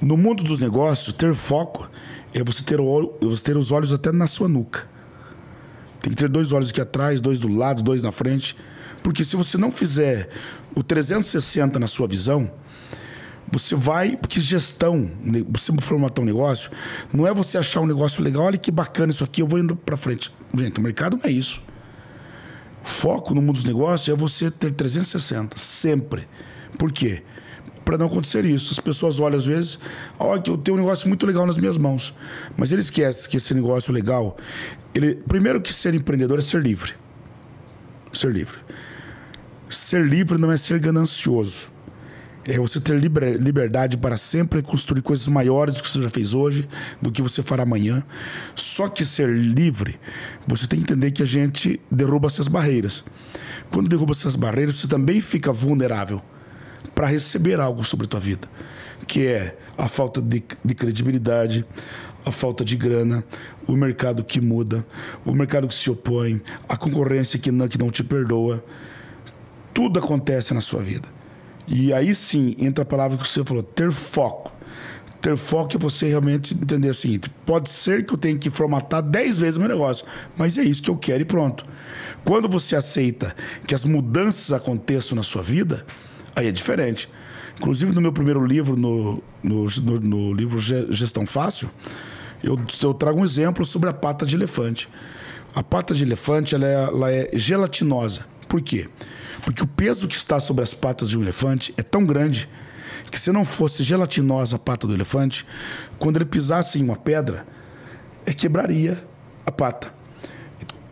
No 0.00 0.16
mundo 0.16 0.42
dos 0.42 0.60
negócios, 0.60 1.14
ter 1.14 1.34
foco 1.34 1.88
é 2.34 2.42
você 2.42 2.62
ter, 2.62 2.80
o, 2.80 3.18
você 3.20 3.42
ter 3.42 3.56
os 3.56 3.70
olhos 3.72 3.92
até 3.92 4.12
na 4.12 4.26
sua 4.26 4.48
nuca. 4.48 4.88
Tem 6.06 6.12
que 6.12 6.22
ter 6.22 6.28
dois 6.28 6.52
olhos 6.52 6.70
aqui 6.70 6.80
atrás, 6.80 7.20
dois 7.20 7.40
do 7.40 7.48
lado, 7.48 7.82
dois 7.82 8.00
na 8.00 8.12
frente. 8.12 8.56
Porque 9.02 9.24
se 9.24 9.34
você 9.34 9.58
não 9.58 9.72
fizer 9.72 10.28
o 10.72 10.80
360 10.80 11.80
na 11.80 11.88
sua 11.88 12.06
visão, 12.06 12.48
você 13.50 13.74
vai. 13.74 14.16
Porque 14.16 14.40
gestão, 14.40 15.10
você 15.48 15.72
formatar 15.80 16.22
um 16.22 16.24
negócio, 16.24 16.70
não 17.12 17.26
é 17.26 17.34
você 17.34 17.58
achar 17.58 17.80
um 17.80 17.86
negócio 17.86 18.22
legal, 18.22 18.44
olha 18.44 18.56
que 18.56 18.70
bacana 18.70 19.10
isso 19.10 19.24
aqui, 19.24 19.42
eu 19.42 19.48
vou 19.48 19.58
indo 19.58 19.74
para 19.74 19.96
frente. 19.96 20.32
Gente, 20.56 20.78
o 20.78 20.80
mercado 20.80 21.16
não 21.16 21.24
é 21.28 21.32
isso. 21.32 21.60
Foco 22.84 23.34
no 23.34 23.42
mundo 23.42 23.56
dos 23.56 23.64
negócios 23.64 24.08
é 24.08 24.16
você 24.16 24.48
ter 24.48 24.74
360, 24.74 25.58
sempre. 25.58 26.28
Por 26.78 26.92
quê? 26.92 27.24
para 27.86 27.96
não 27.96 28.06
acontecer 28.06 28.44
isso. 28.44 28.72
As 28.72 28.80
pessoas 28.80 29.20
olham 29.20 29.38
às 29.38 29.46
vezes, 29.46 29.78
olha 30.18 30.42
que 30.42 30.50
eu 30.50 30.58
tenho 30.58 30.76
um 30.76 30.80
negócio 30.80 31.06
muito 31.08 31.24
legal 31.24 31.46
nas 31.46 31.56
minhas 31.56 31.78
mãos, 31.78 32.12
mas 32.56 32.72
ele 32.72 32.80
esquece 32.80 33.28
que 33.28 33.36
esse 33.36 33.54
negócio 33.54 33.94
legal, 33.94 34.36
ele 34.96 35.14
primeiro 35.14 35.60
que 35.60 35.72
ser 35.72 35.94
empreendedor 35.94 36.38
é 36.38 36.42
ser 36.42 36.62
livre. 36.62 36.94
Ser 38.12 38.32
livre. 38.32 38.56
Ser 39.68 40.04
livre 40.06 40.38
não 40.38 40.50
é 40.50 40.56
ser 40.56 40.78
ganancioso. 40.78 41.70
É 42.48 42.56
você 42.58 42.80
ter 42.80 42.94
liberdade 42.94 43.96
para 43.96 44.16
sempre 44.16 44.62
construir 44.62 45.02
coisas 45.02 45.26
maiores 45.26 45.74
do 45.74 45.82
que 45.82 45.90
você 45.90 46.00
já 46.00 46.08
fez 46.08 46.32
hoje, 46.32 46.68
do 47.02 47.10
que 47.10 47.20
você 47.20 47.42
fará 47.42 47.64
amanhã. 47.64 48.04
Só 48.54 48.88
que 48.88 49.04
ser 49.04 49.28
livre, 49.28 49.98
você 50.46 50.66
tem 50.68 50.78
que 50.78 50.84
entender 50.84 51.10
que 51.10 51.24
a 51.24 51.26
gente 51.26 51.80
derruba 51.90 52.28
essas 52.28 52.46
barreiras. 52.46 53.04
Quando 53.72 53.88
derruba 53.88 54.12
essas 54.12 54.36
barreiras, 54.36 54.76
você 54.76 54.86
também 54.86 55.20
fica 55.20 55.52
vulnerável 55.52 56.22
para 56.94 57.08
receber 57.08 57.58
algo 57.58 57.84
sobre 57.84 58.06
a 58.06 58.08
tua 58.08 58.20
vida, 58.20 58.48
que 59.08 59.26
é 59.26 59.58
a 59.76 59.88
falta 59.88 60.22
de, 60.22 60.42
de 60.64 60.74
credibilidade, 60.74 61.66
a 62.26 62.32
falta 62.32 62.64
de 62.64 62.76
grana, 62.76 63.24
o 63.66 63.76
mercado 63.76 64.22
que 64.22 64.40
muda, 64.40 64.84
o 65.24 65.32
mercado 65.32 65.66
que 65.68 65.74
se 65.74 65.88
opõe, 65.88 66.42
a 66.68 66.76
concorrência 66.76 67.38
que 67.38 67.50
não, 67.50 67.68
que 67.68 67.78
não 67.78 67.90
te 67.90 68.02
perdoa. 68.04 68.62
Tudo 69.72 69.98
acontece 69.98 70.52
na 70.52 70.60
sua 70.60 70.82
vida. 70.82 71.08
E 71.68 71.92
aí 71.92 72.14
sim 72.14 72.54
entra 72.58 72.82
a 72.82 72.86
palavra 72.86 73.16
que 73.16 73.26
você 73.26 73.44
falou, 73.44 73.62
ter 73.62 73.90
foco. 73.90 74.52
Ter 75.20 75.36
foco 75.36 75.76
é 75.76 75.78
você 75.78 76.08
realmente 76.08 76.52
entender 76.52 76.90
o 76.90 76.94
seguinte: 76.94 77.30
pode 77.46 77.70
ser 77.70 78.04
que 78.04 78.12
eu 78.12 78.18
tenha 78.18 78.36
que 78.36 78.50
formatar 78.50 79.02
10 79.02 79.38
vezes 79.38 79.56
o 79.56 79.60
meu 79.60 79.68
negócio, 79.68 80.04
mas 80.36 80.58
é 80.58 80.62
isso 80.62 80.82
que 80.82 80.90
eu 80.90 80.96
quero 80.96 81.22
e 81.22 81.24
pronto. 81.24 81.64
Quando 82.24 82.48
você 82.48 82.76
aceita 82.76 83.34
que 83.66 83.74
as 83.74 83.84
mudanças 83.84 84.52
aconteçam 84.52 85.16
na 85.16 85.22
sua 85.22 85.42
vida, 85.42 85.86
Aí 86.36 86.48
é 86.48 86.52
diferente. 86.52 87.08
Inclusive, 87.58 87.94
no 87.94 88.00
meu 88.02 88.12
primeiro 88.12 88.44
livro, 88.44 88.76
no, 88.76 89.22
no, 89.42 89.64
no, 89.64 90.00
no 90.00 90.34
livro 90.34 90.58
Gestão 90.58 91.24
Fácil, 91.24 91.70
eu, 92.42 92.58
eu 92.82 92.94
trago 92.94 93.20
um 93.20 93.24
exemplo 93.24 93.64
sobre 93.64 93.88
a 93.88 93.92
pata 93.92 94.24
de 94.26 94.36
elefante. 94.36 94.88
A 95.54 95.62
pata 95.62 95.94
de 95.94 96.04
elefante 96.04 96.54
ela 96.54 96.66
é, 96.66 96.74
ela 96.74 97.12
é 97.12 97.30
gelatinosa. 97.34 98.26
Por 98.48 98.60
quê? 98.60 98.88
Porque 99.42 99.62
o 99.62 99.66
peso 99.66 100.08
que 100.08 100.14
está 100.14 100.38
sobre 100.40 100.62
as 100.62 100.74
patas 100.74 101.08
de 101.08 101.18
um 101.18 101.22
elefante 101.22 101.72
é 101.76 101.82
tão 101.82 102.04
grande 102.04 102.48
que 103.10 103.18
se 103.18 103.32
não 103.32 103.44
fosse 103.44 103.82
gelatinosa 103.82 104.56
a 104.56 104.58
pata 104.58 104.86
do 104.86 104.94
elefante, 104.94 105.46
quando 105.98 106.16
ele 106.16 106.24
pisasse 106.24 106.78
em 106.78 106.84
uma 106.84 106.96
pedra, 106.96 107.46
é 108.24 108.32
quebraria 108.32 109.02
a 109.44 109.52
pata. 109.52 109.94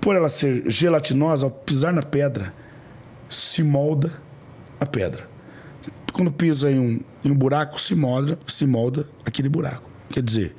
Por 0.01 0.15
ela 0.15 0.29
ser 0.29 0.71
gelatinosa, 0.71 1.47
ao 1.47 1.51
pisar 1.51 1.93
na 1.93 2.03
pedra, 2.03 2.55
se 3.29 3.63
molda 3.63 4.13
a 4.79 4.87
pedra. 4.87 5.29
Quando 6.13 6.31
pisa 6.31 6.71
em 6.71 6.79
um, 6.79 7.01
em 7.25 7.31
um 7.31 7.35
buraco, 7.35 7.81
se 7.81 7.95
molda, 7.95 8.39
se 8.47 8.67
molda 8.67 9.07
aquele 9.25 9.49
buraco. 9.49 9.91
Quer 10.11 10.23
dizer, 10.23 10.55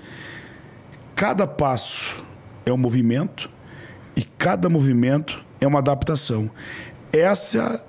cada 1.16 1.48
passo 1.48 2.24
é 2.66 2.74
um 2.74 2.78
movimento 2.78 3.50
e 4.16 4.24
cada 4.24 4.70
movimento 4.70 5.44
é 5.62 5.66
uma 5.66 5.80
adaptação. 5.80 6.52
Essa, 7.12 7.84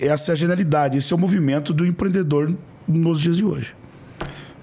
essa 0.00 0.30
é 0.30 0.32
a 0.32 0.36
genialidade, 0.36 0.96
esse 0.96 1.12
é 1.12 1.16
o 1.16 1.18
movimento 1.18 1.72
do 1.74 1.84
empreendedor 1.84 2.54
nos 2.86 3.20
dias 3.20 3.36
de 3.36 3.44
hoje. 3.44 3.74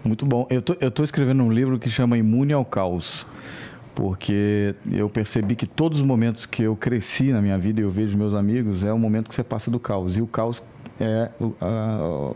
Muito 0.03 0.25
bom. 0.25 0.47
Eu 0.49 0.61
tô, 0.61 0.73
tô 0.91 1.03
escrevendo 1.03 1.43
um 1.43 1.51
livro 1.51 1.77
que 1.77 1.89
chama 1.89 2.17
Imune 2.17 2.53
ao 2.53 2.63
Caos, 2.63 3.27
porque 3.93 4.73
eu 4.91 5.09
percebi 5.09 5.55
que 5.55 5.67
todos 5.67 5.99
os 5.99 6.05
momentos 6.05 6.45
que 6.45 6.63
eu 6.63 6.75
cresci 6.75 7.33
na 7.33 7.41
minha 7.41 7.57
vida 7.57 7.81
e 7.81 7.83
eu 7.83 7.91
vejo 7.91 8.17
meus 8.17 8.33
amigos 8.33 8.83
é 8.83 8.93
o 8.93 8.99
momento 8.99 9.27
que 9.27 9.35
você 9.35 9.43
passa 9.43 9.69
do 9.69 9.79
caos. 9.79 10.15
E 10.15 10.21
o 10.21 10.27
caos 10.27 10.63
é 10.99 11.29
o, 11.39 11.53
a, 11.59 12.33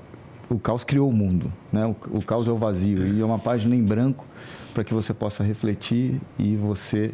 o 0.49 0.59
caos 0.59 0.83
criou 0.83 1.09
o 1.09 1.13
mundo, 1.13 1.51
né? 1.71 1.85
O, 1.85 2.17
o 2.17 2.25
caos 2.25 2.47
é 2.47 2.51
o 2.51 2.57
vazio 2.57 3.05
e 3.05 3.21
é 3.21 3.25
uma 3.25 3.39
página 3.39 3.75
em 3.75 3.83
branco 3.83 4.25
para 4.73 4.83
que 4.83 4.93
você 4.93 5.13
possa 5.13 5.43
refletir 5.43 6.19
e 6.37 6.55
você 6.55 7.13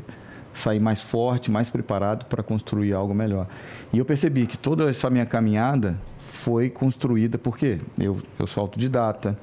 sair 0.53 0.80
mais 0.80 1.01
forte, 1.01 1.51
mais 1.51 1.70
preparado 1.70 2.26
para 2.26 2.41
construir 2.41 2.93
algo 2.93 3.14
melhor. 3.14 3.47
E 3.91 3.97
eu 3.97 4.06
percebi 4.06 4.47
que 4.47 4.58
toda 4.58 4.89
essa 4.89 5.10
minha 5.10 5.26
caminhada 5.26 5.97
foi 6.20 6.70
construída 6.70 7.38
porque 7.38 7.80
eu, 7.99 8.22
eu 8.39 8.47
sou 8.47 8.62
autodidata, 8.62 9.38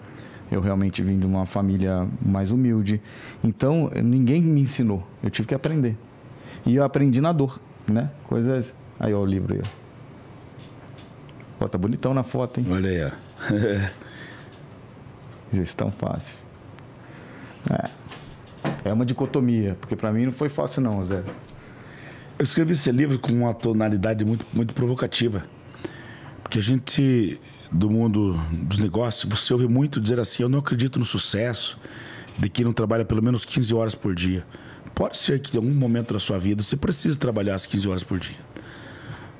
eu 0.50 0.60
realmente 0.60 1.02
vim 1.02 1.18
de 1.18 1.26
uma 1.26 1.46
família 1.46 2.06
mais 2.24 2.50
humilde. 2.50 3.00
Então, 3.42 3.90
ninguém 4.02 4.42
me 4.42 4.60
ensinou, 4.60 5.06
eu 5.22 5.30
tive 5.30 5.48
que 5.48 5.54
aprender. 5.54 5.96
E 6.64 6.76
eu 6.76 6.84
aprendi 6.84 7.20
na 7.20 7.32
dor, 7.32 7.60
né? 7.90 8.10
Coisas. 8.24 8.72
Aí, 8.98 9.12
ó, 9.12 9.20
o 9.20 9.26
livro 9.26 9.54
aí, 9.54 9.60
ó. 9.62 9.68
Pô, 11.58 11.68
tá 11.68 11.78
bonitão 11.78 12.14
na 12.14 12.22
foto, 12.22 12.60
hein? 12.60 12.66
Olha 12.70 12.90
aí, 12.90 13.04
ó. 13.04 13.10
Gestão 15.52 15.90
fácil. 15.90 16.36
É. 17.70 18.01
É 18.84 18.92
uma 18.92 19.06
dicotomia, 19.06 19.76
porque 19.80 19.94
para 19.94 20.12
mim 20.12 20.26
não 20.26 20.32
foi 20.32 20.48
fácil 20.48 20.82
não, 20.82 21.04
Zé. 21.04 21.22
Eu 22.38 22.44
escrevi 22.44 22.72
esse 22.72 22.90
livro 22.90 23.18
com 23.18 23.32
uma 23.32 23.54
tonalidade 23.54 24.24
muito, 24.24 24.44
muito 24.52 24.74
provocativa. 24.74 25.44
Porque 26.42 26.58
a 26.58 26.62
gente, 26.62 27.40
do 27.70 27.88
mundo 27.88 28.34
dos 28.50 28.78
negócios, 28.78 29.30
você 29.30 29.52
ouve 29.52 29.68
muito 29.68 30.00
dizer 30.00 30.18
assim: 30.18 30.42
eu 30.42 30.48
não 30.48 30.58
acredito 30.58 30.98
no 30.98 31.04
sucesso 31.04 31.78
de 32.38 32.48
quem 32.48 32.64
não 32.64 32.72
trabalha 32.72 33.04
pelo 33.04 33.22
menos 33.22 33.44
15 33.44 33.74
horas 33.74 33.94
por 33.94 34.14
dia. 34.14 34.44
Pode 34.94 35.16
ser 35.16 35.40
que 35.40 35.56
em 35.56 35.60
algum 35.60 35.74
momento 35.74 36.12
da 36.14 36.20
sua 36.20 36.38
vida 36.38 36.62
você 36.62 36.76
precise 36.76 37.16
trabalhar 37.16 37.54
as 37.54 37.66
15 37.66 37.88
horas 37.88 38.02
por 38.02 38.18
dia. 38.18 38.36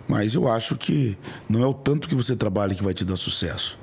Mas 0.08 0.34
eu 0.34 0.48
acho 0.48 0.76
que 0.76 1.16
não 1.48 1.62
é 1.62 1.66
o 1.66 1.74
tanto 1.74 2.08
que 2.08 2.14
você 2.14 2.36
trabalha 2.36 2.74
que 2.74 2.82
vai 2.82 2.94
te 2.94 3.04
dar 3.04 3.16
sucesso. 3.16 3.78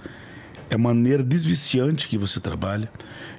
É 0.70 0.76
a 0.76 0.78
maneira 0.78 1.24
desviciante 1.24 2.08
que 2.08 2.18
você 2.18 2.40
trabalha, 2.40 2.92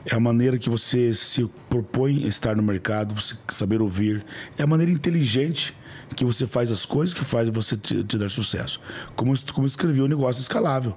é 0.05 0.15
a 0.15 0.21
maneira 0.21 0.59
que 0.59 0.69
você 0.69 1.15
se 1.15 1.49
propõe 1.69 2.25
a 2.25 2.29
estar 2.29 2.57
no 2.57 2.63
mercado, 2.63 3.15
você 3.15 3.37
saber 3.49 3.81
ouvir, 3.81 4.25
é 4.59 4.63
a 4.63 4.67
maneira 4.67 4.91
inteligente 4.91 5.75
que 6.17 6.25
você 6.25 6.47
faz 6.47 6.71
as 6.71 6.85
coisas 6.85 7.15
que 7.15 7.25
faz 7.25 7.49
você 7.49 7.77
te, 7.77 8.03
te 8.03 8.19
dar 8.19 8.31
sucesso. 8.31 8.81
Como, 9.15 9.33
como 9.53 9.67
escrevi 9.67 10.01
o 10.01 10.09
negócio 10.09 10.41
escalável. 10.41 10.97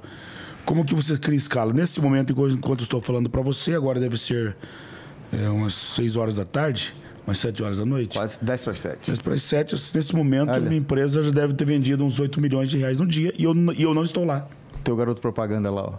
Como 0.66 0.86
que 0.86 0.96
você 0.96 1.18
cria 1.18 1.38
escala? 1.38 1.74
Nesse 1.74 2.02
momento, 2.02 2.32
enquanto 2.32 2.82
estou 2.82 3.02
falando 3.02 3.30
para 3.30 3.42
você, 3.42 3.76
agora 3.76 4.00
deve 4.00 4.18
ser 4.18 4.56
é, 5.32 5.50
umas 5.50 5.74
6 5.74 6.16
horas 6.16 6.36
da 6.38 6.46
tarde, 6.46 6.96
umas 7.28 7.38
7 7.38 7.62
horas 7.62 7.78
da 7.78 7.86
noite. 7.86 8.18
Quase 8.18 8.38
10 8.42 8.64
para 8.64 8.74
7. 8.74 9.08
10 9.08 9.20
para 9.20 9.38
7. 9.38 9.76
Nesse 9.94 10.16
momento, 10.16 10.52
Olha. 10.52 10.62
minha 10.62 10.80
empresa 10.80 11.22
já 11.22 11.32
deve 11.32 11.54
ter 11.54 11.66
vendido 11.66 12.04
uns 12.04 12.20
8 12.20 12.40
milhões 12.40 12.70
de 12.70 12.78
reais 12.78 13.00
no 13.00 13.06
dia 13.06 13.34
e 13.38 13.44
eu, 13.44 13.54
e 13.74 13.84
eu 13.84 13.94
não 13.94 14.04
estou 14.04 14.24
lá. 14.24 14.48
Teu 14.84 14.96
garoto 14.96 15.22
propaganda 15.22 15.72
lá, 15.72 15.84
ó. 15.84 15.94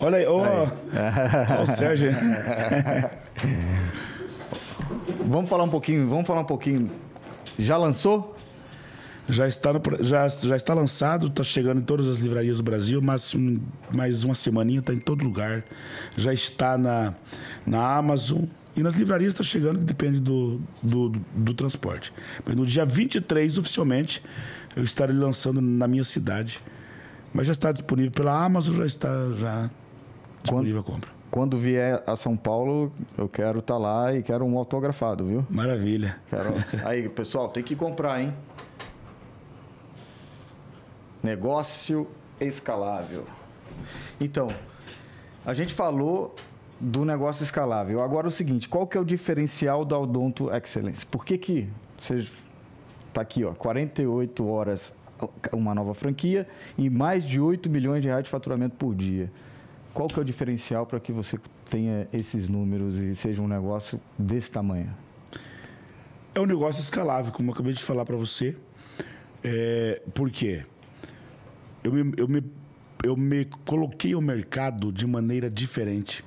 Olha 0.00 0.18
aí, 0.18 0.26
ó. 0.30 0.68
Oh, 1.58 1.62
o 1.62 1.66
Sérgio. 1.66 2.10
vamos 5.26 5.48
falar 5.50 5.64
um 5.64 5.68
pouquinho, 5.68 6.08
vamos 6.08 6.26
falar 6.26 6.40
um 6.40 6.46
pouquinho. 6.46 6.90
Já 7.58 7.76
lançou? 7.76 8.36
Já 9.28 9.46
está, 9.46 9.72
no, 9.72 9.80
já, 10.00 10.26
já 10.28 10.56
está 10.56 10.74
lançado, 10.74 11.28
está 11.28 11.44
chegando 11.44 11.80
em 11.80 11.84
todas 11.84 12.08
as 12.08 12.18
livrarias 12.18 12.56
do 12.56 12.62
Brasil, 12.62 13.00
mas 13.00 13.34
mais 13.94 14.24
uma 14.24 14.34
semaninha 14.34 14.80
está 14.80 14.92
em 14.92 14.98
todo 14.98 15.24
lugar. 15.24 15.64
Já 16.16 16.32
está 16.32 16.76
na, 16.76 17.14
na 17.64 17.96
Amazon 17.96 18.44
e 18.74 18.82
nas 18.82 18.94
livrarias 18.94 19.32
está 19.32 19.44
chegando, 19.44 19.78
que 19.78 19.84
depende 19.84 20.18
do, 20.18 20.60
do, 20.82 21.10
do, 21.10 21.20
do 21.34 21.54
transporte. 21.54 22.12
Mas 22.44 22.56
no 22.56 22.66
dia 22.66 22.84
23, 22.84 23.58
oficialmente, 23.58 24.22
eu 24.74 24.82
estarei 24.82 25.14
lançando 25.14 25.60
na 25.60 25.86
minha 25.86 26.04
cidade. 26.04 26.58
Mas 27.32 27.46
já 27.46 27.52
está 27.52 27.72
disponível 27.72 28.12
pela 28.12 28.44
Amazon, 28.44 28.76
já 28.76 28.86
está 28.86 29.08
já 29.32 29.70
disponível 30.42 30.82
quando, 30.82 30.92
a 30.92 30.94
compra. 30.94 31.10
Quando 31.30 31.58
vier 31.58 32.02
a 32.06 32.16
São 32.16 32.36
Paulo, 32.36 32.92
eu 33.16 33.28
quero 33.28 33.60
estar 33.60 33.74
tá 33.74 33.80
lá 33.80 34.14
e 34.14 34.22
quero 34.22 34.44
um 34.44 34.58
autografado, 34.58 35.24
viu? 35.24 35.46
Maravilha. 35.48 36.20
Quero... 36.28 36.52
Aí, 36.84 37.08
pessoal, 37.08 37.48
tem 37.48 37.62
que 37.62 37.74
comprar, 37.74 38.20
hein? 38.20 38.34
Negócio 41.22 42.08
escalável. 42.40 43.24
Então, 44.20 44.48
a 45.46 45.54
gente 45.54 45.72
falou 45.72 46.34
do 46.78 47.04
negócio 47.04 47.44
escalável. 47.44 48.02
Agora 48.02 48.26
o 48.26 48.30
seguinte, 48.30 48.68
qual 48.68 48.86
que 48.86 48.98
é 48.98 49.00
o 49.00 49.04
diferencial 49.04 49.84
da 49.84 49.96
Odonto 49.96 50.52
Excellence? 50.52 51.06
Por 51.06 51.24
que 51.24 51.38
que 51.38 51.68
você 51.98 52.26
está 53.08 53.20
aqui, 53.20 53.44
ó, 53.44 53.52
48 53.52 54.46
horas 54.46 54.92
uma 55.52 55.74
nova 55.74 55.94
franquia 55.94 56.46
e 56.76 56.88
mais 56.88 57.24
de 57.24 57.40
8 57.40 57.68
milhões 57.68 58.02
de 58.02 58.08
reais 58.08 58.24
de 58.24 58.30
faturamento 58.30 58.76
por 58.76 58.94
dia? 58.94 59.30
Qual 59.92 60.08
que 60.08 60.18
é 60.18 60.22
o 60.22 60.24
diferencial 60.24 60.86
para 60.86 60.98
que 60.98 61.12
você 61.12 61.38
tenha 61.68 62.08
esses 62.12 62.48
números 62.48 62.96
e 62.98 63.14
seja 63.14 63.42
um 63.42 63.48
negócio 63.48 64.00
desse 64.18 64.50
tamanho? 64.50 64.94
É 66.34 66.40
um 66.40 66.46
negócio 66.46 66.80
escalável, 66.80 67.30
como 67.30 67.50
eu 67.50 67.54
acabei 67.54 67.74
de 67.74 67.82
falar 67.82 68.04
para 68.04 68.16
você. 68.16 68.56
É, 69.44 70.02
por 70.14 70.30
quê? 70.30 70.64
eu 71.84 71.92
me, 71.92 72.12
eu, 72.16 72.28
me, 72.28 72.44
eu 73.04 73.16
me 73.16 73.44
coloquei 73.64 74.14
ao 74.14 74.20
mercado 74.20 74.92
de 74.92 75.06
maneira 75.06 75.50
diferente. 75.50 76.24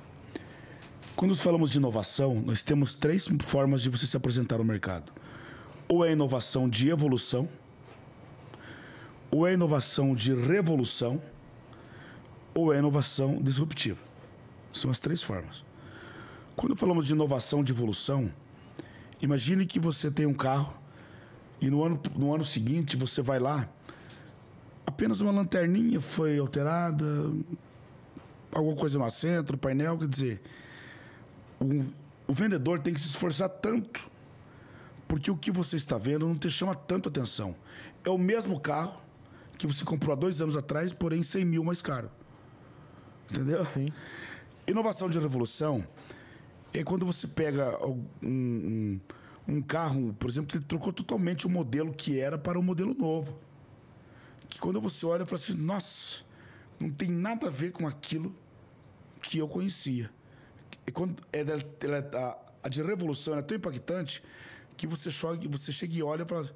Quando 1.14 1.34
falamos 1.34 1.70
de 1.70 1.78
inovação, 1.78 2.42
nós 2.44 2.62
temos 2.62 2.94
três 2.94 3.26
formas 3.40 3.80
de 3.80 3.88
você 3.88 4.06
se 4.06 4.16
apresentar 4.16 4.58
ao 4.58 4.64
mercado. 4.64 5.10
Ou 5.88 6.04
é 6.04 6.12
inovação 6.12 6.68
de 6.68 6.90
evolução, 6.90 7.48
ou 9.30 9.46
é 9.46 9.52
inovação 9.52 10.14
de 10.14 10.34
revolução, 10.34 11.20
ou 12.54 12.72
é 12.72 12.78
inovação 12.78 13.40
disruptiva. 13.42 13.98
São 14.72 14.90
as 14.90 14.98
três 14.98 15.22
formas. 15.22 15.64
Quando 16.54 16.76
falamos 16.76 17.06
de 17.06 17.12
inovação 17.12 17.62
de 17.62 17.72
evolução, 17.72 18.32
imagine 19.20 19.66
que 19.66 19.78
você 19.78 20.10
tem 20.10 20.26
um 20.26 20.34
carro 20.34 20.74
e 21.60 21.68
no 21.68 21.84
ano, 21.84 22.00
no 22.14 22.34
ano 22.34 22.44
seguinte 22.44 22.96
você 22.96 23.20
vai 23.20 23.38
lá 23.38 23.68
apenas 24.96 25.20
uma 25.20 25.30
lanterninha 25.30 26.00
foi 26.00 26.38
alterada, 26.38 27.04
alguma 28.50 28.76
coisa 28.76 28.98
no 28.98 29.04
assento, 29.04 29.58
painel, 29.58 29.98
quer 29.98 30.08
dizer, 30.08 30.42
o, 31.60 31.84
o 32.26 32.32
vendedor 32.32 32.80
tem 32.80 32.94
que 32.94 33.00
se 33.00 33.08
esforçar 33.08 33.48
tanto, 33.48 34.08
porque 35.06 35.30
o 35.30 35.36
que 35.36 35.50
você 35.50 35.76
está 35.76 35.98
vendo 35.98 36.26
não 36.26 36.34
te 36.34 36.48
chama 36.48 36.74
tanto 36.74 37.10
atenção. 37.10 37.54
É 38.02 38.08
o 38.08 38.16
mesmo 38.16 38.58
carro 38.58 38.98
que 39.58 39.66
você 39.66 39.84
comprou 39.84 40.12
há 40.12 40.16
dois 40.16 40.40
anos 40.40 40.56
atrás, 40.56 40.92
porém 40.92 41.22
100 41.22 41.44
mil 41.44 41.64
mais 41.64 41.80
caro. 41.80 42.10
Entendeu? 43.30 43.64
Sim. 43.66 43.88
Inovação 44.66 45.08
de 45.08 45.18
revolução 45.18 45.86
é 46.72 46.82
quando 46.84 47.06
você 47.06 47.26
pega 47.26 47.78
um, 47.86 48.04
um, 48.22 49.00
um 49.48 49.62
carro, 49.62 50.14
por 50.18 50.28
exemplo, 50.28 50.48
que 50.48 50.64
trocou 50.64 50.92
totalmente 50.92 51.46
o 51.46 51.50
modelo 51.50 51.92
que 51.92 52.18
era 52.18 52.36
para 52.36 52.58
um 52.58 52.62
modelo 52.62 52.94
novo 52.94 53.46
que 54.48 54.60
quando 54.60 54.80
você 54.80 55.04
olha, 55.04 55.22
eu 55.22 55.26
falo 55.26 55.40
assim, 55.40 55.54
nossa, 55.54 56.22
não 56.78 56.90
tem 56.90 57.10
nada 57.10 57.48
a 57.48 57.50
ver 57.50 57.72
com 57.72 57.86
aquilo 57.86 58.34
que 59.20 59.38
eu 59.38 59.48
conhecia. 59.48 60.10
E 60.86 60.92
quando 60.92 61.22
ela, 61.32 61.58
ela, 61.80 62.10
a, 62.62 62.66
a 62.66 62.68
de 62.68 62.82
revolução 62.82 63.34
é 63.36 63.42
tão 63.42 63.56
impactante 63.56 64.22
que 64.76 64.86
você, 64.86 65.10
chogue, 65.10 65.48
você 65.48 65.72
chega 65.72 65.94
e 65.94 66.02
olha 66.02 66.22
e 66.22 66.26
fala, 66.26 66.50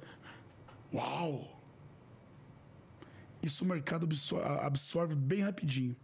uau! 0.93 1.60
Isso 3.41 3.63
o 3.63 3.67
mercado 3.67 4.07
absorve, 4.61 5.15
bem 5.15 5.41
rapidinho. 5.41 5.95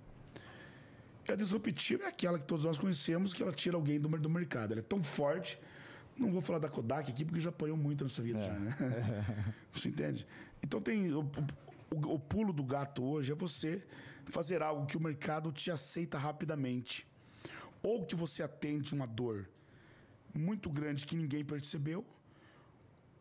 E 1.27 1.31
a 1.31 1.35
disruptiva 1.35 2.03
é 2.05 2.07
aquela 2.07 2.39
que 2.39 2.45
todos 2.45 2.65
nós 2.65 2.77
conhecemos, 2.77 3.33
que 3.33 3.43
ela 3.43 3.51
tira 3.51 3.75
alguém 3.75 3.99
do, 3.99 4.07
do 4.09 4.29
mercado. 4.29 4.71
Ela 4.71 4.79
é 4.79 4.83
tão 4.83 5.03
forte, 5.03 5.59
Não 6.17 6.31
vou 6.31 6.41
falar 6.41 6.57
da 6.59 6.69
Kodak 6.69 7.11
aqui 7.11 7.23
porque 7.25 7.39
já 7.41 7.49
apanhou 7.49 7.77
muito 7.77 8.03
nessa 8.03 8.21
vida, 8.21 8.39
já, 8.43 8.53
né? 8.53 8.75
Você 9.71 9.89
entende? 9.89 10.25
Então 10.63 10.81
tem. 10.81 11.11
O, 11.13 11.21
o- 11.91 12.13
o 12.15 12.19
pulo 12.19 12.51
do 12.51 12.63
gato 12.63 13.03
hoje 13.03 13.31
é 13.31 13.35
você 13.35 13.81
fazer 14.25 14.61
algo 14.61 14.85
que 14.87 14.97
o 14.97 14.99
mercado 15.01 15.51
te 15.51 15.69
aceita 15.71 16.17
rapidamente. 16.17 17.05
Ou 17.83 18.03
que 18.05 18.15
você 18.15 18.41
atende 18.43 18.93
uma 18.93 19.05
dor 19.05 19.47
muito 20.33 20.69
grande 20.69 21.05
que 21.05 21.15
ninguém 21.15 21.45
percebeu. 21.45 22.03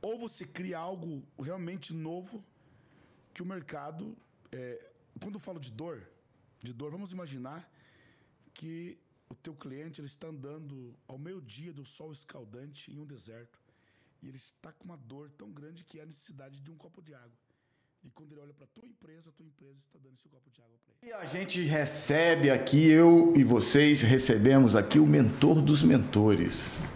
Ou 0.00 0.18
você 0.18 0.44
cria 0.44 0.78
algo 0.78 1.22
realmente 1.40 1.94
novo 1.94 2.42
que 3.36 3.42
o 3.42 3.46
mercado. 3.46 4.16
é, 4.50 4.80
quando 5.20 5.34
eu 5.34 5.40
falo 5.40 5.60
de 5.60 5.70
dor, 5.70 5.98
de 6.62 6.72
dor, 6.72 6.90
vamos 6.90 7.12
imaginar 7.12 7.70
que 8.54 8.96
o 9.28 9.34
teu 9.34 9.54
cliente 9.54 10.00
ele 10.00 10.08
está 10.08 10.28
andando 10.28 10.94
ao 11.06 11.18
meio-dia 11.18 11.70
do 11.70 11.84
sol 11.84 12.10
escaldante 12.12 12.90
em 12.90 12.98
um 12.98 13.04
deserto 13.04 13.58
e 14.22 14.28
ele 14.28 14.38
está 14.38 14.72
com 14.72 14.84
uma 14.84 14.96
dor 14.96 15.30
tão 15.36 15.50
grande 15.50 15.84
que 15.84 15.98
é 15.98 16.02
a 16.02 16.06
necessidade 16.06 16.60
de 16.60 16.70
um 16.70 16.76
copo 16.76 17.02
de 17.02 17.12
água. 17.14 17.38
E 18.02 18.10
quando 18.10 18.32
ele 18.32 18.40
olha 18.40 18.54
para 18.54 18.66
tua 18.68 18.86
empresa, 18.86 19.28
a 19.28 19.32
tua 19.32 19.44
empresa 19.44 19.78
está 19.86 19.98
dando 20.02 20.14
esse 20.14 20.28
copo 20.30 20.48
de 20.50 20.62
água 20.62 20.78
para 20.86 20.94
ele. 21.02 21.10
E 21.10 21.12
a 21.12 21.26
gente 21.26 21.60
recebe 21.62 22.50
aqui, 22.50 22.88
eu 22.88 23.34
e 23.36 23.44
vocês 23.44 24.00
recebemos 24.00 24.74
aqui 24.74 24.98
o 24.98 25.06
mentor 25.06 25.60
dos 25.60 25.82
mentores. 25.82 26.90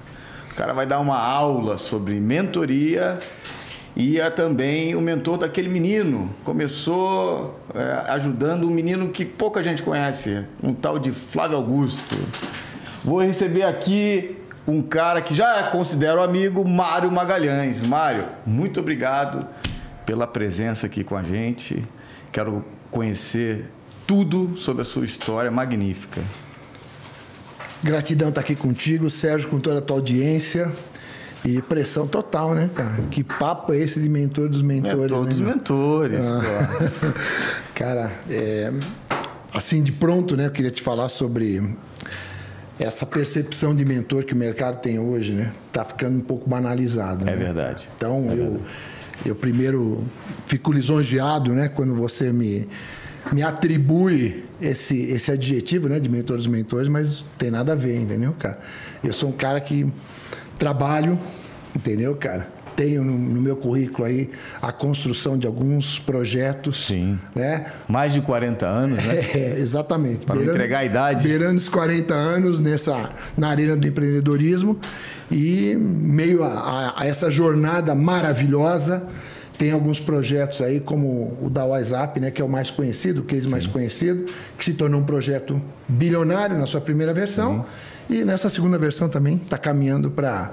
O 0.52 0.54
cara 0.54 0.72
vai 0.72 0.86
dar 0.86 1.00
uma 1.00 1.18
aula 1.18 1.76
sobre 1.76 2.18
mentoria 2.18 3.18
e 3.96 4.20
é 4.20 4.30
também 4.30 4.94
o 4.94 5.00
mentor 5.00 5.38
daquele 5.38 5.68
menino. 5.68 6.30
Começou 6.44 7.60
é, 7.74 8.10
ajudando 8.12 8.66
um 8.66 8.70
menino 8.70 9.08
que 9.08 9.24
pouca 9.24 9.62
gente 9.62 9.82
conhece, 9.82 10.44
um 10.62 10.72
tal 10.72 10.98
de 10.98 11.12
Flávio 11.12 11.56
Augusto. 11.56 12.16
Vou 13.04 13.20
receber 13.20 13.64
aqui 13.64 14.36
um 14.66 14.82
cara 14.82 15.20
que 15.20 15.34
já 15.34 15.64
considero 15.64 16.22
amigo, 16.22 16.66
Mário 16.66 17.10
Magalhães. 17.10 17.80
Mário, 17.80 18.24
muito 18.46 18.80
obrigado 18.80 19.46
pela 20.06 20.26
presença 20.26 20.86
aqui 20.86 21.02
com 21.02 21.16
a 21.16 21.22
gente. 21.22 21.82
Quero 22.30 22.64
conhecer 22.90 23.66
tudo 24.06 24.56
sobre 24.56 24.82
a 24.82 24.84
sua 24.84 25.04
história 25.04 25.50
magnífica. 25.50 26.20
Gratidão 27.82 28.28
estar 28.28 28.42
aqui 28.42 28.54
contigo, 28.54 29.08
Sérgio, 29.08 29.48
com 29.48 29.58
toda 29.58 29.78
a 29.78 29.82
tua 29.82 29.96
audiência. 29.96 30.70
E 31.44 31.62
pressão 31.62 32.06
total, 32.06 32.54
né, 32.54 32.68
cara? 32.74 33.02
Que 33.10 33.24
papo 33.24 33.72
é 33.72 33.78
esse 33.78 34.00
de 34.00 34.08
mentor 34.08 34.48
dos 34.48 34.62
mentores? 34.62 34.98
Mentor 34.98 35.20
né, 35.22 35.28
dos 35.28 35.38
mentores. 35.38 36.20
Ah. 36.26 37.14
Cara, 37.74 38.12
é, 38.28 38.70
assim 39.54 39.82
de 39.82 39.90
pronto, 39.90 40.36
né? 40.36 40.46
Eu 40.46 40.50
queria 40.50 40.70
te 40.70 40.82
falar 40.82 41.08
sobre 41.08 41.76
essa 42.78 43.06
percepção 43.06 43.74
de 43.74 43.84
mentor 43.84 44.24
que 44.24 44.34
o 44.34 44.36
mercado 44.36 44.80
tem 44.80 44.98
hoje, 44.98 45.32
né? 45.32 45.50
Tá 45.72 45.84
ficando 45.84 46.18
um 46.18 46.22
pouco 46.22 46.48
banalizado. 46.48 47.28
É 47.28 47.30
né? 47.30 47.36
verdade. 47.36 47.88
Então 47.96 48.30
eu, 48.32 48.60
eu 49.24 49.34
primeiro 49.34 50.04
fico 50.46 50.72
lisonjeado, 50.72 51.54
né? 51.54 51.68
Quando 51.68 51.94
você 51.94 52.30
me 52.32 52.68
me 53.32 53.42
atribui 53.42 54.44
esse, 54.60 54.98
esse 55.02 55.30
adjetivo, 55.30 55.88
né, 55.88 56.00
de 56.00 56.08
mentor 56.08 56.36
dos 56.36 56.46
mentores, 56.46 56.88
mas 56.88 57.22
tem 57.36 57.50
nada 57.50 57.72
a 57.72 57.76
ver, 57.76 58.00
entendeu, 58.00 58.32
cara? 58.38 58.58
Eu 59.04 59.12
sou 59.12 59.28
um 59.28 59.32
cara 59.32 59.60
que 59.60 59.86
trabalho, 60.60 61.18
entendeu, 61.74 62.14
cara? 62.14 62.46
Tenho 62.76 63.02
no, 63.02 63.12
no 63.18 63.40
meu 63.42 63.56
currículo 63.56 64.04
aí 64.06 64.30
a 64.62 64.70
construção 64.72 65.36
de 65.36 65.46
alguns 65.46 65.98
projetos, 65.98 66.86
Sim. 66.86 67.18
né? 67.34 67.66
Mais 67.88 68.12
de 68.12 68.20
40 68.22 68.66
anos, 68.66 68.98
né? 69.02 69.14
É, 69.34 69.54
exatamente. 69.58 70.26
Não 70.28 70.42
entregar 70.42 70.78
a 70.78 70.84
idade. 70.84 71.26
Beirando 71.26 71.56
os 71.58 71.68
40 71.68 72.14
anos 72.14 72.60
nessa, 72.60 73.10
na 73.36 73.48
arena 73.48 73.76
do 73.76 73.86
empreendedorismo 73.86 74.78
e 75.30 75.74
meio 75.76 76.42
a, 76.44 76.48
a- 76.52 77.02
a 77.02 77.06
essa 77.06 77.30
jornada 77.30 77.94
maravilhosa, 77.94 79.02
tem 79.58 79.72
alguns 79.72 80.00
projetos 80.00 80.62
aí, 80.62 80.80
como 80.80 81.36
o 81.42 81.50
da 81.50 81.66
WhatsApp, 81.66 82.18
né, 82.18 82.30
que 82.30 82.40
é 82.40 82.44
o 82.44 82.48
mais 82.48 82.70
conhecido, 82.70 83.20
o 83.20 83.24
case 83.24 83.46
mais 83.46 83.66
conhecido, 83.66 84.24
que 84.56 84.64
se 84.64 84.72
tornou 84.72 85.00
um 85.02 85.04
projeto 85.04 85.60
bilionário 85.86 86.56
na 86.56 86.66
sua 86.66 86.80
primeira 86.80 87.12
versão. 87.12 87.66
E 88.10 88.24
nessa 88.24 88.50
segunda 88.50 88.76
versão 88.78 89.08
também 89.08 89.36
está 89.36 89.56
caminhando 89.56 90.10
para 90.10 90.52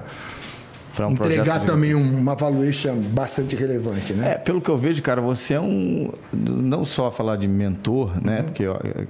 um 1.00 1.10
entregar 1.10 1.60
de- 1.60 1.66
também 1.66 1.94
um- 1.94 2.18
uma 2.18 2.34
valuation 2.34 2.96
bastante 2.96 3.56
relevante, 3.56 4.12
né? 4.12 4.32
É, 4.32 4.34
pelo 4.38 4.60
que 4.60 4.68
eu 4.70 4.78
vejo, 4.78 5.02
cara, 5.02 5.20
você 5.20 5.54
é 5.54 5.60
um. 5.60 6.12
Não 6.32 6.84
só 6.84 7.10
falar 7.10 7.36
de 7.36 7.48
mentor, 7.48 8.12
né? 8.24 8.42
Porque 8.42 8.66
ó, 8.66 8.76
é, 8.76 9.06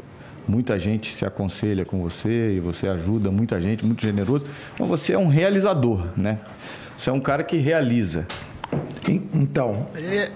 muita 0.47 0.79
gente 0.79 1.15
se 1.15 1.27
aconselha 1.27 1.85
com 1.85 2.01
você 2.03 2.55
e 2.55 2.61
você 2.61 2.89
ajuda 2.89 3.31
muita 3.31 3.61
gente, 3.61 3.85
muito 3.85 4.01
generoso. 4.03 4.47
Mas 4.79 4.89
você 4.89 5.13
é 5.13 5.19
um 5.19 5.29
realizador, 5.29 6.07
né? 6.17 6.39
Você 6.99 7.11
é 7.11 7.13
um 7.13 7.21
cara 7.21 7.43
que 7.45 7.57
realiza. 7.59 8.27
En- 9.07 9.29
Então, 9.35 9.87
é, 9.95 10.31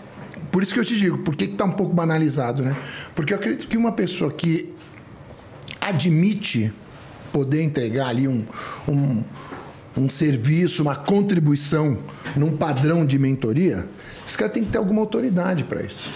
por 0.51 0.63
isso 0.63 0.73
que 0.75 0.81
eu 0.81 0.85
te 0.85 0.97
digo, 0.99 1.19
por 1.19 1.35
que 1.35 1.45
está 1.45 1.65
um 1.65 1.73
pouco 1.73 1.93
banalizado, 1.95 2.63
né? 2.63 2.77
Porque 3.15 3.33
eu 3.33 3.39
acredito 3.39 3.67
que 3.69 3.77
uma 3.77 3.93
pessoa 3.93 4.31
que 4.31 4.73
admite 5.81 6.73
poder 7.33 7.63
entregar 7.63 8.09
ali 8.09 8.29
um, 8.29 8.45
um, 8.89 9.23
um 9.97 10.11
serviço, 10.11 10.83
uma 10.83 10.95
contribuição 10.97 11.99
num 12.37 12.57
padrão 12.57 13.05
de 13.07 13.19
mentoria, 13.19 13.87
esse 14.27 14.37
cara 14.37 14.51
tem 14.51 14.63
que 14.65 14.71
ter 14.71 14.79
alguma 14.79 15.01
autoridade 15.01 15.65
para 15.65 15.83
isso. 15.83 16.09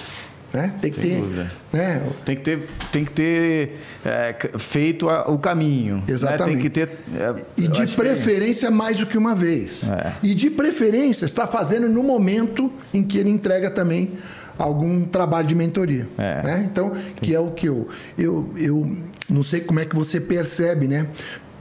Né? 0.52 0.72
Tem 0.80 0.90
que 0.92 1.02
Sem 1.02 1.10
ter. 1.10 1.20
dúvida. 1.20 1.50
Né? 1.72 2.02
Tem 2.24 2.36
que 2.36 2.42
ter, 2.42 2.68
tem 2.92 3.04
que 3.04 3.10
ter 3.10 3.76
é, 4.04 4.34
feito 4.58 5.08
a- 5.10 5.28
o 5.28 5.38
caminho. 5.38 5.96
né? 5.96 6.02
Exatamente. 6.08 6.52
Tem 6.54 6.62
que 6.62 6.70
ter. 6.70 6.88
é, 7.14 7.34
E 7.58 7.68
de 7.68 7.86
que- 7.86 7.96
preferência 7.96 8.70
mais 8.70 8.96
do 8.98 9.06
que 9.06 9.18
uma 9.18 9.34
vez. 9.34 9.82
É. 9.88 10.12
E 10.22 10.34
de 10.34 10.48
preferência 10.48 11.26
está 11.26 11.46
fazendo 11.46 11.88
no 11.88 12.02
momento 12.02 12.72
em 12.94 13.02
que 13.02 13.18
ele 13.18 13.28
entrega 13.28 13.70
também 13.70 14.12
algum 14.58 15.04
trabalho 15.04 15.46
de 15.46 15.54
mentoria. 15.54 16.08
É. 16.18 16.42
né? 16.42 16.68
Então, 16.70 16.92
que 17.20 17.34
é 17.34 17.40
o 17.40 17.50
que 17.50 17.66
eu, 17.66 17.88
eu. 18.18 18.50
Eu 18.56 18.96
não 19.28 19.42
sei 19.42 19.60
como 19.60 19.80
é 19.80 19.84
que 19.84 19.94
você 19.94 20.20
percebe, 20.20 20.86
né? 20.86 21.06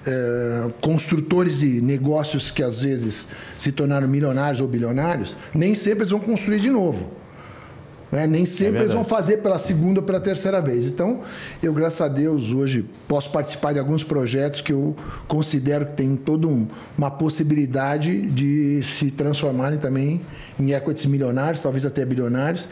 É, 0.08 0.70
construtores 0.82 1.60
de 1.60 1.82
negócios 1.82 2.52
que 2.52 2.62
às 2.62 2.82
vezes 2.84 3.28
se 3.58 3.72
tornaram 3.72 4.08
milionários 4.08 4.62
ou 4.62 4.68
bilionários, 4.68 5.36
nem 5.52 5.74
sempre 5.74 6.02
eles 6.02 6.12
vão 6.12 6.20
construir 6.20 6.60
de 6.60 6.70
novo. 6.70 7.10
Né? 8.12 8.28
Nem 8.28 8.46
sempre 8.46 8.66
eles 8.80 8.90
verdade. 8.92 8.96
vão 8.96 9.04
fazer 9.04 9.38
pela 9.38 9.58
segunda 9.60 10.00
ou 10.00 10.06
pela 10.06 10.20
terceira 10.20 10.62
vez. 10.62 10.88
Então, 10.88 11.22
eu, 11.62 11.74
graças 11.74 12.02
a 12.02 12.08
Deus, 12.08 12.52
hoje 12.52 12.86
posso 13.08 13.30
participar 13.32 13.74
de 13.74 13.80
alguns 13.80 14.04
projetos 14.04 14.62
que 14.62 14.72
eu 14.72 14.96
considero 15.28 15.86
que 15.88 15.94
tem 15.94 16.16
toda 16.16 16.48
um- 16.48 16.68
uma 16.98 17.10
possibilidade 17.12 18.22
de 18.28 18.82
se 18.84 19.12
transformarem 19.12 19.78
também 19.80 20.22
em 20.60 20.72
equities 20.72 21.06
milionários, 21.06 21.62
talvez 21.62 21.86
até 21.86 22.06
bilionários. 22.06 22.70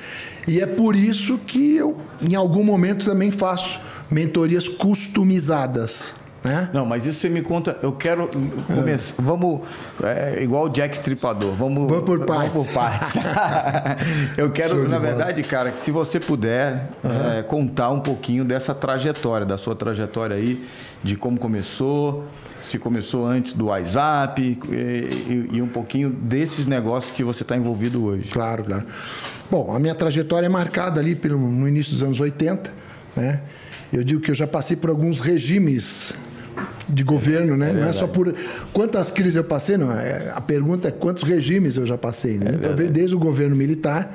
E 0.47 0.59
é 0.59 0.65
por 0.65 0.95
isso 0.95 1.37
que 1.45 1.75
eu, 1.75 1.97
em 2.21 2.35
algum 2.35 2.63
momento, 2.63 3.05
também 3.05 3.31
faço 3.31 3.79
mentorias 4.11 4.67
customizadas. 4.67 6.13
Né? 6.43 6.69
Não, 6.73 6.85
mas 6.85 7.05
isso 7.05 7.19
você 7.21 7.29
me 7.29 7.41
conta. 7.41 7.77
Eu 7.81 7.93
quero 7.93 8.29
começar. 8.67 9.13
Vamos. 9.17 9.61
é, 10.03 10.43
igual 10.43 10.65
o 10.65 10.69
Jack 10.69 10.93
Stripador. 10.95 11.53
Vamos, 11.53 11.87
Vamos 11.87 12.03
por 12.03 12.25
partes. 12.25 12.51
por 12.51 12.67
partes. 12.73 13.21
eu 14.37 14.51
quero, 14.51 14.75
na 14.89 14.99
bola. 14.99 14.99
verdade, 14.99 15.41
cara, 15.43 15.71
que 15.71 15.79
se 15.79 15.89
você 15.91 16.19
puder 16.19 16.89
é, 17.37 17.41
contar 17.43 17.91
um 17.91 18.01
pouquinho 18.01 18.43
dessa 18.43 18.73
trajetória, 18.75 19.45
da 19.45 19.57
sua 19.57 19.73
trajetória 19.75 20.35
aí, 20.35 20.61
de 21.01 21.15
como 21.15 21.39
começou, 21.39 22.25
se 22.61 22.77
começou 22.77 23.25
antes 23.25 23.53
do 23.53 23.67
WhatsApp 23.67 24.41
e, 24.41 24.75
e- 24.75 25.49
e 25.57 25.61
um 25.61 25.67
pouquinho 25.67 26.09
desses 26.09 26.67
negócios 26.67 27.13
que 27.15 27.23
você 27.23 27.43
está 27.43 27.55
envolvido 27.55 28.03
hoje. 28.03 28.29
Claro, 28.31 28.65
claro. 28.65 28.83
Bom, 29.49 29.73
a 29.73 29.79
minha 29.79 29.95
trajetória 29.95 30.47
é 30.47 30.49
marcada 30.49 30.99
ali 30.99 31.15
pelo, 31.15 31.37
no 31.37 31.67
início 31.67 31.93
dos 31.93 32.03
anos 32.03 32.19
80, 32.19 32.69
né? 33.15 33.41
Eu 33.91 34.03
digo 34.03 34.21
que 34.21 34.31
eu 34.31 34.35
já 34.35 34.47
passei 34.47 34.75
por 34.75 34.89
alguns 34.89 35.19
regimes 35.19 36.13
de 36.87 37.03
governo, 37.03 37.55
né? 37.55 37.71
não 37.73 37.87
é 37.87 37.93
só 37.93 38.07
por 38.07 38.33
quantas 38.71 39.11
crises 39.11 39.35
eu 39.35 39.43
passei, 39.43 39.77
não. 39.77 39.91
É, 39.91 40.31
a 40.33 40.41
pergunta 40.41 40.87
é 40.87 40.91
quantos 40.91 41.23
regimes 41.23 41.77
eu 41.77 41.85
já 41.85 41.97
passei, 41.97 42.37
né? 42.37 42.51
então, 42.55 42.75
veio 42.75 42.89
desde 42.89 43.15
o 43.15 43.19
governo 43.19 43.55
militar, 43.55 44.13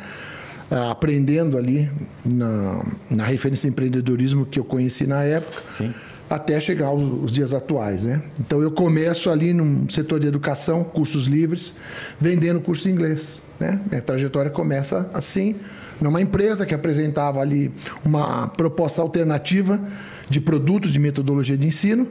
ah, 0.70 0.90
aprendendo 0.90 1.56
ali 1.56 1.90
na, 2.24 2.84
na 3.10 3.24
referência 3.24 3.68
de 3.68 3.72
empreendedorismo 3.72 4.44
que 4.44 4.58
eu 4.58 4.64
conheci 4.64 5.06
na 5.06 5.22
época, 5.22 5.62
Sim. 5.68 5.94
até 6.28 6.60
chegar 6.60 6.88
aos, 6.88 7.02
os 7.24 7.32
dias 7.32 7.54
atuais, 7.54 8.04
né? 8.04 8.20
Então 8.38 8.60
eu 8.60 8.70
começo 8.70 9.30
ali 9.30 9.54
no 9.54 9.90
setor 9.90 10.20
de 10.20 10.26
educação, 10.26 10.84
cursos 10.84 11.26
livres, 11.26 11.74
vendendo 12.20 12.60
curso 12.60 12.82
de 12.82 12.90
inglês, 12.90 13.40
né? 13.58 13.80
Minha 13.88 14.02
trajetória 14.02 14.50
começa 14.50 15.10
assim, 15.14 15.56
numa 15.98 16.20
empresa 16.20 16.66
que 16.66 16.74
apresentava 16.74 17.40
ali 17.40 17.72
uma 18.04 18.48
proposta 18.48 19.00
alternativa 19.00 19.80
de 20.28 20.40
produtos 20.40 20.92
de 20.92 20.98
metodologia 20.98 21.56
de 21.56 21.66
ensino 21.66 22.08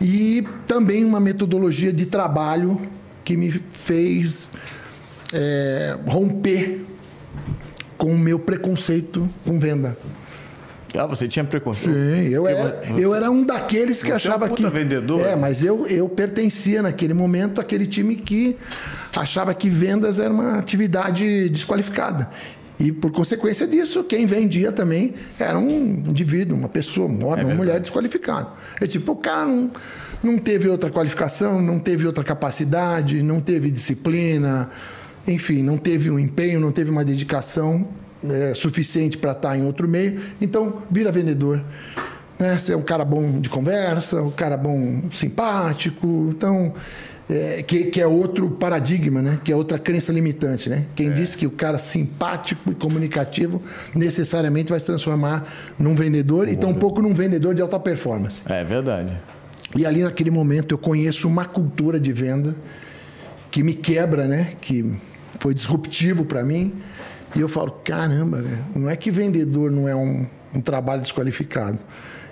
e 0.00 0.46
também 0.66 1.04
uma 1.04 1.20
metodologia 1.20 1.92
de 1.92 2.06
trabalho 2.06 2.80
que 3.24 3.36
me 3.36 3.50
fez 3.50 4.50
eh, 5.32 5.96
romper 6.06 6.84
com 7.96 8.12
o 8.12 8.18
meu 8.18 8.38
preconceito 8.38 9.28
com 9.44 9.58
venda. 9.60 9.96
Ah, 10.94 11.06
você 11.06 11.26
tinha 11.26 11.44
preconceito? 11.44 11.94
Sim, 11.94 12.28
eu 12.28 12.46
era, 12.46 12.82
eu 12.98 13.14
era 13.14 13.30
um 13.30 13.44
daqueles 13.44 14.02
que 14.02 14.08
você 14.08 14.10
é 14.10 14.14
um 14.14 14.16
achava 14.16 14.48
que. 14.48 14.66
vendedor. 14.68 15.20
É, 15.20 15.34
mas 15.34 15.62
eu, 15.62 15.86
eu 15.86 16.08
pertencia 16.08 16.82
naquele 16.82 17.14
momento 17.14 17.60
àquele 17.60 17.86
time 17.86 18.16
que 18.16 18.56
achava 19.16 19.54
que 19.54 19.70
vendas 19.70 20.18
era 20.18 20.32
uma 20.32 20.58
atividade 20.58 21.48
desqualificada. 21.48 22.28
E 22.82 22.90
por 22.90 23.12
consequência 23.12 23.64
disso, 23.64 24.02
quem 24.02 24.26
vendia 24.26 24.72
também 24.72 25.14
era 25.38 25.56
um 25.56 26.02
indivíduo, 26.04 26.58
uma 26.58 26.68
pessoa, 26.68 27.06
uma, 27.06 27.28
homem, 27.28 27.44
uma 27.44 27.54
mulher 27.54 27.78
desqualificada. 27.78 28.48
É 28.80 28.88
tipo, 28.88 29.12
o 29.12 29.16
cara 29.16 29.46
não, 29.46 29.70
não 30.20 30.36
teve 30.36 30.68
outra 30.68 30.90
qualificação, 30.90 31.62
não 31.62 31.78
teve 31.78 32.04
outra 32.04 32.24
capacidade, 32.24 33.22
não 33.22 33.40
teve 33.40 33.70
disciplina, 33.70 34.68
enfim, 35.28 35.62
não 35.62 35.78
teve 35.78 36.10
um 36.10 36.18
empenho, 36.18 36.58
não 36.58 36.72
teve 36.72 36.90
uma 36.90 37.04
dedicação 37.04 37.86
é, 38.28 38.52
suficiente 38.52 39.16
para 39.16 39.30
estar 39.30 39.56
em 39.56 39.64
outro 39.64 39.86
meio, 39.86 40.20
então 40.40 40.82
vira 40.90 41.12
vendedor. 41.12 41.62
Né? 42.36 42.58
Você 42.58 42.72
é 42.72 42.76
um 42.76 42.82
cara 42.82 43.04
bom 43.04 43.40
de 43.40 43.48
conversa, 43.48 44.20
um 44.20 44.32
cara 44.32 44.56
bom 44.56 45.02
simpático, 45.12 46.30
então 46.30 46.74
é, 47.30 47.62
que, 47.62 47.84
que 47.84 48.00
é 48.00 48.06
outro 48.06 48.50
paradigma, 48.50 49.22
né? 49.22 49.38
Que 49.42 49.52
é 49.52 49.56
outra 49.56 49.78
crença 49.78 50.12
limitante, 50.12 50.68
né? 50.68 50.86
Quem 50.94 51.12
diz 51.12 51.34
que 51.34 51.46
o 51.46 51.50
cara 51.50 51.78
simpático 51.78 52.70
e 52.70 52.74
comunicativo 52.74 53.62
necessariamente 53.94 54.70
vai 54.70 54.80
se 54.80 54.86
transformar 54.86 55.46
num 55.78 55.94
vendedor 55.94 56.48
e 56.48 56.56
tampouco 56.56 57.00
num 57.00 57.14
vendedor 57.14 57.54
de 57.54 57.62
alta 57.62 57.78
performance. 57.78 58.42
É 58.46 58.64
verdade. 58.64 59.16
E 59.76 59.86
ali 59.86 60.02
naquele 60.02 60.30
momento 60.30 60.74
eu 60.74 60.78
conheço 60.78 61.26
uma 61.26 61.44
cultura 61.44 61.98
de 61.98 62.12
venda 62.12 62.54
que 63.50 63.62
me 63.62 63.74
quebra, 63.74 64.26
né? 64.26 64.54
Que 64.60 64.92
foi 65.38 65.54
disruptivo 65.54 66.24
para 66.24 66.44
mim. 66.44 66.74
E 67.34 67.40
eu 67.40 67.48
falo, 67.48 67.70
caramba, 67.82 68.42
velho, 68.42 68.64
não 68.74 68.90
é 68.90 68.96
que 68.96 69.10
vendedor 69.10 69.70
não 69.70 69.88
é 69.88 69.96
um, 69.96 70.26
um 70.54 70.60
trabalho 70.60 71.00
desqualificado. 71.00 71.78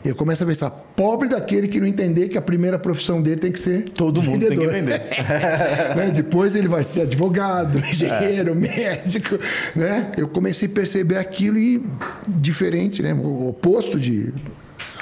Eu 0.02 0.14
começo 0.14 0.42
a 0.42 0.46
pensar, 0.46 0.70
pobre 0.70 1.28
daquele 1.28 1.68
que 1.68 1.78
não 1.78 1.86
entender 1.86 2.28
que 2.28 2.38
a 2.38 2.42
primeira 2.42 2.78
profissão 2.78 3.20
dele 3.20 3.36
tem 3.36 3.52
que 3.52 3.60
ser 3.60 3.82
Todo 3.90 4.22
mundo 4.22 4.46
tem 4.46 4.58
que 4.58 4.66
vender. 4.66 5.00
Né? 5.94 6.10
Depois 6.10 6.54
ele 6.54 6.68
vai 6.68 6.84
ser 6.84 7.02
advogado, 7.02 7.78
engenheiro, 7.90 8.54
médico, 8.54 9.38
né? 9.74 10.12
Eu 10.16 10.28
comecei 10.28 10.68
a 10.68 10.70
perceber 10.70 11.18
aquilo 11.18 11.58
e 11.58 11.82
diferente, 12.28 13.02
né? 13.02 13.12
O 13.12 13.48
oposto 13.48 13.98
de 13.98 14.32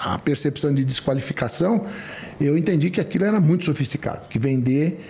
a 0.01 0.19
percepção 0.19 0.75
de 0.75 0.85
desqualificação, 0.85 1.85
eu 2.41 2.57
entendi 2.57 2.91
que 2.91 3.01
aquilo 3.01 3.25
era 3.25 3.41
muito 3.41 3.65
sofisticado, 3.65 4.29
que 4.29 4.39
vender 4.39 5.01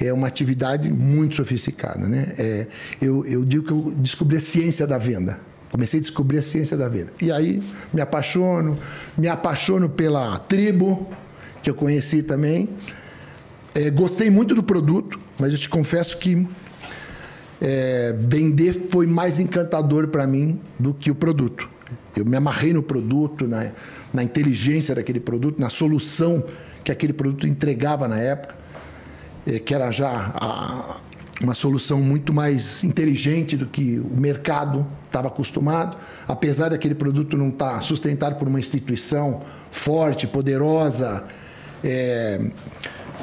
é 0.00 0.12
uma 0.12 0.26
atividade 0.26 0.90
muito 0.90 1.36
sofisticada, 1.36 2.06
né? 2.06 2.34
É, 2.38 2.66
eu, 3.00 3.24
eu 3.26 3.44
digo 3.44 3.64
que 3.64 3.72
eu 3.72 3.94
descobri 3.96 4.36
a 4.36 4.40
ciência 4.40 4.86
da 4.86 4.98
venda. 4.98 5.38
Comecei 5.70 5.98
a 5.98 6.00
descobrir 6.00 6.38
a 6.38 6.42
ciência 6.42 6.76
da 6.76 6.88
venda. 6.88 7.12
E 7.20 7.30
aí 7.32 7.62
me 7.92 8.00
apaixono, 8.00 8.78
me 9.16 9.28
apaixono 9.28 9.88
pela 9.88 10.38
tribo, 10.38 11.10
que 11.62 11.68
eu 11.68 11.74
conheci 11.74 12.22
também. 12.22 12.68
É, 13.74 13.90
gostei 13.90 14.30
muito 14.30 14.54
do 14.54 14.62
produto, 14.62 15.18
mas 15.38 15.52
eu 15.52 15.58
te 15.58 15.68
confesso 15.68 16.16
que 16.18 16.46
é, 17.60 18.14
vender 18.18 18.86
foi 18.90 19.06
mais 19.06 19.38
encantador 19.40 20.08
para 20.08 20.26
mim 20.26 20.60
do 20.78 20.94
que 20.94 21.10
o 21.10 21.14
produto. 21.14 21.68
Eu 22.16 22.24
me 22.24 22.36
amarrei 22.36 22.72
no 22.72 22.82
produto, 22.82 23.46
na, 23.46 23.70
na 24.12 24.22
inteligência 24.22 24.94
daquele 24.94 25.20
produto, 25.20 25.60
na 25.60 25.68
solução 25.68 26.42
que 26.82 26.90
aquele 26.90 27.12
produto 27.12 27.46
entregava 27.46 28.08
na 28.08 28.18
época, 28.18 28.54
é, 29.46 29.58
que 29.58 29.74
era 29.74 29.90
já 29.90 30.32
a- 30.34 30.96
uma 31.42 31.54
solução 31.54 32.00
muito 32.00 32.32
mais 32.32 32.82
inteligente 32.82 33.56
do 33.56 33.66
que 33.66 33.98
o 33.98 34.18
mercado 34.18 34.86
estava 35.04 35.28
acostumado. 35.28 35.96
Apesar 36.26 36.70
daquele 36.70 36.94
produto 36.94 37.36
não 37.36 37.48
estar 37.48 37.82
sustentado 37.82 38.36
por 38.36 38.48
uma 38.48 38.58
instituição 38.58 39.42
forte, 39.70 40.26
poderosa, 40.26 41.24
é, 41.84 42.50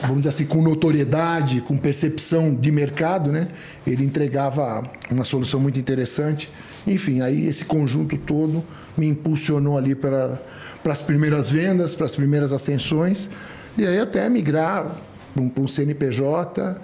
vamos 0.01 0.17
dizer 0.17 0.29
assim, 0.29 0.45
com 0.45 0.61
notoriedade, 0.61 1.61
com 1.61 1.75
percepção 1.77 2.53
de 2.53 2.71
mercado, 2.71 3.31
né? 3.31 3.47
Ele 3.85 4.03
entregava 4.05 4.83
uma 5.09 5.23
solução 5.23 5.59
muito 5.59 5.79
interessante. 5.79 6.51
Enfim, 6.85 7.21
aí 7.21 7.47
esse 7.47 7.65
conjunto 7.65 8.17
todo 8.17 8.63
me 8.95 9.07
impulsionou 9.07 9.77
ali 9.77 9.95
para, 9.95 10.41
para 10.83 10.93
as 10.93 11.01
primeiras 11.01 11.49
vendas, 11.49 11.95
para 11.95 12.05
as 12.05 12.15
primeiras 12.15 12.51
ascensões, 12.51 13.29
e 13.77 13.87
aí 13.87 13.97
até 13.97 14.29
migrar 14.29 14.83
para 15.33 15.49
para 15.49 15.63
um 15.63 15.67
CNPJ, 15.67 16.75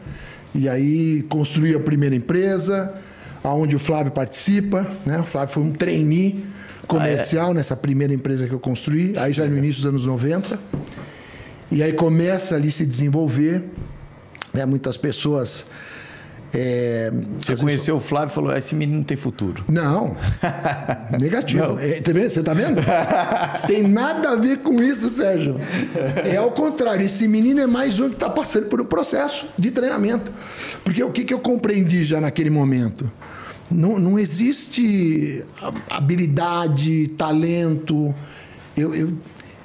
e 0.54 0.68
aí 0.68 1.24
construir 1.24 1.76
a 1.76 1.80
primeira 1.80 2.16
empresa, 2.16 2.94
aonde 3.44 3.76
o 3.76 3.80
Flávio 3.80 4.12
participa, 4.12 4.86
né? 5.06 5.20
O 5.20 5.24
Flávio 5.24 5.54
foi 5.54 5.64
um 5.64 5.72
trainee 5.72 6.46
comercial 6.88 7.54
nessa 7.54 7.76
primeira 7.76 8.14
empresa 8.14 8.48
que 8.48 8.54
eu 8.54 8.60
construí, 8.60 9.14
aí 9.18 9.32
já 9.32 9.46
no 9.46 9.58
início 9.58 9.82
dos 9.82 9.86
anos 9.86 10.06
90. 10.06 10.60
E 11.72 11.84
aí 11.84 11.94
começa 11.94 12.56
ali 12.56 12.72
se 12.72 12.86
desenvolver, 12.86 13.64
né? 14.54 14.66
Muitas 14.66 14.98
pessoas. 14.98 15.66
É, 16.54 17.12
Você 17.38 17.56
conheceu 17.56 17.98
o 17.98 18.00
Flávio 18.00 18.32
e 18.32 18.36
falou: 18.36 18.56
esse 18.58 18.74
menino 18.76 18.98
não 19.00 19.04
tem 19.04 19.16
futuro. 19.18 19.64
não, 19.68 20.16
negativo. 21.20 21.78
É, 21.80 22.02
tá 22.02 22.12
vendo? 22.12 22.30
Você 22.30 22.44
tá 22.44 22.54
vendo? 22.54 22.82
Tem 23.68 23.88
nada 23.88 24.32
a 24.32 24.36
ver 24.36 24.60
com 24.60 24.82
isso, 24.82 25.10
Sérgio. 25.10 25.56
É 26.26 26.38
ao 26.38 26.52
contrário, 26.52 27.06
esse 27.06 27.28
menino 27.28 27.60
é 27.60 27.68
mais 27.68 28.00
um 28.00 28.10
que 28.10 28.16
está 28.16 28.30
passando 28.30 28.66
por 28.66 28.82
um 28.82 28.86
processo 28.86 29.46
de 29.58 29.70
treinamento. 29.72 30.32
Porque 30.84 31.04
o 31.04 31.12
que, 31.12 31.24
que 31.24 31.34
eu 31.34 31.40
compreendi 31.40 32.04
já 32.04 32.20
naquele 32.20 32.50
momento? 32.50 33.12
Não, 33.70 34.00
não 34.00 34.18
existe 34.18 35.44
habilidade, 35.90 37.10
talento. 37.10 38.14
Eu, 38.76 38.96
eu, 38.96 39.14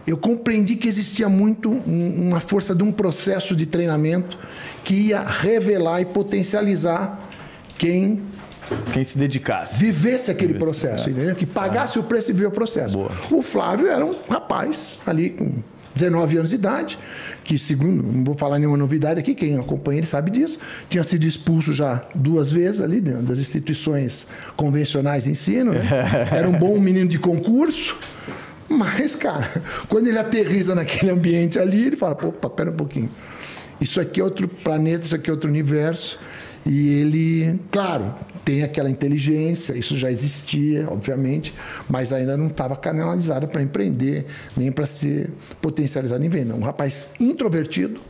eu 0.06 0.16
compreendi 0.18 0.76
que 0.76 0.86
existia 0.86 1.28
muito 1.28 1.70
um- 1.70 2.28
uma 2.28 2.40
força 2.40 2.74
de 2.74 2.82
um 2.82 2.92
processo 2.92 3.56
de 3.56 3.64
treinamento 3.64 4.38
que 4.84 4.94
ia 5.08 5.22
revelar 5.22 6.00
e 6.00 6.04
potencializar 6.04 7.18
quem 7.78 8.22
Quem 8.92 9.02
se 9.02 9.18
dedicasse. 9.18 9.78
vivesse 9.78 10.30
aquele 10.30 10.54
processo, 10.54 11.10
entendeu? 11.10 11.34
Que 11.34 11.46
pagasse 11.46 11.98
o 11.98 12.02
preço 12.02 12.30
e 12.30 12.32
viver 12.32 12.46
o 12.46 12.50
processo. 12.50 12.96
Boa. 12.96 13.10
O 13.30 13.42
Flávio 13.42 13.88
era 13.88 14.04
um 14.04 14.14
rapaz 14.28 14.98
ali 15.06 15.30
com 15.30 15.52
19 15.94 16.38
anos 16.38 16.50
de 16.50 16.56
idade, 16.56 16.98
que 17.44 17.58
segundo, 17.58 18.02
não 18.02 18.24
vou 18.24 18.34
falar 18.36 18.58
nenhuma 18.58 18.76
novidade 18.76 19.20
aqui, 19.20 19.34
quem 19.34 19.56
acompanha 19.58 19.98
ele 20.00 20.06
sabe 20.06 20.30
disso, 20.30 20.58
tinha 20.88 21.04
sido 21.04 21.24
expulso 21.24 21.72
já 21.72 22.02
duas 22.14 22.50
vezes 22.50 22.80
ali 22.80 23.00
dentro 23.00 23.22
das 23.22 23.38
instituições 23.38 24.26
convencionais 24.56 25.24
de 25.24 25.30
ensino, 25.30 25.72
né? 25.72 25.82
Era 26.32 26.48
um 26.48 26.52
bom 26.52 26.78
menino 26.80 27.08
de 27.08 27.18
concurso, 27.18 27.96
mas, 28.68 29.14
cara, 29.14 29.48
quando 29.88 30.08
ele 30.08 30.18
aterriza 30.18 30.74
naquele 30.74 31.12
ambiente 31.12 31.58
ali, 31.58 31.86
ele 31.86 31.96
fala, 31.96 32.12
opa, 32.14 32.50
pera 32.50 32.70
um 32.70 32.76
pouquinho. 32.76 33.10
Isso 33.80 34.00
aqui 34.00 34.20
é 34.20 34.24
outro 34.24 34.48
planeta, 34.48 35.04
isso 35.04 35.14
aqui 35.14 35.28
é 35.28 35.32
outro 35.32 35.48
universo. 35.50 36.18
E 36.66 36.88
ele, 37.00 37.60
claro, 37.70 38.14
tem 38.44 38.62
aquela 38.62 38.88
inteligência, 38.88 39.76
isso 39.76 39.98
já 39.98 40.10
existia, 40.10 40.88
obviamente, 40.90 41.54
mas 41.88 42.12
ainda 42.12 42.36
não 42.36 42.46
estava 42.46 42.74
canalizado 42.74 43.46
para 43.48 43.62
empreender, 43.62 44.26
nem 44.56 44.72
para 44.72 44.86
ser 44.86 45.30
potencializado 45.60 46.24
em 46.24 46.28
venda. 46.28 46.54
Um 46.54 46.62
rapaz 46.62 47.10
introvertido. 47.20 48.00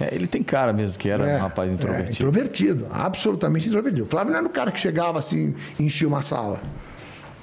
É, 0.00 0.14
ele 0.14 0.26
tem 0.26 0.42
cara 0.42 0.72
mesmo 0.72 0.96
que 0.96 1.08
era 1.08 1.28
é, 1.28 1.36
um 1.36 1.40
rapaz 1.40 1.70
é, 1.70 1.74
introvertido. 1.74 2.12
introvertido, 2.12 2.86
absolutamente 2.90 3.68
introvertido. 3.68 4.04
O 4.04 4.06
Flávio 4.06 4.32
não 4.32 4.38
era 4.38 4.46
o 4.46 4.50
cara 4.50 4.70
que 4.70 4.80
chegava 4.80 5.18
assim, 5.18 5.54
e 5.78 5.84
enchia 5.84 6.06
uma 6.08 6.22
sala. 6.22 6.60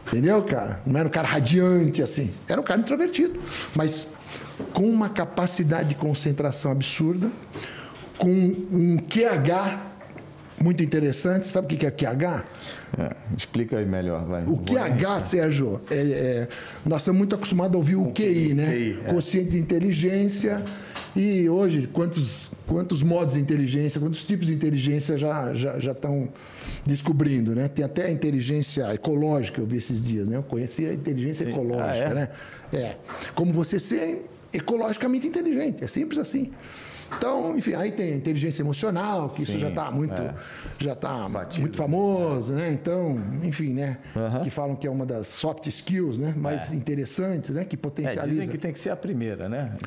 Entendeu, 0.07 0.41
cara? 0.43 0.81
Não 0.85 0.99
era 0.99 1.07
um 1.07 1.11
cara 1.11 1.27
radiante 1.27 2.01
assim. 2.01 2.31
Era 2.47 2.61
um 2.61 2.63
cara 2.63 2.79
introvertido. 2.79 3.39
Mas 3.75 4.07
com 4.73 4.83
uma 4.89 5.09
capacidade 5.09 5.89
de 5.89 5.95
concentração 5.95 6.71
absurda, 6.71 7.29
com 8.17 8.29
um 8.29 8.97
QH 8.97 9.93
muito 10.61 10.81
interessante. 10.83 11.47
Sabe 11.47 11.73
o 11.75 11.77
que 11.77 11.85
é 11.85 11.91
QH? 11.91 12.45
É, 12.97 13.15
explica 13.37 13.77
aí 13.77 13.85
melhor, 13.85 14.25
vai. 14.25 14.43
O 14.45 14.57
QH, 14.57 15.19
Sérgio, 15.19 15.81
é, 15.91 15.95
é- 15.95 16.47
nós 16.85 17.01
estamos 17.01 17.17
muito 17.17 17.35
acostumados 17.35 17.75
a 17.75 17.77
ouvir 17.77 17.95
o 17.97 18.11
QI, 18.11 18.53
né? 18.53 18.71
QI, 18.71 18.99
é. 19.05 19.13
Consciente 19.13 19.51
de 19.51 19.57
inteligência. 19.59 20.63
E 21.15 21.47
hoje, 21.49 21.87
quantos, 21.87 22.49
quantos 22.67 23.01
modos 23.03 23.35
de 23.35 23.39
inteligência, 23.39 23.99
quantos 24.01 24.25
tipos 24.25 24.47
de 24.47 24.53
inteligência 24.53 25.17
já, 25.17 25.53
já, 25.53 25.79
já 25.79 25.91
estão 25.93 26.27
descobrindo, 26.85 27.55
né? 27.55 27.67
Tem 27.67 27.83
até 27.85 28.05
a 28.05 28.11
inteligência 28.11 28.93
ecológica, 28.93 29.59
eu 29.61 29.65
vi 29.65 29.77
esses 29.77 30.05
dias, 30.05 30.27
né? 30.27 30.37
Eu 30.37 30.43
conheci 30.43 30.85
a 30.85 30.93
inteligência 30.93 31.43
ecológica, 31.47 32.07
Ah, 32.07 32.11
é? 32.11 32.13
né? 32.13 32.29
É. 32.73 32.95
Como 33.33 33.51
você 33.53 33.79
ser 33.79 34.25
ecologicamente 34.53 35.27
inteligente, 35.27 35.83
é 35.83 35.87
simples 35.87 36.19
assim. 36.19 36.51
Então, 37.17 37.55
enfim, 37.55 37.75
aí 37.75 37.91
tem 37.91 38.13
a 38.13 38.15
inteligência 38.15 38.63
emocional, 38.63 39.29
que 39.29 39.43
isso 39.43 39.51
Sim, 39.51 39.59
já 39.59 39.69
está 39.69 39.91
muito, 39.91 40.19
é. 40.19 40.33
já 40.79 40.95
tá 40.95 41.29
Batido. 41.29 41.61
muito 41.61 41.77
famoso, 41.77 42.53
né? 42.53 42.71
Então, 42.73 43.21
enfim, 43.43 43.73
né? 43.73 43.99
Aham. 44.15 44.41
Que 44.41 44.49
falam 44.49 44.75
que 44.75 44.87
é 44.87 44.89
uma 44.89 45.05
das 45.05 45.27
soft 45.27 45.67
skills, 45.67 46.17
né? 46.17 46.33
Mais 46.35 46.73
interessantes, 46.73 47.51
né? 47.51 47.63
Que 47.63 47.75
É, 47.75 47.77
potencializa. 47.77 48.27
dizem 48.27 48.49
que 48.49 48.57
tem 48.57 48.73
que 48.73 48.79
ser 48.79 48.89
a 48.89 48.95
primeira, 48.95 49.47
né? 49.47 49.77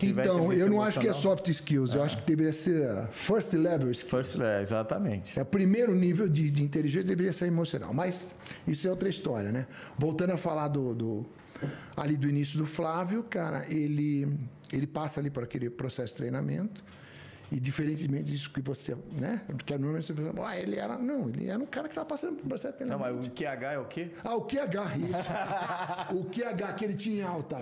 Então, 0.00 0.52
eu 0.52 0.70
não 0.70 0.80
acho 0.80 1.00
que 1.00 1.06
é 1.08 1.10
emocional- 1.10 1.36
soft 1.36 1.48
skills, 1.48 1.94
eu 1.94 2.02
acho 2.02 2.16
que 2.18 2.24
deveria 2.24 2.52
ser 2.52 3.08
first 3.10 3.52
level 3.54 3.90
skill. 3.90 4.10
First, 4.10 4.38
é, 4.40 4.62
exatamente. 4.62 5.36
É 5.38 5.42
o 5.42 5.46
primeiro 5.46 5.92
nível 5.96 6.28
de, 6.28 6.48
de 6.48 6.62
inteligência 6.62 7.08
deveria 7.08 7.32
ser 7.32 7.46
emocional. 7.46 7.92
Mas 7.92 8.28
isso 8.68 8.86
é 8.86 8.90
outra 8.90 9.08
história, 9.08 9.50
né? 9.50 9.66
Voltando 9.98 10.30
a 10.32 10.36
falar 10.36 10.68
do, 10.68 10.94
do- 10.94 11.26
ali 11.96 12.16
do 12.16 12.28
início 12.28 12.58
do 12.58 12.66
Flávio, 12.66 13.22
cara, 13.24 13.66
ele, 13.72 14.38
ele 14.72 14.86
passa 14.86 15.20
ali 15.20 15.30
por 15.30 15.42
aquele 15.42 15.70
processo 15.70 16.12
de 16.12 16.18
treinamento. 16.18 16.84
E 17.50 17.58
diferentemente 17.58 18.24
disso 18.30 18.50
que 18.52 18.60
você, 18.60 18.94
né? 19.10 19.42
Que 19.64 19.72
normalmente 19.72 20.06
você 20.06 20.12
pensa, 20.12 20.34
ah, 20.46 20.58
ele 20.58 20.76
era. 20.76 20.98
Não, 20.98 21.30
ele 21.30 21.48
era 21.48 21.58
um 21.58 21.64
cara 21.64 21.88
que 21.88 21.92
estava 21.92 22.06
passando 22.06 22.36
por 22.36 22.44
um 22.44 22.48
processo 22.48 22.76
de 22.76 22.84
Não, 22.84 22.98
treinamento. 22.98 23.26
mas 23.26 23.26
o 23.26 23.30
QH 23.30 23.72
é 23.72 23.78
o 23.78 23.84
quê? 23.86 24.10
Ah, 24.22 24.34
o 24.34 24.42
QH, 24.42 24.98
isso. 24.98 26.12
o 26.14 26.24
QH 26.24 26.74
que 26.74 26.84
ele 26.84 26.94
tinha 26.94 27.22
em 27.22 27.24
alta. 27.24 27.58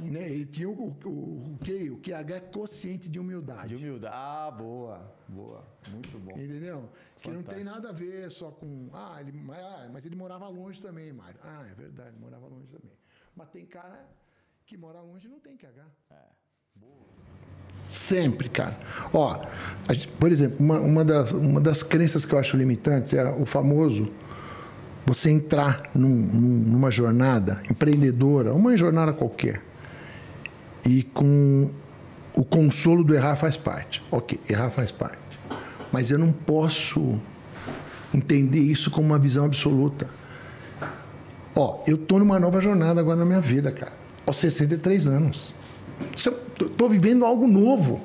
Né? 0.00 0.30
Ele 0.30 0.46
tinha 0.46 0.68
o, 0.68 0.72
o, 0.72 1.08
o, 1.52 1.58
Q, 1.62 1.90
o 1.90 1.98
QH 1.98 2.36
é 2.36 2.40
consciente 2.40 3.10
de 3.10 3.20
humildade. 3.20 3.68
De 3.68 3.76
humildade. 3.76 4.14
Ah, 4.16 4.50
boa. 4.50 5.14
Boa. 5.28 5.62
Muito 5.90 6.18
bom. 6.18 6.32
Entendeu? 6.32 6.88
Que 7.20 7.30
não 7.30 7.42
tem 7.42 7.62
nada 7.62 7.90
a 7.90 7.92
ver 7.92 8.30
só 8.30 8.50
com. 8.50 8.88
Ah, 8.94 9.18
ele, 9.20 9.32
mas, 9.32 9.58
ah, 9.58 9.90
mas 9.92 10.06
ele 10.06 10.16
morava 10.16 10.48
longe 10.48 10.80
também, 10.80 11.12
Mário. 11.12 11.38
Ah, 11.44 11.66
é 11.70 11.74
verdade, 11.74 12.16
morava 12.18 12.46
longe 12.46 12.66
também. 12.68 12.97
Mas 13.38 13.48
tem 13.50 13.64
cara 13.64 14.04
que 14.66 14.76
mora 14.76 15.00
longe 15.00 15.28
e 15.28 15.30
não 15.30 15.38
tem 15.38 15.56
QH. 15.56 15.86
Sempre, 17.86 18.48
cara. 18.48 18.76
Ó, 19.14 19.40
gente- 19.90 20.08
por 20.08 20.30
exemplo, 20.32 20.56
uma, 20.58 20.80
uma, 20.80 21.04
das, 21.04 21.30
uma 21.32 21.60
das 21.60 21.82
crenças 21.82 22.24
que 22.26 22.34
eu 22.34 22.38
acho 22.38 22.56
limitantes 22.56 23.14
é 23.14 23.24
o 23.30 23.46
famoso 23.46 24.10
você 25.06 25.30
entrar 25.30 25.88
num- 25.94 26.08
numa 26.08 26.90
jornada 26.90 27.62
empreendedora, 27.70 28.52
uma 28.52 28.76
jornada 28.76 29.12
qualquer, 29.12 29.62
e 30.84 31.02
com 31.04 31.70
o 32.34 32.44
consolo 32.44 33.02
do 33.04 33.14
errar 33.14 33.36
faz 33.36 33.56
parte. 33.56 34.02
Ok, 34.10 34.38
errar 34.48 34.68
faz 34.70 34.92
parte. 34.92 35.18
Mas 35.90 36.10
eu 36.10 36.18
não 36.18 36.30
posso 36.32 37.18
entender 38.12 38.60
isso 38.60 38.90
como 38.90 39.06
uma 39.06 39.18
visão 39.18 39.46
absoluta. 39.46 40.08
Ó, 41.60 41.80
eu 41.88 41.98
tô 41.98 42.20
numa 42.20 42.38
nova 42.38 42.60
jornada 42.60 43.00
agora 43.00 43.16
na 43.18 43.24
minha 43.24 43.40
vida, 43.40 43.72
cara. 43.72 43.92
Aos 44.24 44.36
63 44.36 45.08
anos. 45.08 45.52
Isso 46.14 46.28
eu 46.28 46.68
tô- 46.70 46.88
vivendo 46.88 47.24
algo 47.26 47.48
novo. 47.48 48.00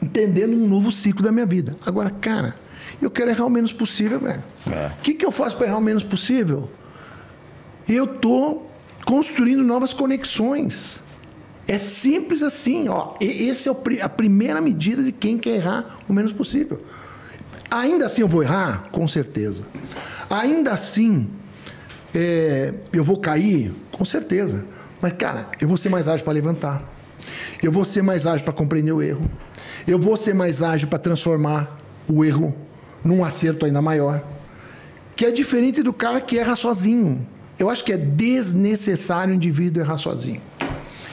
Entendendo 0.00 0.52
um 0.54 0.68
novo 0.68 0.92
ciclo 0.92 1.24
da 1.24 1.32
minha 1.32 1.44
vida. 1.46 1.76
Agora, 1.84 2.08
cara, 2.10 2.54
eu 3.00 3.10
quero 3.10 3.30
errar 3.30 3.46
o 3.46 3.50
menos 3.50 3.72
possível, 3.72 4.20
velho. 4.20 4.42
É. 4.70 4.86
O 4.98 5.02
que, 5.02 5.14
que 5.14 5.24
eu 5.26 5.32
faço 5.32 5.56
para 5.56 5.66
errar 5.66 5.78
o 5.78 5.82
menos 5.82 6.04
possível? 6.04 6.70
Eu 7.88 8.06
tô 8.06 8.62
construindo 9.04 9.64
novas 9.64 9.92
conexões. 9.92 11.00
É 11.66 11.78
simples 11.78 12.42
assim, 12.42 12.88
ó. 12.88 13.14
E- 13.20 13.48
Esse 13.48 13.68
é 13.68 13.72
a 14.02 14.08
primeira 14.08 14.60
medida 14.60 15.02
de 15.02 15.10
quem 15.10 15.36
quer 15.36 15.56
errar 15.56 15.98
o 16.08 16.12
menos 16.12 16.32
possível. 16.32 16.80
Ainda 17.70 18.06
assim 18.06 18.20
eu 18.22 18.28
vou 18.28 18.42
errar? 18.44 18.88
Com 18.92 19.08
certeza. 19.08 19.64
Ainda 20.30 20.72
assim 20.72 21.28
é, 22.14 22.74
eu 22.92 23.02
vou 23.02 23.16
cair? 23.18 23.72
Com 23.90 24.04
certeza. 24.04 24.64
Mas, 25.00 25.12
cara, 25.14 25.48
eu 25.60 25.68
vou 25.68 25.76
ser 25.76 25.88
mais 25.88 26.08
ágil 26.08 26.24
para 26.24 26.32
levantar. 26.32 26.82
Eu 27.62 27.72
vou 27.72 27.84
ser 27.84 28.02
mais 28.02 28.26
ágil 28.26 28.44
para 28.44 28.52
compreender 28.52 28.92
o 28.92 29.02
erro. 29.02 29.30
Eu 29.86 29.98
vou 29.98 30.16
ser 30.16 30.34
mais 30.34 30.62
ágil 30.62 30.88
para 30.88 30.98
transformar 30.98 31.78
o 32.08 32.24
erro 32.24 32.54
num 33.04 33.24
acerto 33.24 33.66
ainda 33.66 33.80
maior. 33.80 34.22
Que 35.16 35.26
é 35.26 35.30
diferente 35.30 35.82
do 35.82 35.92
cara 35.92 36.20
que 36.20 36.38
erra 36.38 36.56
sozinho. 36.56 37.26
Eu 37.58 37.68
acho 37.68 37.84
que 37.84 37.92
é 37.92 37.96
desnecessário 37.96 39.32
o 39.32 39.36
indivíduo 39.36 39.82
errar 39.82 39.96
sozinho. 39.96 40.40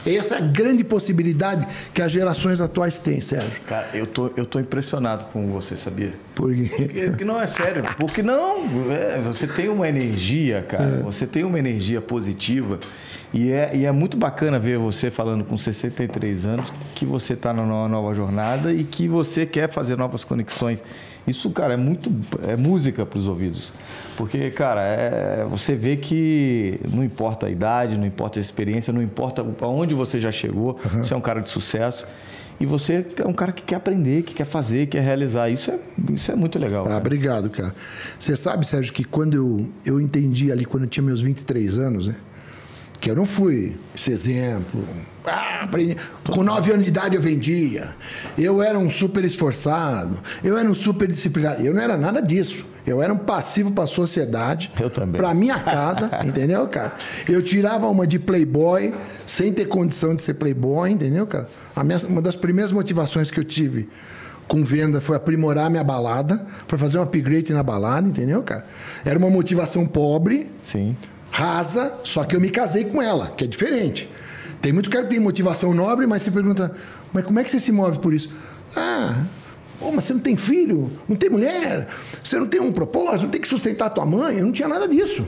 Essa 0.05 0.35
é 0.35 0.37
a 0.37 0.41
grande 0.41 0.83
possibilidade 0.83 1.67
que 1.93 2.01
as 2.01 2.11
gerações 2.11 2.61
atuais 2.61 2.99
têm, 2.99 3.21
Sérgio. 3.21 3.49
Cara, 3.67 3.87
eu 3.93 4.07
tô, 4.07 4.31
eu 4.35 4.45
tô 4.45 4.59
impressionado 4.59 5.25
com 5.25 5.47
você, 5.51 5.75
sabia? 5.75 6.13
Porque 6.35 6.69
Porque, 6.69 7.07
porque 7.07 7.25
não 7.25 7.39
é 7.39 7.47
sério. 7.47 7.83
Porque 7.97 8.23
não, 8.23 8.91
é, 8.91 9.19
você 9.19 9.47
tem 9.47 9.69
uma 9.69 9.87
energia, 9.87 10.65
cara. 10.67 11.01
Você 11.03 11.25
tem 11.27 11.43
uma 11.43 11.59
energia 11.59 12.01
positiva. 12.01 12.79
E 13.33 13.51
é, 13.51 13.75
e 13.75 13.85
é 13.85 13.91
muito 13.91 14.17
bacana 14.17 14.57
ver 14.57 14.79
você 14.79 15.11
falando 15.11 15.43
com 15.43 15.55
63 15.55 16.45
anos 16.45 16.73
que 16.95 17.05
você 17.05 17.33
está 17.33 17.53
numa 17.53 17.87
nova 17.87 18.13
jornada 18.15 18.73
e 18.73 18.83
que 18.83 19.07
você 19.07 19.45
quer 19.45 19.69
fazer 19.69 19.95
novas 19.97 20.23
conexões. 20.23 20.83
Isso, 21.27 21.49
cara, 21.51 21.73
é 21.73 21.77
muito. 21.77 22.11
É 22.47 22.55
música 22.55 23.05
para 23.05 23.19
os 23.19 23.27
ouvidos. 23.27 23.71
Porque, 24.17 24.49
cara, 24.51 24.81
é, 24.81 25.45
você 25.49 25.75
vê 25.75 25.95
que 25.95 26.79
não 26.91 27.03
importa 27.03 27.47
a 27.47 27.49
idade, 27.49 27.97
não 27.97 28.05
importa 28.05 28.39
a 28.39 28.41
experiência, 28.41 28.91
não 28.91 29.01
importa 29.01 29.45
aonde 29.61 29.93
você 29.93 30.19
já 30.19 30.31
chegou, 30.31 30.79
você 30.97 31.13
é 31.13 31.17
um 31.17 31.21
cara 31.21 31.41
de 31.41 31.49
sucesso. 31.49 32.07
E 32.59 32.65
você 32.65 33.05
é 33.15 33.25
um 33.25 33.31
cara 33.31 33.53
que 33.53 33.63
quer 33.63 33.75
aprender, 33.75 34.23
que 34.23 34.33
quer 34.33 34.45
fazer, 34.45 34.85
que 34.85 34.97
quer 34.97 35.01
realizar. 35.01 35.49
Isso 35.49 35.71
é, 35.71 35.79
isso 36.13 36.29
é 36.29 36.35
muito 36.35 36.59
legal. 36.59 36.83
Ah, 36.83 36.89
cara. 36.89 36.99
obrigado, 36.99 37.49
cara. 37.49 37.73
Você 38.19 38.35
sabe, 38.35 38.67
Sérgio, 38.67 38.91
que 38.91 39.05
quando 39.05 39.35
eu, 39.35 39.69
eu 39.85 40.01
entendi 40.01 40.51
ali, 40.51 40.65
quando 40.65 40.83
eu 40.83 40.89
tinha 40.89 41.03
meus 41.03 41.21
23 41.21 41.77
anos, 41.77 42.07
né? 42.07 42.15
Que 42.99 43.09
eu 43.09 43.15
não 43.15 43.25
fui 43.25 43.75
esse 43.95 44.11
exemplo. 44.11 44.83
Ah, 45.25 45.61
aprendi. 45.63 45.95
Com 46.29 46.43
9 46.43 46.71
anos 46.71 46.83
de 46.83 46.89
idade 46.89 47.15
eu 47.15 47.21
vendia. 47.21 47.89
Eu 48.37 48.61
era 48.61 48.77
um 48.77 48.89
super 48.89 49.23
esforçado. 49.23 50.17
Eu 50.43 50.57
era 50.57 50.67
um 50.69 50.73
super 50.73 51.07
disciplinado. 51.07 51.61
Eu 51.65 51.73
não 51.73 51.81
era 51.81 51.95
nada 51.97 52.21
disso. 52.21 52.65
Eu 52.85 53.01
era 53.01 53.13
um 53.13 53.17
passivo 53.17 53.71
para 53.71 53.83
a 53.83 53.87
sociedade. 53.87 54.71
Eu 54.79 54.89
também. 54.89 55.19
Para 55.21 55.33
minha 55.33 55.59
casa, 55.59 56.09
entendeu, 56.25 56.67
cara? 56.67 56.93
Eu 57.27 57.41
tirava 57.41 57.87
uma 57.87 58.07
de 58.07 58.17
playboy 58.17 58.93
sem 59.25 59.53
ter 59.53 59.65
condição 59.65 60.15
de 60.15 60.21
ser 60.21 60.33
playboy, 60.35 60.89
entendeu, 60.91 61.27
cara? 61.27 61.47
Minha- 61.83 61.99
uma 62.07 62.21
das 62.21 62.35
primeiras 62.35 62.71
motivações 62.71 63.29
que 63.29 63.39
eu 63.39 63.43
tive 63.43 63.87
com 64.47 64.63
venda 64.63 64.99
foi 64.99 65.15
aprimorar 65.15 65.67
a 65.67 65.69
minha 65.69 65.83
balada, 65.83 66.43
foi 66.67 66.79
fazer 66.79 66.97
um 66.97 67.03
upgrade 67.03 67.53
na 67.53 67.61
balada, 67.61 68.07
entendeu, 68.07 68.41
cara? 68.41 68.65
Era 69.05 69.19
uma 69.19 69.29
motivação 69.29 69.85
pobre, 69.85 70.49
Sim. 70.63 70.97
Rasa, 71.31 71.93
só 72.03 72.23
que 72.23 72.35
eu 72.35 72.41
me 72.41 72.49
casei 72.49 72.85
com 72.85 73.01
ela, 73.01 73.33
que 73.35 73.43
é 73.43 73.47
diferente. 73.47 74.09
Tem 74.61 74.73
muito 74.73 74.89
cara 74.89 75.05
que 75.05 75.11
tem 75.11 75.19
motivação 75.19 75.73
nobre, 75.73 76.05
mas 76.05 76.21
você 76.21 76.31
pergunta, 76.31 76.73
mas 77.13 77.23
como 77.23 77.39
é 77.39 77.43
que 77.43 77.51
você 77.51 77.59
se 77.59 77.71
move 77.71 77.99
por 77.99 78.13
isso? 78.13 78.29
Ah, 78.75 79.23
pô, 79.79 79.91
mas 79.91 80.03
você 80.03 80.13
não 80.13 80.19
tem 80.19 80.35
filho, 80.35 80.91
não 81.07 81.15
tem 81.15 81.29
mulher, 81.29 81.87
você 82.21 82.37
não 82.37 82.47
tem 82.47 82.59
um 82.59 82.71
propósito, 82.71 83.23
não 83.23 83.29
tem 83.29 83.41
que 83.41 83.47
sustentar 83.47 83.85
a 83.87 83.89
tua 83.89 84.05
mãe, 84.05 84.37
eu 84.37 84.45
não 84.45 84.51
tinha 84.51 84.67
nada 84.67 84.87
disso. 84.87 85.25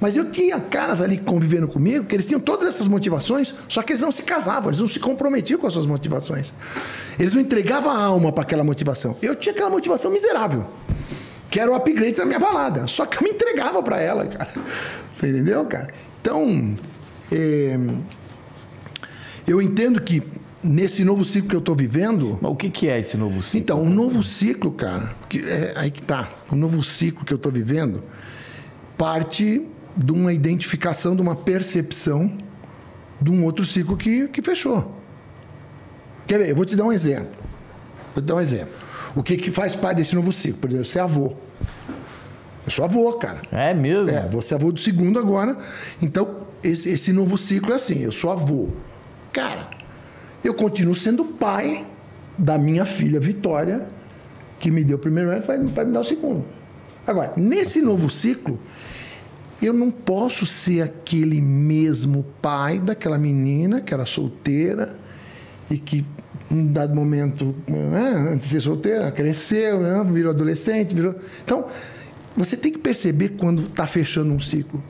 Mas 0.00 0.16
eu 0.16 0.30
tinha 0.30 0.60
caras 0.60 1.00
ali 1.00 1.16
convivendo 1.16 1.66
comigo 1.66 2.04
que 2.04 2.14
eles 2.14 2.26
tinham 2.26 2.40
todas 2.40 2.68
essas 2.68 2.86
motivações, 2.86 3.54
só 3.66 3.82
que 3.82 3.92
eles 3.92 4.02
não 4.02 4.12
se 4.12 4.22
casavam, 4.22 4.68
eles 4.68 4.78
não 4.78 4.88
se 4.88 5.00
comprometiam 5.00 5.58
com 5.58 5.66
as 5.66 5.72
suas 5.72 5.86
motivações. 5.86 6.52
Eles 7.18 7.34
não 7.34 7.40
entregavam 7.40 7.90
a 7.90 7.98
alma 7.98 8.30
para 8.30 8.42
aquela 8.42 8.62
motivação. 8.62 9.16
Eu 9.22 9.34
tinha 9.34 9.54
aquela 9.54 9.70
motivação 9.70 10.10
miserável, 10.10 10.66
que 11.50 11.60
era 11.60 11.70
o 11.70 11.74
upgrade 11.74 12.16
da 12.16 12.24
minha 12.24 12.38
balada. 12.38 12.86
Só 12.86 13.06
que 13.06 13.18
eu 13.18 13.22
me 13.22 13.30
entregava 13.30 13.82
para 13.82 14.00
ela, 14.00 14.26
cara. 14.26 14.50
Você 15.12 15.28
entendeu, 15.30 15.64
cara? 15.66 15.88
Então, 16.20 16.74
é, 17.30 17.78
eu 19.46 19.62
entendo 19.62 20.00
que 20.00 20.22
nesse 20.62 21.04
novo 21.04 21.24
ciclo 21.24 21.48
que 21.48 21.54
eu 21.54 21.60
estou 21.60 21.76
vivendo, 21.76 22.38
Mas 22.40 22.50
o 22.50 22.56
que, 22.56 22.68
que 22.68 22.88
é 22.88 22.98
esse 22.98 23.16
novo 23.16 23.42
ciclo? 23.42 23.60
então, 23.60 23.82
um 23.82 23.90
novo 23.90 24.22
ciclo, 24.22 24.72
cara, 24.72 25.14
que 25.28 25.38
é 25.38 25.72
aí 25.76 25.90
que 25.90 26.02
tá. 26.02 26.28
O 26.50 26.56
novo 26.56 26.82
ciclo 26.82 27.24
que 27.24 27.32
eu 27.32 27.36
estou 27.36 27.52
vivendo 27.52 28.02
parte 28.98 29.62
de 29.96 30.12
uma 30.12 30.32
identificação, 30.32 31.14
de 31.14 31.22
uma 31.22 31.36
percepção 31.36 32.30
de 33.20 33.30
um 33.30 33.44
outro 33.44 33.64
ciclo 33.64 33.96
que, 33.96 34.28
que 34.28 34.42
fechou. 34.42 34.94
Quer 36.26 36.38
ver? 36.38 36.50
Eu 36.50 36.56
vou 36.56 36.64
te 36.64 36.76
dar 36.76 36.84
um 36.84 36.92
exemplo. 36.92 37.30
Vou 38.14 38.22
te 38.22 38.26
dar 38.26 38.34
um 38.34 38.40
exemplo. 38.40 38.74
O 39.16 39.22
que, 39.22 39.36
que 39.36 39.50
faz 39.50 39.74
parte 39.74 39.96
desse 39.98 40.14
novo 40.14 40.30
ciclo? 40.30 40.60
Por 40.60 40.70
exemplo, 40.70 40.84
ser 40.84 41.00
avô. 41.00 41.32
Eu 42.66 42.70
sou 42.70 42.84
avô, 42.84 43.12
cara. 43.14 43.40
É 43.50 43.72
mesmo? 43.72 44.10
É, 44.10 44.28
vou 44.28 44.42
ser 44.42 44.56
avô 44.56 44.70
do 44.70 44.78
segundo 44.78 45.18
agora. 45.18 45.56
Então, 46.02 46.42
esse, 46.62 46.90
esse 46.90 47.12
novo 47.12 47.38
ciclo 47.38 47.72
é 47.72 47.76
assim: 47.76 48.02
eu 48.02 48.12
sou 48.12 48.30
avô. 48.30 48.68
Cara, 49.32 49.70
eu 50.44 50.52
continuo 50.52 50.94
sendo 50.94 51.24
pai 51.24 51.86
da 52.36 52.58
minha 52.58 52.84
filha 52.84 53.18
Vitória, 53.18 53.86
que 54.58 54.70
me 54.70 54.84
deu 54.84 54.96
o 54.96 55.00
primeiro 55.00 55.30
ano, 55.30 55.42
vai, 55.42 55.58
vai 55.58 55.84
me 55.86 55.92
dar 55.92 56.00
o 56.00 56.04
segundo. 56.04 56.44
Agora, 57.06 57.32
nesse 57.36 57.80
novo 57.80 58.10
ciclo, 58.10 58.58
eu 59.62 59.72
não 59.72 59.90
posso 59.90 60.44
ser 60.44 60.82
aquele 60.82 61.40
mesmo 61.40 62.24
pai 62.42 62.78
daquela 62.78 63.16
menina 63.16 63.80
que 63.80 63.94
era 63.94 64.04
solteira 64.04 64.98
e 65.70 65.78
que, 65.78 66.04
em 66.50 66.66
dado 66.66 66.94
momento, 66.94 67.54
né, 67.66 68.30
antes 68.32 68.48
de 68.48 68.54
ser 68.54 68.60
solteira, 68.60 69.10
cresceu, 69.10 69.80
né, 69.80 70.04
virou 70.10 70.30
adolescente, 70.30 70.94
virou. 70.94 71.14
Então, 71.44 71.66
você 72.36 72.56
tem 72.56 72.70
que 72.72 72.78
perceber 72.78 73.30
quando 73.30 73.62
está 73.62 73.86
fechando 73.86 74.32
um 74.32 74.40
ciclo. 74.40 74.82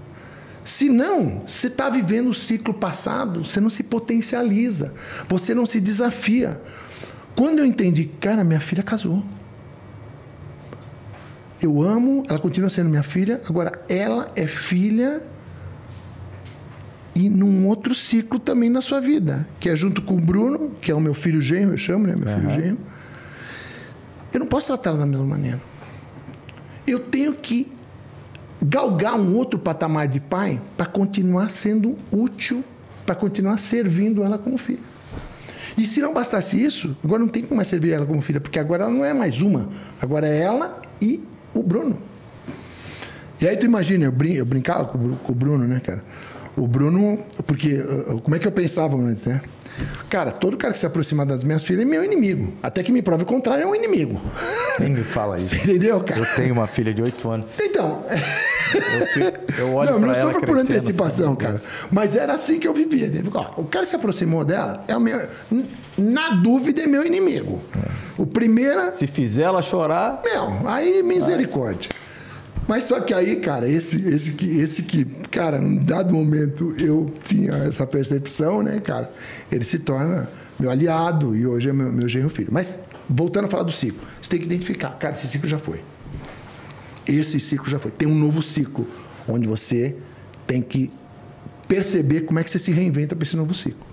Se 0.65 0.89
não, 0.89 1.43
você 1.47 1.69
está 1.69 1.89
vivendo 1.89 2.29
o 2.29 2.35
ciclo 2.35 2.75
passado, 2.75 3.45
você 3.45 3.61
não 3.61 3.71
se 3.71 3.85
potencializa, 3.85 4.93
você 5.29 5.55
não 5.55 5.65
se 5.65 5.81
desafia. 5.81 6.61
Quando 7.37 7.61
eu 7.61 7.67
entendi, 7.67 8.07
cara, 8.21 8.43
minha 8.43 8.61
filha 8.61 8.83
casou. 8.83 9.23
Eu 11.63 11.81
amo, 11.81 12.25
ela 12.29 12.39
continua 12.39 12.69
sendo 12.69 12.91
minha 12.91 13.03
filha, 13.03 13.41
agora 13.49 13.81
ela 13.89 14.31
é 14.35 14.47
filha 14.47 15.23
e 17.17 17.31
num 17.31 17.67
outro 17.67 17.95
ciclo 17.95 18.39
também 18.39 18.69
na 18.69 18.83
sua 18.83 19.01
vida, 19.01 19.49
que 19.59 19.71
é 19.71 19.75
junto 19.75 20.03
com 20.03 20.19
o 20.19 20.21
Bruno, 20.21 20.73
que 20.83 20.91
é 20.91 20.95
o 20.95 21.01
meu 21.01 21.15
filho 21.15 21.41
genro, 21.41 21.73
eu 21.73 21.79
chamo, 21.79 22.07
né? 22.07 22.15
Meu 22.15 22.29
filho 22.29 22.51
genro. 22.51 22.79
Eu 24.35 24.41
não 24.41 24.47
posso 24.47 24.67
tratar 24.67 24.93
da 24.99 25.07
mesma 25.07 25.25
maneira. 25.25 25.59
Eu 26.87 27.01
tenho 27.01 27.33
que 27.33 27.73
galgar 28.61 29.19
um 29.19 29.35
outro 29.35 29.59
patamar 29.59 30.07
de 30.09 30.21
pai 30.21 30.61
para 30.77 30.85
continuar 30.85 31.49
sendo 31.49 31.97
útil, 32.13 32.63
para 33.07 33.15
continuar 33.15 33.57
servindo 33.57 34.23
ela 34.23 34.37
como 34.37 34.59
filha. 34.59 34.79
E 35.79 35.87
se 35.87 36.03
não 36.03 36.13
bastasse 36.13 36.63
isso, 36.63 36.95
agora 37.03 37.21
não 37.21 37.29
tem 37.29 37.43
como 37.43 37.57
mais 37.57 37.69
servir 37.69 37.93
ela 37.93 38.05
como 38.05 38.21
filha, 38.21 38.43
porque 38.43 38.59
agora 38.59 38.85
ela 38.85 38.93
não 38.93 39.07
é 39.07 39.15
mais 39.15 39.41
uma, 39.41 39.71
agora 40.03 40.29
é 40.29 40.43
ela 40.43 40.83
e 41.01 41.25
o 41.55 41.63
Bruno. 41.63 41.97
E 43.41 43.49
aí 43.49 43.57
tu 43.57 43.65
imagina, 43.65 44.05
eu, 44.05 44.13
brin 44.13 44.35
eu 44.35 44.45
brincava 44.45 44.85
com 44.85 45.33
o 45.33 45.35
Bruno, 45.35 45.67
né, 45.67 45.81
cara? 45.83 46.05
O 46.57 46.67
Bruno, 46.67 47.19
porque 47.47 47.75
uh, 47.75 48.21
como 48.21 48.35
é 48.35 48.39
que 48.39 48.47
eu 48.47 48.53
pensava 48.53 48.97
antes, 48.97 49.27
né? 49.27 49.41
Cara, 50.09 50.31
todo 50.31 50.57
cara 50.57 50.73
que 50.73 50.79
se 50.81 50.87
aproximar 50.87 51.27
das 51.27 51.45
minhas 51.45 51.63
filhas 51.63 51.83
é 51.83 51.85
meu 51.85 52.03
inimigo. 52.03 52.51
Até 52.63 52.83
que 52.83 52.91
me 52.91 53.03
prove 53.03 53.25
o 53.25 53.27
contrário, 53.27 53.63
é 53.63 53.67
um 53.67 53.75
inimigo. 53.75 54.19
Nem 54.81 54.89
me 54.95 55.03
fala 55.03 55.37
isso. 55.39 55.49
Você 55.51 55.57
entendeu, 55.57 56.01
cara? 56.01 56.21
Eu 56.21 56.27
tenho 56.35 56.55
uma 56.55 56.67
filha 56.67 56.95
de 56.95 57.03
8 57.03 57.29
anos. 57.29 57.47
Então, 57.61 58.03
Eu, 58.99 59.07
fico- 59.09 59.53
eu 59.59 59.75
olho 59.75 59.91
não, 59.93 59.99
não 59.99 60.15
ela 60.15 60.33
sofro 60.33 60.47
por 60.47 60.57
antecipação, 60.57 61.37
cara. 61.37 61.61
Mas 61.91 62.17
era 62.17 62.33
assim 62.33 62.59
que 62.59 62.67
eu 62.67 62.73
vivia. 62.73 63.11
Ó, 63.35 63.61
o 63.61 63.65
cara 63.65 63.85
se 63.85 63.95
aproximou 63.95 64.45
dela, 64.47 64.83
é 64.89 64.97
o 64.97 65.01
meu, 65.01 65.21
na 65.99 66.31
dúvida 66.31 66.81
é 66.83 66.87
meu 66.87 67.05
inimigo. 67.05 67.61
O 68.17 68.25
primeiro, 68.27 68.91
Se 68.93 69.07
fizer 69.07 69.43
ela 69.43 69.61
chorar, 69.61 70.23
meu, 70.25 70.67
aí 70.67 71.03
misericórdia. 71.03 71.91
Mas 72.69 72.85
só 72.85 73.01
que 73.01 73.15
aí, 73.15 73.37
cara, 73.37 73.69
esse, 73.69 74.01
esse, 74.09 74.33
que, 74.33 74.59
esse 74.59 74.83
que, 74.83 75.05
cara, 75.31 75.61
num 75.61 75.77
dado 75.77 76.13
momento 76.13 76.75
eu 76.79 77.07
tinha 77.23 77.53
essa 77.59 77.87
percepção, 77.87 78.63
né, 78.63 78.81
cara? 78.81 79.13
Ele 79.51 79.65
se 79.65 79.79
torna 79.79 80.29
meu 80.59 80.71
aliado 80.71 81.37
e 81.37 81.47
hoje 81.47 81.69
é 81.69 81.73
meu, 81.73 81.93
meu 81.93 82.09
genro 82.09 82.29
filho. 82.29 82.49
Mas, 82.51 82.77
voltando 83.09 83.45
a 83.45 83.49
falar 83.49 83.63
do 83.63 83.71
ciclo, 83.73 84.01
você 84.21 84.31
tem 84.31 84.41
que 84.41 84.47
identificar, 84.47 84.91
cara, 84.91 85.15
esse 85.15 85.29
ciclo 85.29 85.49
já 85.49 85.59
foi. 85.59 85.81
Esse 87.07 87.39
ciclo 87.39 87.71
já 87.71 87.79
foi. 87.79 87.93
Tem 87.93 88.09
um 88.09 88.15
novo 88.15 88.43
ciclo, 88.43 88.87
onde 89.29 89.47
você 89.47 89.95
tem 90.45 90.61
que 90.61 90.91
perceber 91.69 92.23
como 92.23 92.41
é 92.41 92.45
que 92.45 92.51
você 92.51 92.59
se 92.59 92.73
reinventa 92.73 93.15
para 93.15 93.25
esse 93.25 93.37
novo 93.37 93.55
ciclo. 93.55 93.87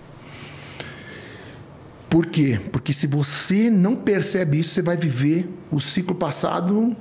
Por 2.09 2.27
quê? 2.27 2.59
Porque 2.71 2.93
se 2.93 3.07
você 3.07 3.69
não 3.69 3.95
percebe 3.95 4.59
isso, 4.59 4.71
você 4.71 4.81
vai 4.81 4.97
viver 4.97 5.47
o 5.71 5.79
ciclo 5.79 6.15
passado 6.15 6.95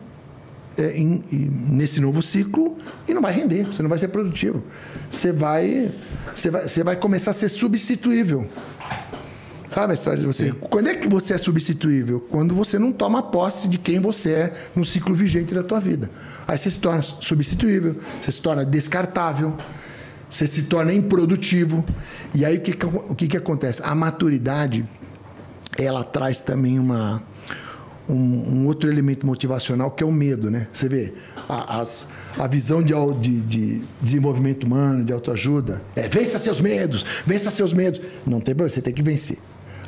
é, 0.77 0.97
em- 0.97 1.23
em- 1.33 1.51
nesse 1.70 2.01
novo 2.01 2.23
ciclo 2.23 2.77
e 3.09 3.12
não 3.14 3.20
vai 3.23 3.33
render, 3.33 3.64
você 3.66 3.83
não 3.83 3.91
vai 3.91 3.99
ser 3.99 4.09
produtivo. 4.09 4.62
Você 5.11 5.33
vai, 5.33 5.91
você 6.35 6.51
vai, 6.51 6.68
você 6.68 6.83
vai 6.85 6.97
começar 6.97 7.31
a 7.33 7.35
ser 7.35 7.49
substituível. 7.49 8.47
Sabe 9.68 9.93
a 9.93 9.95
história 9.95 10.20
de 10.20 10.27
você? 10.27 10.53
Quando 10.53 10.89
é 10.89 10.95
que 10.95 11.09
você 11.09 11.33
é 11.33 11.39
substituível? 11.39 12.20
Quando 12.31 12.55
você 12.55 12.79
não 12.79 12.93
toma 12.93 13.23
posse 13.23 13.66
de 13.68 13.79
quem 13.79 13.99
você 14.01 14.31
é 14.31 14.53
no 14.77 14.85
ciclo 14.85 15.14
vigente 15.14 15.55
da 15.55 15.62
tua 15.62 15.81
vida. 15.81 16.11
Aí 16.47 16.59
você 16.59 16.70
se 16.70 16.79
torna 16.79 17.01
substituível, 17.01 17.97
você 18.20 18.31
se 18.33 18.43
torna 18.43 18.66
descartável, 18.66 19.57
você 20.29 20.47
se 20.47 20.64
torna 20.64 20.93
improdutivo. 20.93 21.83
E 22.35 22.45
aí 22.45 22.59
o 22.59 22.61
que- 22.61 22.77
o 23.09 23.14
que, 23.14 23.29
que 23.29 23.37
acontece? 23.37 23.81
A 23.83 23.95
maturidade, 23.95 24.87
ela 25.79 26.05
traz 26.05 26.43
também 26.43 26.79
uma, 26.79 27.23
um, 28.09 28.14
um 28.14 28.66
outro 28.66 28.90
elemento 28.90 29.24
motivacional 29.26 29.90
que 29.90 30.03
é 30.03 30.07
o 30.07 30.11
medo, 30.12 30.50
né? 30.50 30.66
Você 30.72 30.88
vê, 30.88 31.12
a, 31.48 31.80
as- 31.80 32.07
a 32.38 32.46
visão 32.46 32.82
de, 32.82 32.92
de- 33.20 33.40
de 33.40 33.82
desenvolvimento 34.00 34.64
humano, 34.64 35.05
de 35.05 35.12
autoajuda, 35.12 35.80
é 35.94 36.09
vença 36.09 36.38
seus 36.38 36.61
medos, 36.61 37.05
vença 37.26 37.50
seus 37.50 37.72
medos. 37.72 38.00
Não 38.26 38.40
tem 38.40 38.55
problema, 38.55 38.70
você 38.70 38.82
tem 38.82 38.92
que 38.92 39.03
vencer. 39.03 39.38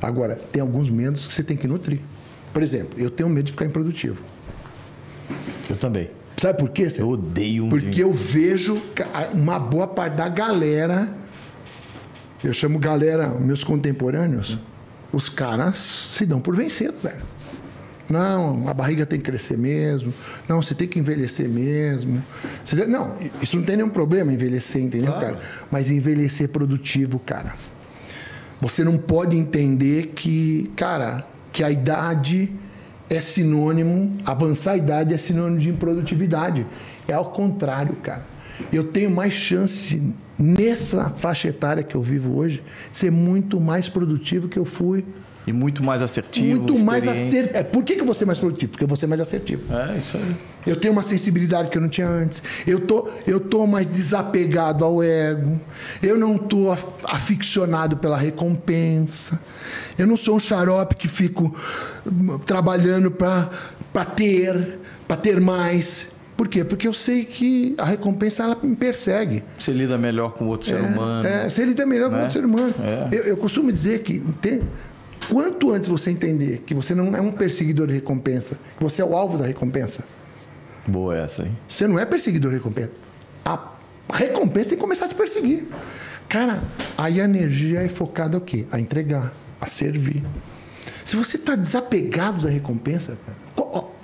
Agora, 0.00 0.36
tem 0.52 0.60
alguns 0.62 0.90
medos 0.90 1.26
que 1.26 1.34
você 1.34 1.42
tem 1.42 1.56
que 1.56 1.66
nutrir. 1.66 1.98
Por 2.52 2.62
exemplo, 2.62 2.94
eu 2.98 3.10
tenho 3.10 3.28
medo 3.28 3.46
de 3.46 3.52
ficar 3.52 3.64
improdutivo. 3.64 4.18
eu 5.68 5.76
também. 5.76 6.10
Sabe 6.36 6.58
por 6.58 6.68
quê? 6.70 6.90
Cê? 6.90 7.00
Eu 7.00 7.08
odeio 7.08 7.64
um 7.66 7.68
Porque 7.68 7.88
dia. 7.90 8.04
eu 8.04 8.12
vejo 8.12 8.76
uma 9.32 9.58
boa 9.58 9.86
parte 9.86 10.14
da 10.16 10.28
galera, 10.28 11.08
eu 12.42 12.52
chamo 12.52 12.78
galera, 12.78 13.28
meus 13.28 13.62
contemporâneos, 13.64 14.58
os 15.12 15.28
caras 15.28 15.76
se 16.12 16.26
dão 16.26 16.40
por 16.40 16.56
vencido, 16.56 16.94
velho. 17.02 17.22
Não, 18.09 18.68
a 18.68 18.74
barriga 18.74 19.07
tem 19.07 19.18
que 19.18 19.24
crescer 19.24 19.57
mesmo. 19.57 20.12
Não, 20.48 20.62
você 20.62 20.74
tem 20.74 20.86
que 20.86 20.98
envelhecer 20.98 21.48
mesmo. 21.48 22.22
Você 22.64 22.86
não, 22.86 23.16
isso 23.40 23.57
não 23.57 23.64
tem 23.64 23.76
nenhum 23.76 23.88
problema 23.88 24.32
envelhecer, 24.32 24.82
entendeu, 24.82 25.12
cara? 25.12 25.38
Mas 25.70 25.90
envelhecer 25.90 26.48
produtivo, 26.48 27.18
cara. 27.18 27.55
Você 28.61 28.84
não 28.84 28.96
pode 28.96 29.36
entender 29.36 30.12
que, 30.14 30.70
cara, 30.76 31.26
que 31.52 31.62
a 31.62 31.70
idade 31.70 32.50
é 33.09 33.20
sinônimo, 33.20 34.16
avançar 34.24 34.72
a 34.72 34.76
idade 34.76 35.14
é 35.14 35.18
sinônimo 35.18 35.59
de 35.59 35.68
improdutividade. 35.68 36.66
É 37.07 37.12
ao 37.12 37.26
contrário, 37.26 37.94
cara. 37.96 38.22
Eu 38.72 38.84
tenho 38.84 39.11
mais 39.11 39.32
chance 39.32 40.00
nessa 40.38 41.11
faixa 41.11 41.48
etária 41.48 41.82
que 41.82 41.94
eu 41.94 42.02
vivo 42.02 42.36
hoje 42.36 42.62
de 42.90 42.96
ser 42.96 43.11
muito 43.11 43.61
mais 43.61 43.88
produtivo 43.88 44.48
que 44.48 44.59
eu 44.59 44.64
fui. 44.64 45.05
E 45.47 45.53
muito 45.53 45.82
mais 45.82 46.01
assertivo. 46.01 46.47
muito 46.62 46.78
mais 46.78 47.07
assertivo. 47.07 47.59
É, 47.59 47.62
por 47.62 47.84
que, 47.84 47.97
que 47.97 48.03
vou 48.03 48.14
ser 48.14 48.24
mais 48.24 48.38
produtivo? 48.38 48.72
Porque 48.72 48.86
vou 48.86 48.97
ser 48.97 49.07
mais 49.07 49.20
assertivo. 49.20 49.62
É, 49.74 49.99
isso 49.99 50.16
aí. 50.16 50.34
Eu 50.66 50.76
tenho 50.76 50.92
uma 50.92 51.03
sensibilidade 51.03 51.68
que 51.68 51.76
eu 51.76 51.82
não 51.82 51.88
tinha 51.90 52.09
antes. 52.09 52.42
Eu 52.66 52.80
tô, 52.80 53.09
eu 53.26 53.38
tô 53.38 53.66
mais 53.66 53.90
desapegado 53.90 54.82
ao 54.84 55.03
ego. 55.03 55.61
Eu 56.03 56.16
não 56.18 56.38
tô 56.38 56.70
af- 56.70 56.86
aficionado 57.05 57.99
pela 57.99 58.16
recompensa. 58.16 59.38
Eu 59.99 60.07
não 60.07 60.16
sou 60.16 60.36
um 60.36 60.40
xarope 60.40 60.95
que 60.97 61.09
fico 61.09 61.55
hum, 62.11 62.38
trabalhando 62.38 63.11
para 63.11 63.51
ter, 64.16 64.78
para 65.07 65.16
ter 65.16 65.40
mais. 65.40 66.09
Por 66.36 66.49
quê? 66.49 66.64
Porque 66.64 66.88
eu 66.88 66.95
sei 66.95 67.24
que 67.24 67.74
a 67.78 67.84
recompensa 67.84 68.42
ela 68.45 68.59
me 68.62 68.74
persegue. 68.74 69.45
Você 69.59 69.72
lida 69.72 69.97
melhor 69.99 70.32
com 70.32 70.47
outro 70.47 70.68
ser 70.68 70.80
humano. 70.80 71.28
É, 71.28 71.47
ele 71.59 71.74
tem 71.74 71.86
melhor 71.86 72.11
Né? 72.11 72.16
outro 72.20 72.32
ser 72.32 72.45
humano. 72.45 72.74
É. 72.82 73.09
Eu, 73.14 73.22
eu 73.24 73.36
costumo 73.36 73.70
dizer 73.70 74.01
que 74.01 74.20
tem- 74.40 74.62
quanto 75.29 75.72
antes 75.72 75.89
você 75.89 76.11
entender 76.11 76.62
que 76.66 76.75
você 76.75 76.95
não 76.95 77.14
é 77.14 77.20
um 77.20 77.33
perseguidor 77.33 77.87
de 77.87 77.95
recompensa, 77.95 78.59
que 78.77 78.83
você 78.83 79.03
é 79.03 79.05
o 79.05 79.16
alvo 79.16 79.39
da 79.39 79.47
recompensa, 79.47 80.05
Boa 80.87 81.16
essa 81.16 81.43
aí. 81.45 81.53
você 81.68 81.87
não 81.87 81.99
é 81.99 82.05
perseguidor 82.05 82.51
de 82.51 82.59
recompensa. 82.59 82.91
A 83.45 83.59
recompensa 84.12 84.70
tem 84.70 84.79
que 84.79 84.83
começar 84.83 85.07
a 85.07 85.09
te 85.09 85.14
perseguir. 85.14 85.66
Cara, 86.29 86.62
aí 86.97 87.20
a 87.20 87.25
energia 87.25 87.83
é 87.83 87.89
focada 87.89 88.37
o 88.37 88.41
quê? 88.41 88.66
A 88.70 88.79
entregar, 88.79 89.33
a 89.61 89.66
servir. 89.66 90.22
Se 91.05 91.16
você 91.16 91.37
está 91.37 91.55
desapegado 91.55 92.43
da 92.43 92.51
recompensa, 92.51 93.18
cara, 93.25 93.45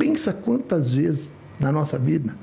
pensa 0.00 0.32
quantas 0.32 0.92
vezes 0.94 1.30
na 1.58 1.70
nossa 1.70 1.98
vida 1.98 2.34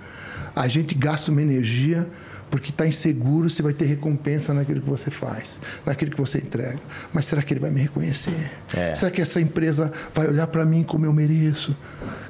a 0.56 0.68
gente 0.68 0.94
gasta 0.94 1.32
uma 1.32 1.42
energia 1.42 2.08
porque 2.50 2.70
está 2.72 2.88
inseguro 2.88 3.50
se 3.50 3.62
vai 3.62 3.74
ter 3.74 3.86
recompensa 3.86 4.54
naquilo 4.54 4.82
que 4.82 4.90
você 4.90 5.10
faz, 5.12 5.60
naquilo 5.86 6.12
que 6.12 6.18
você 6.20 6.38
entrega. 6.38 6.80
Mas 7.14 7.26
será 7.26 7.42
que 7.42 7.54
ele 7.54 7.60
vai 7.60 7.70
me 7.72 7.82
reconhecer? 7.82 8.34
É. 8.76 8.96
Será 8.96 9.12
que 9.12 9.22
essa 9.22 9.40
empresa 9.42 9.92
vai 10.14 10.28
olhar 10.28 10.48
para 10.48 10.66
mim 10.66 10.84
como 10.84 11.06
eu 11.06 11.14
mereço? 11.14 11.76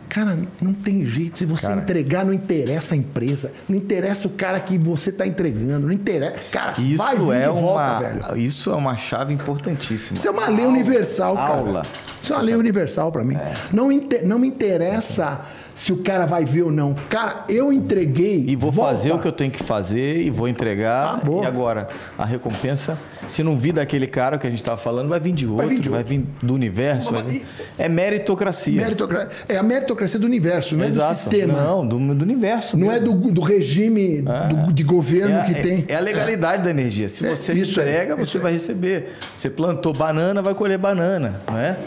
Cara, 0.10 0.40
não 0.62 0.72
tem 0.74 1.06
jeito. 1.06 1.38
Se 1.38 1.46
você 1.46 1.68
Cara. 1.68 1.82
entregar, 1.82 2.26
não 2.26 2.32
interessa 2.34 2.96
a 2.96 2.98
empresa, 2.98 3.52
não 3.68 3.76
interessa 3.76 4.26
o 4.28 4.32
cara 4.32 4.58
que 4.60 4.78
você 4.78 5.10
está 5.10 5.28
entregando, 5.28 5.86
não 5.88 5.94
interessa. 5.94 6.36
Cara, 6.50 6.80
Isso 6.82 6.98
vai 6.98 7.18
vir 7.18 7.32
é 7.34 7.40
de 7.42 7.48
volta, 7.48 7.82
uma, 7.84 8.00
velho. 8.00 8.38
isso 8.38 8.72
é 8.72 8.76
uma 8.76 8.96
chave 8.96 9.34
importantíssima. 9.34 10.16
Isso 10.16 10.26
é 10.28 10.32
uma 10.32 10.48
lei 10.48 10.66
universal, 10.66 11.36
cara. 11.36 11.54
aula. 11.56 11.82
Isso 12.22 12.32
é 12.32 12.36
uma 12.38 12.42
lei 12.42 12.56
universal 12.56 13.12
para 13.12 13.24
mim. 13.26 13.38
Não, 13.72 13.92
inte- 13.92 14.22
não 14.24 14.40
me 14.40 14.48
interessa 14.48 15.42
se 15.78 15.94
o 15.94 15.98
cara 15.98 16.26
vai 16.26 16.44
ver 16.44 16.64
ou 16.64 16.72
não. 16.72 16.96
Cara, 17.08 17.46
eu 17.48 17.72
entreguei. 17.72 18.44
E 18.48 18.56
vou 18.56 18.72
volta. 18.72 18.96
fazer 18.96 19.12
o 19.14 19.20
que 19.20 19.28
eu 19.28 19.32
tenho 19.32 19.52
que 19.52 19.64
fazer 19.64 20.24
e 20.26 20.30
vou 20.32 20.48
entregar. 20.50 21.16
Acabou. 21.18 21.44
E 21.44 21.46
agora, 21.46 21.88
a 22.18 22.26
recompensa, 22.26 22.98
se 23.28 23.44
não 23.44 23.56
vir 23.56 23.74
daquele 23.74 24.08
cara 24.08 24.40
que 24.40 24.48
a 24.48 24.50
gente 24.50 24.60
estava 24.60 24.78
falando, 24.78 25.08
vai 25.08 25.20
vir 25.20 25.34
de 25.34 25.46
outro, 25.46 25.58
vai 25.92 26.04
vir 26.04 26.18
vir, 26.18 26.26
de 26.42 26.46
do 26.48 26.54
universo. 26.56 27.14
Mas- 27.14 27.24
vai 27.24 27.32
vir- 27.32 27.46
É 27.78 27.88
meritocracia. 27.88 28.82
Meritocra- 28.82 29.30
É 29.48 29.56
a 29.58 29.62
meritocracia 29.64 30.20
do 30.20 30.26
universo, 30.26 30.76
não 30.76 30.84
é 30.84 30.88
do 30.88 30.94
Exato. 30.94 31.16
sistema. 31.16 31.54
Não, 31.54 31.88
do, 31.88 31.98
do 32.16 32.24
universo. 32.24 32.76
Não 32.76 32.88
mesmo. 32.88 32.98
é 32.98 33.00
do, 33.00 33.32
do 33.32 33.42
regime 33.42 34.24
do- 34.24 34.74
de 34.74 34.84
governo 34.84 35.36
É, 35.38 35.44
que 35.44 35.52
é- 35.52 35.62
tem. 35.62 35.86
é 35.88 35.96
a 35.96 36.00
legalidade 36.00 36.64
da 36.64 36.72
energia. 36.72 37.08
Se 37.08 37.24
É, 37.24 37.36
você 37.36 37.54
entrega, 37.54 38.16
você 38.16 38.40
vai 38.40 38.52
receber. 38.52 39.14
Você 39.38 39.48
plantou 39.50 39.94
banana, 39.94 40.42
vai 40.42 40.56
colher 40.56 40.80
banana, 40.80 41.40
não 41.48 41.56
é? 41.58 41.78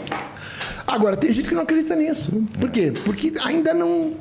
Agora, 0.91 1.15
tem 1.15 1.31
gente 1.31 1.47
que 1.47 1.55
não 1.55 1.61
acredita 1.61 1.95
nisso. 1.95 2.31
Por 2.59 2.69
quê? 2.69 2.91
Porque 3.05 3.31
ainda 3.43 3.73
não. 3.73 4.13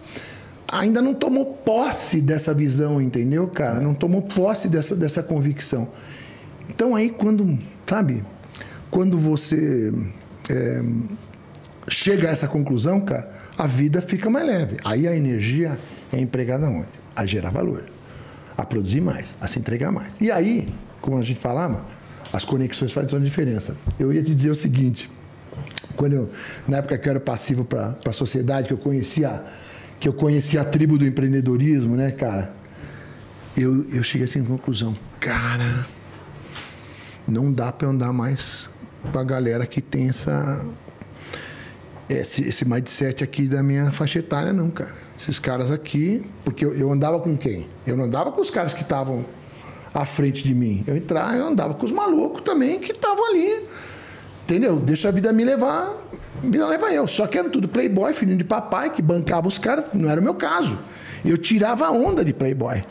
Ainda 0.69 1.03
não 1.03 1.13
tomou 1.13 1.45
posse 1.45 2.21
dessa 2.21 2.55
visão, 2.55 3.03
entendeu, 3.03 3.49
cara? 3.49 3.81
Não 3.81 3.93
tomou 3.93 4.23
posse 4.23 4.69
dessa, 4.69 4.95
dessa 4.95 5.21
convicção. 5.21 5.89
Então 6.69 6.95
aí 6.95 7.11
quando, 7.11 7.59
sabe, 7.85 8.23
quando 8.89 9.19
você 9.19 9.93
é, 10.49 10.83
chega 11.89 12.29
a 12.29 12.31
essa 12.31 12.47
conclusão, 12.47 13.01
cara, 13.01 13.29
a 13.59 13.67
vida 13.67 14.01
fica 14.01 14.31
mais 14.31 14.47
leve. 14.47 14.77
Aí 14.85 15.09
a 15.09 15.17
energia 15.17 15.77
é 16.13 16.21
empregada 16.21 16.69
onde? 16.69 16.87
A 17.17 17.27
gerar 17.27 17.51
valor, 17.51 17.87
a 18.57 18.65
produzir 18.65 19.01
mais, 19.01 19.35
a 19.41 19.49
se 19.49 19.59
entregar 19.59 19.91
mais. 19.91 20.15
E 20.21 20.31
aí 20.31 20.73
como 21.01 21.19
a 21.19 21.23
gente 21.23 21.41
falava, 21.41 21.85
as 22.33 22.45
conexões 22.45 22.93
fazem 22.93 23.21
diferença. 23.21 23.77
Eu 23.99 24.13
ia 24.13 24.23
te 24.23 24.35
dizer 24.35 24.51
o 24.51 24.55
seguinte, 24.55 25.11
quando 26.01 26.15
eu, 26.15 26.31
na 26.67 26.79
época 26.79 26.97
que 26.97 27.07
eu 27.07 27.11
era 27.11 27.21
passivo 27.21 27.63
para 27.63 27.95
a 28.07 28.13
sociedade, 28.13 28.69
que 28.69 28.73
eu 28.73 28.79
conhecia 28.79 29.45
que 30.01 30.09
eu 30.09 30.15
conhecia 30.15 30.63
a 30.63 30.65
tribo 30.65 30.97
do 30.97 31.05
empreendedorismo, 31.05 31.95
né, 31.95 32.11
cara? 32.11 32.55
Eu, 33.55 33.85
eu 33.93 34.03
cheguei 34.03 34.27
assim 34.27 34.41
à 34.41 34.45
conclusão, 34.45 34.97
cara, 35.21 35.85
não 37.29 37.53
dá 37.53 37.71
para 37.71 37.89
andar 37.89 38.15
mais 38.15 38.71
com 39.13 39.19
a 39.19 39.23
galera 39.23 39.67
que 39.67 39.83
tem 39.83 40.09
essa 40.09 40.65
esse, 42.09 42.49
esse 42.49 42.67
mindset 42.67 43.23
aqui 43.23 43.47
da 43.47 43.63
minha 43.63 43.93
faixa 43.93 44.21
etária, 44.21 44.55
não, 44.55 44.71
cara. 44.71 44.95
Esses 45.21 45.39
caras 45.39 45.71
aqui, 45.71 46.25
porque 46.43 46.65
eu, 46.65 46.75
eu 46.75 46.91
andava 46.91 47.21
com 47.21 47.37
quem? 47.37 47.69
Eu 47.87 47.95
não 47.95 48.07
andava 48.07 48.33
com 48.33 48.41
os 48.41 48.49
caras 48.49 48.73
que 48.73 48.81
estavam 48.81 49.27
à 49.93 50.07
frente 50.07 50.43
de 50.43 50.55
mim. 50.55 50.83
Eu 50.87 50.97
entrava, 50.97 51.37
eu 51.37 51.47
andava 51.47 51.75
com 51.75 51.85
os 51.85 51.93
malucos 51.93 52.41
também 52.41 52.81
que 52.81 52.91
estavam 52.91 53.29
ali. 53.29 53.69
Entendeu? 54.51 54.81
Deixa 54.81 55.09
a 55.09 55.13
vida 55.13 55.33
me 55.33 55.45
levar, 55.45 55.95
a 56.43 56.51
vida 56.51 56.67
leva 56.67 56.93
eu. 56.93 57.07
Só 57.07 57.29
que 57.29 57.39
eram 57.39 57.49
tudo 57.51 57.69
playboy, 57.69 58.13
filhinho 58.13 58.37
de 58.37 58.43
papai, 58.43 58.91
que 58.91 59.01
bancava 59.01 59.47
os 59.47 59.59
caras. 59.59 59.85
Não 59.95 60.11
era 60.11 60.21
o 60.21 60.25
meu 60.25 60.35
caso. 60.35 60.77
Eu 61.25 61.39
tirava 61.39 61.87
a 61.87 61.93
onda 61.93 62.25
de 62.25 62.33
playboy. 62.33 62.83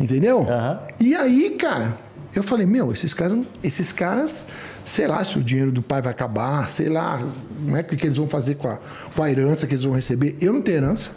Entendeu? 0.00 0.40
Uhum. 0.40 0.78
E 0.98 1.14
aí, 1.14 1.50
cara, 1.50 1.96
eu 2.34 2.42
falei, 2.42 2.66
meu, 2.66 2.92
esses 2.92 3.14
caras, 3.14 3.38
esses 3.62 3.92
caras, 3.92 4.48
sei 4.84 5.06
lá 5.06 5.22
se 5.22 5.38
o 5.38 5.44
dinheiro 5.44 5.70
do 5.70 5.80
pai 5.80 6.02
vai 6.02 6.10
acabar, 6.10 6.68
sei 6.68 6.88
lá, 6.88 7.24
não 7.60 7.76
é 7.76 7.82
o 7.82 7.84
que 7.84 8.04
eles 8.04 8.16
vão 8.16 8.28
fazer 8.28 8.56
com 8.56 8.66
a, 8.66 8.80
com 9.14 9.22
a 9.22 9.30
herança 9.30 9.64
que 9.64 9.74
eles 9.74 9.84
vão 9.84 9.94
receber. 9.94 10.36
Eu 10.40 10.52
não 10.52 10.60
tenho 10.60 10.78
herança. 10.78 11.10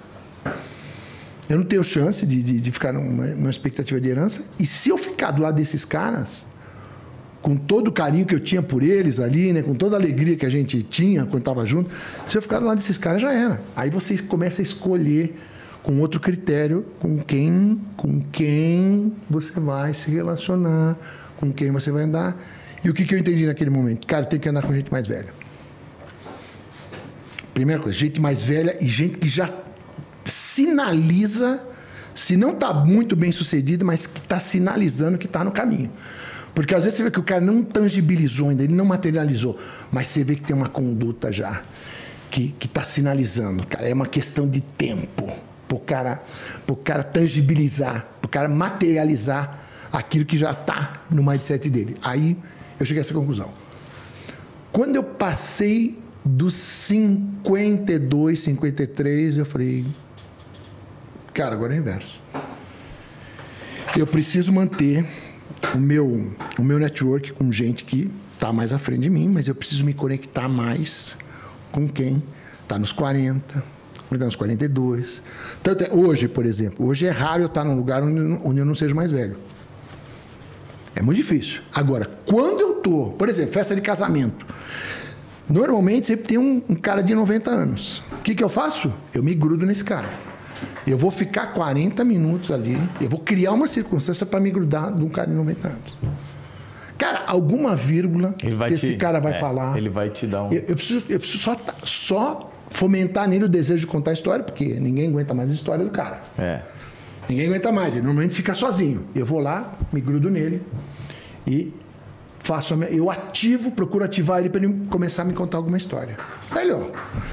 Eu 1.49 1.57
não 1.57 1.65
tenho 1.65 1.83
chance 1.83 2.27
de, 2.27 2.43
de, 2.43 2.61
de 2.61 2.71
ficar 2.71 2.93
numa, 2.93 3.25
numa 3.25 3.49
expectativa 3.49 3.99
de 3.99 4.07
herança. 4.07 4.43
E 4.59 4.67
se 4.67 4.89
eu 4.89 4.99
ficar 4.99 5.31
do 5.31 5.41
lado 5.41 5.55
desses 5.55 5.83
caras, 5.83 6.45
com 7.41 7.55
todo 7.55 7.87
o 7.87 7.91
carinho 7.91 8.25
que 8.25 8.35
eu 8.35 8.39
tinha 8.39 8.61
por 8.61 8.83
eles 8.83 9.19
ali, 9.19 9.53
né, 9.53 9.61
com 9.61 9.73
toda 9.73 9.95
a 9.95 9.99
alegria 9.99 10.35
que 10.35 10.45
a 10.45 10.49
gente 10.49 10.83
tinha 10.83 11.25
quando 11.25 11.39
estava 11.39 11.65
junto, 11.65 11.89
se 12.27 12.37
eu 12.37 12.41
ficar 12.41 12.59
lado 12.59 12.77
desses 12.77 12.97
caras 12.97 13.21
já 13.21 13.31
era. 13.31 13.61
Aí 13.75 13.89
você 13.89 14.17
começa 14.17 14.61
a 14.61 14.63
escolher 14.63 15.35
com 15.81 15.99
outro 16.01 16.19
critério 16.19 16.85
com 16.99 17.19
quem, 17.19 17.81
com 17.95 18.21
quem 18.31 19.13
você 19.29 19.51
vai 19.59 19.93
se 19.93 20.11
relacionar, 20.11 20.97
com 21.37 21.51
quem 21.51 21.71
você 21.71 21.91
vai 21.91 22.03
andar. 22.03 22.37
E 22.83 22.89
o 22.89 22.93
que, 22.93 23.05
que 23.05 23.15
eu 23.15 23.19
entendi 23.19 23.45
naquele 23.45 23.69
momento? 23.69 24.05
Cara, 24.05 24.25
tem 24.25 24.39
que 24.39 24.47
andar 24.47 24.61
com 24.61 24.73
gente 24.73 24.91
mais 24.91 25.07
velha. 25.07 25.33
Primeira 27.53 27.81
coisa, 27.81 27.97
gente 27.97 28.21
mais 28.21 28.43
velha 28.43 28.77
e 28.79 28.87
gente 28.87 29.17
que 29.17 29.27
já 29.27 29.49
sinaliza, 30.23 31.61
se 32.13 32.37
não 32.37 32.51
está 32.51 32.73
muito 32.73 33.15
bem 33.15 33.31
sucedido, 33.31 33.85
mas 33.85 34.05
que 34.05 34.19
está 34.19 34.39
sinalizando 34.39 35.17
que 35.17 35.25
está 35.25 35.43
no 35.43 35.51
caminho. 35.51 35.91
Porque 36.53 36.75
às 36.75 36.83
vezes 36.83 36.97
você 36.97 37.03
vê 37.03 37.11
que 37.11 37.19
o 37.19 37.23
cara 37.23 37.41
não 37.41 37.63
tangibilizou 37.63 38.49
ainda, 38.49 38.63
ele 38.63 38.73
não 38.73 38.85
materializou, 38.85 39.57
mas 39.91 40.07
você 40.07 40.23
vê 40.23 40.35
que 40.35 40.41
tem 40.41 40.55
uma 40.55 40.69
conduta 40.69 41.31
já 41.31 41.63
que 42.29 42.53
está 42.61 42.83
sinalizando. 42.83 43.65
Cara, 43.65 43.87
é 43.87 43.93
uma 43.93 44.05
questão 44.05 44.47
de 44.47 44.61
tempo 44.61 45.31
para 45.67 45.75
o 45.75 45.79
cara, 45.79 46.23
cara 46.83 47.03
tangibilizar, 47.03 48.07
para 48.19 48.27
o 48.27 48.29
cara 48.29 48.49
materializar 48.49 49.59
aquilo 49.91 50.25
que 50.25 50.37
já 50.37 50.51
está 50.51 51.03
no 51.09 51.23
mindset 51.23 51.69
dele. 51.69 51.95
Aí 52.01 52.37
eu 52.79 52.85
cheguei 52.85 53.01
a 53.01 53.05
essa 53.05 53.13
conclusão. 53.13 53.51
Quando 54.71 54.95
eu 54.95 55.03
passei 55.03 55.99
dos 56.23 56.53
52, 56.53 58.41
53, 58.41 59.37
eu 59.37 59.45
falei, 59.45 59.85
cara, 61.33 61.55
agora 61.55 61.73
é 61.73 61.77
o 61.77 61.79
inverso. 61.79 62.21
Eu 63.97 64.05
preciso 64.05 64.53
manter 64.53 65.05
o 65.73 65.77
meu, 65.77 66.31
o 66.57 66.63
meu 66.63 66.79
network 66.79 67.33
com 67.33 67.51
gente 67.51 67.83
que 67.83 68.11
está 68.33 68.53
mais 68.53 68.71
à 68.71 68.79
frente 68.79 69.01
de 69.01 69.09
mim, 69.09 69.27
mas 69.27 69.47
eu 69.47 69.55
preciso 69.55 69.85
me 69.85 69.93
conectar 69.93 70.47
mais 70.47 71.17
com 71.71 71.87
quem 71.87 72.23
está 72.63 72.79
nos 72.79 72.91
40, 72.91 73.63
está 74.11 74.25
nos 74.25 74.35
42. 74.35 75.21
Tanto 75.61 75.83
é, 75.83 75.91
hoje, 75.91 76.27
por 76.27 76.45
exemplo, 76.45 76.87
hoje 76.87 77.05
é 77.05 77.11
raro 77.11 77.43
eu 77.43 77.47
estar 77.47 77.63
num 77.63 77.75
lugar 77.75 78.01
onde, 78.03 78.39
onde 78.43 78.59
eu 78.59 78.65
não 78.65 78.75
seja 78.75 78.95
mais 78.95 79.11
velho. 79.11 79.35
É 80.95 81.01
muito 81.01 81.17
difícil. 81.17 81.61
Agora, 81.73 82.05
quando 82.25 82.61
eu 82.61 82.73
tô, 82.75 83.05
por 83.11 83.29
exemplo, 83.29 83.53
festa 83.53 83.75
de 83.75 83.81
casamento, 83.81 84.45
normalmente 85.49 86.07
sempre 86.07 86.25
tem 86.25 86.37
um, 86.37 86.61
um 86.67 86.75
cara 86.75 87.01
de 87.01 87.13
90 87.13 87.49
anos. 87.49 88.01
O 88.13 88.21
que, 88.21 88.33
que 88.33 88.43
eu 88.43 88.49
faço? 88.49 88.91
Eu 89.13 89.23
me 89.23 89.33
grudo 89.35 89.65
nesse 89.65 89.83
cara. 89.83 90.28
Eu 90.85 90.97
vou 90.97 91.11
ficar 91.11 91.47
40 91.47 92.03
minutos 92.03 92.51
ali, 92.51 92.77
eu 92.99 93.09
vou 93.09 93.19
criar 93.19 93.51
uma 93.53 93.67
circunstância 93.67 94.25
para 94.25 94.39
me 94.39 94.49
grudar 94.49 94.93
de 94.93 95.03
um 95.03 95.09
cara 95.09 95.27
de 95.27 95.35
90 95.35 95.67
anos. 95.67 95.97
Cara, 96.97 97.23
alguma 97.27 97.75
vírgula 97.75 98.33
que 98.33 98.49
te, 98.49 98.73
esse 98.73 98.95
cara 98.95 99.19
vai 99.19 99.33
é, 99.33 99.39
falar. 99.39 99.77
Ele 99.77 99.89
vai 99.89 100.09
te 100.09 100.27
dar 100.27 100.43
um. 100.43 100.51
Eu, 100.51 100.65
eu 100.67 100.75
preciso, 100.75 101.05
eu 101.07 101.17
preciso 101.17 101.39
só, 101.39 101.57
só 101.83 102.51
fomentar 102.69 103.27
nele 103.27 103.45
o 103.45 103.47
desejo 103.47 103.79
de 103.79 103.87
contar 103.87 104.11
a 104.11 104.13
história, 104.13 104.43
porque 104.43 104.65
ninguém 104.65 105.07
aguenta 105.07 105.33
mais 105.33 105.49
a 105.49 105.53
história 105.53 105.85
do 105.85 105.91
cara. 105.91 106.21
É. 106.37 106.61
Ninguém 107.29 107.47
aguenta 107.47 107.71
mais, 107.71 107.93
ele 107.93 108.01
normalmente 108.01 108.33
fica 108.33 108.53
sozinho. 108.53 109.05
Eu 109.15 109.25
vou 109.25 109.39
lá, 109.39 109.77
me 109.93 110.01
grudo 110.01 110.29
nele 110.29 110.61
e 111.47 111.73
faço 112.39 112.75
minha, 112.75 112.89
eu 112.89 113.09
ativo, 113.09 113.71
procuro 113.71 114.03
ativar 114.03 114.39
ele 114.39 114.49
para 114.49 114.63
ele 114.63 114.87
começar 114.89 115.21
a 115.21 115.25
me 115.25 115.33
contar 115.33 115.57
alguma 115.57 115.77
história. 115.77 116.17
Velho, 116.51 116.91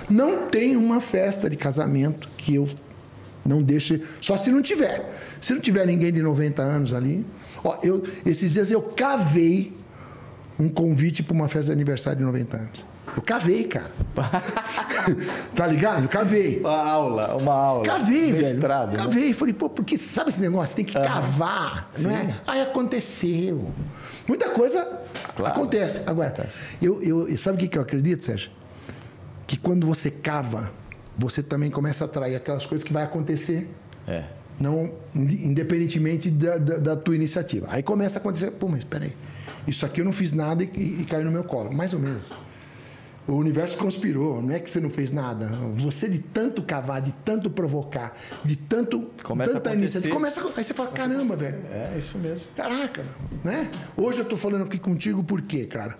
não 0.09 0.47
tem 0.49 0.77
uma 0.77 1.01
festa 1.01 1.49
de 1.49 1.57
casamento 1.57 2.29
que 2.37 2.55
eu 2.55 2.69
não 3.47 3.63
deixe, 3.63 4.03
só 4.21 4.37
se 4.37 4.51
não 4.51 4.63
tiver. 4.63 5.11
Se 5.41 5.53
não 5.55 5.61
tiver 5.61 5.87
ninguém 5.87 6.13
de 6.13 6.23
90 6.23 6.63
anos 6.63 6.93
ali, 6.93 7.25
ó, 7.63 7.79
eu 7.83 8.03
esses 8.25 8.53
dias 8.53 8.71
eu 8.71 8.83
cavei 8.83 9.73
um 10.59 10.69
convite 10.69 11.23
para 11.23 11.35
uma 11.35 11.49
festa 11.49 11.67
de 11.67 11.73
aniversário 11.73 12.19
de 12.19 12.25
90 12.25 12.57
anos. 12.57 12.85
Eu 13.17 13.23
cavei, 13.23 13.65
cara. 13.65 13.91
tá 15.55 15.67
ligado? 15.67 16.03
Eu 16.03 16.09
cavei. 16.09 16.59
Uma 16.61 16.77
aula, 16.77 17.37
uma 17.37 17.55
aula. 17.55 17.85
Cavei, 17.87 18.33
Mestrado, 18.33 18.91
velho. 18.91 18.99
né? 18.99 19.05
Cavei. 19.05 19.33
Falei, 19.33 19.55
pô, 19.55 19.71
porque 19.71 19.97
sabe 19.97 20.31
esse 20.31 20.41
negócio? 20.41 20.77
Tem 20.77 20.85
que 20.85 20.93
cavar, 20.93 21.91
não 21.99 22.11
é? 22.11 22.35
Aí 22.47 22.61
aconteceu. 22.61 23.71
Muita 24.27 24.51
coisa 24.51 24.87
Claro. 25.35 25.55
acontece. 25.55 26.03
Agora, 26.07 26.49
eu, 26.83 27.03
eu, 27.03 27.39
sabe 27.39 27.65
o 27.65 27.69
que 27.69 27.79
eu 27.79 27.83
acredito, 27.83 28.25
Sérgio? 28.25 28.51
Que 29.47 29.57
quando 29.57 29.87
você 29.87 30.11
cava, 30.11 30.71
você 31.17 31.43
também 31.43 31.71
começa 31.71 32.05
a 32.05 32.07
atrair 32.07 32.35
aquelas 32.37 32.67
coisas 32.67 32.87
que 32.87 32.93
vai 32.93 33.03
acontecer. 33.05 33.69
É. 34.07 34.25
Não, 34.59 34.95
inde- 35.15 35.47
independentemente 35.47 36.31
da, 36.31 36.57
da, 36.57 36.79
da 36.79 36.97
tua 36.97 37.15
iniciativa. 37.15 37.67
Aí 37.71 37.83
começa 37.83 38.19
a 38.19 38.21
acontecer, 38.21 38.51
pô, 38.53 38.69
mas 38.69 38.85
peraí, 38.85 39.13
isso 39.67 39.85
aqui 39.85 40.01
eu 40.01 40.05
não 40.05 40.13
fiz 40.13 40.33
nada 40.33 40.65
e, 40.65 40.71
e, 40.75 41.03
e 41.03 41.05
caiu 41.05 41.25
no 41.27 41.31
meu 41.31 41.45
colo. 41.45 41.73
Mais 41.73 41.93
ou 41.93 42.01
menos. 42.01 42.25
O 43.29 43.33
universo 43.33 43.77
conspirou, 43.77 44.41
não 44.41 44.55
é 44.55 44.61
que 44.61 44.71
você 44.71 44.79
não 44.79 44.89
fez 44.89 45.11
nada. 45.11 45.47
Você 45.75 46.09
de 46.09 46.21
tanto 46.21 46.63
cavar, 46.63 47.03
de 47.03 47.13
tanto 47.25 47.51
provocar, 47.51 48.17
de 48.45 48.55
tanto 48.55 49.11
Começa 49.23 49.55
tanta 49.55 49.75
iniciativa, 49.75 50.15
começa 50.15 50.41
a, 50.41 50.45
aí 50.57 50.63
você 50.65 50.73
fala, 50.73 50.91
caramba, 50.93 51.35
velho. 51.35 51.59
É 51.73 51.97
isso 51.99 52.17
mesmo. 52.19 52.45
Caraca, 52.55 53.05
né? 53.43 53.69
Hoje 53.97 54.21
eu 54.21 54.25
tô 54.25 54.37
falando 54.37 54.63
aqui 54.63 54.79
contigo 54.79 55.25
por 55.25 55.43
quê, 55.43 55.65
cara? 55.65 55.99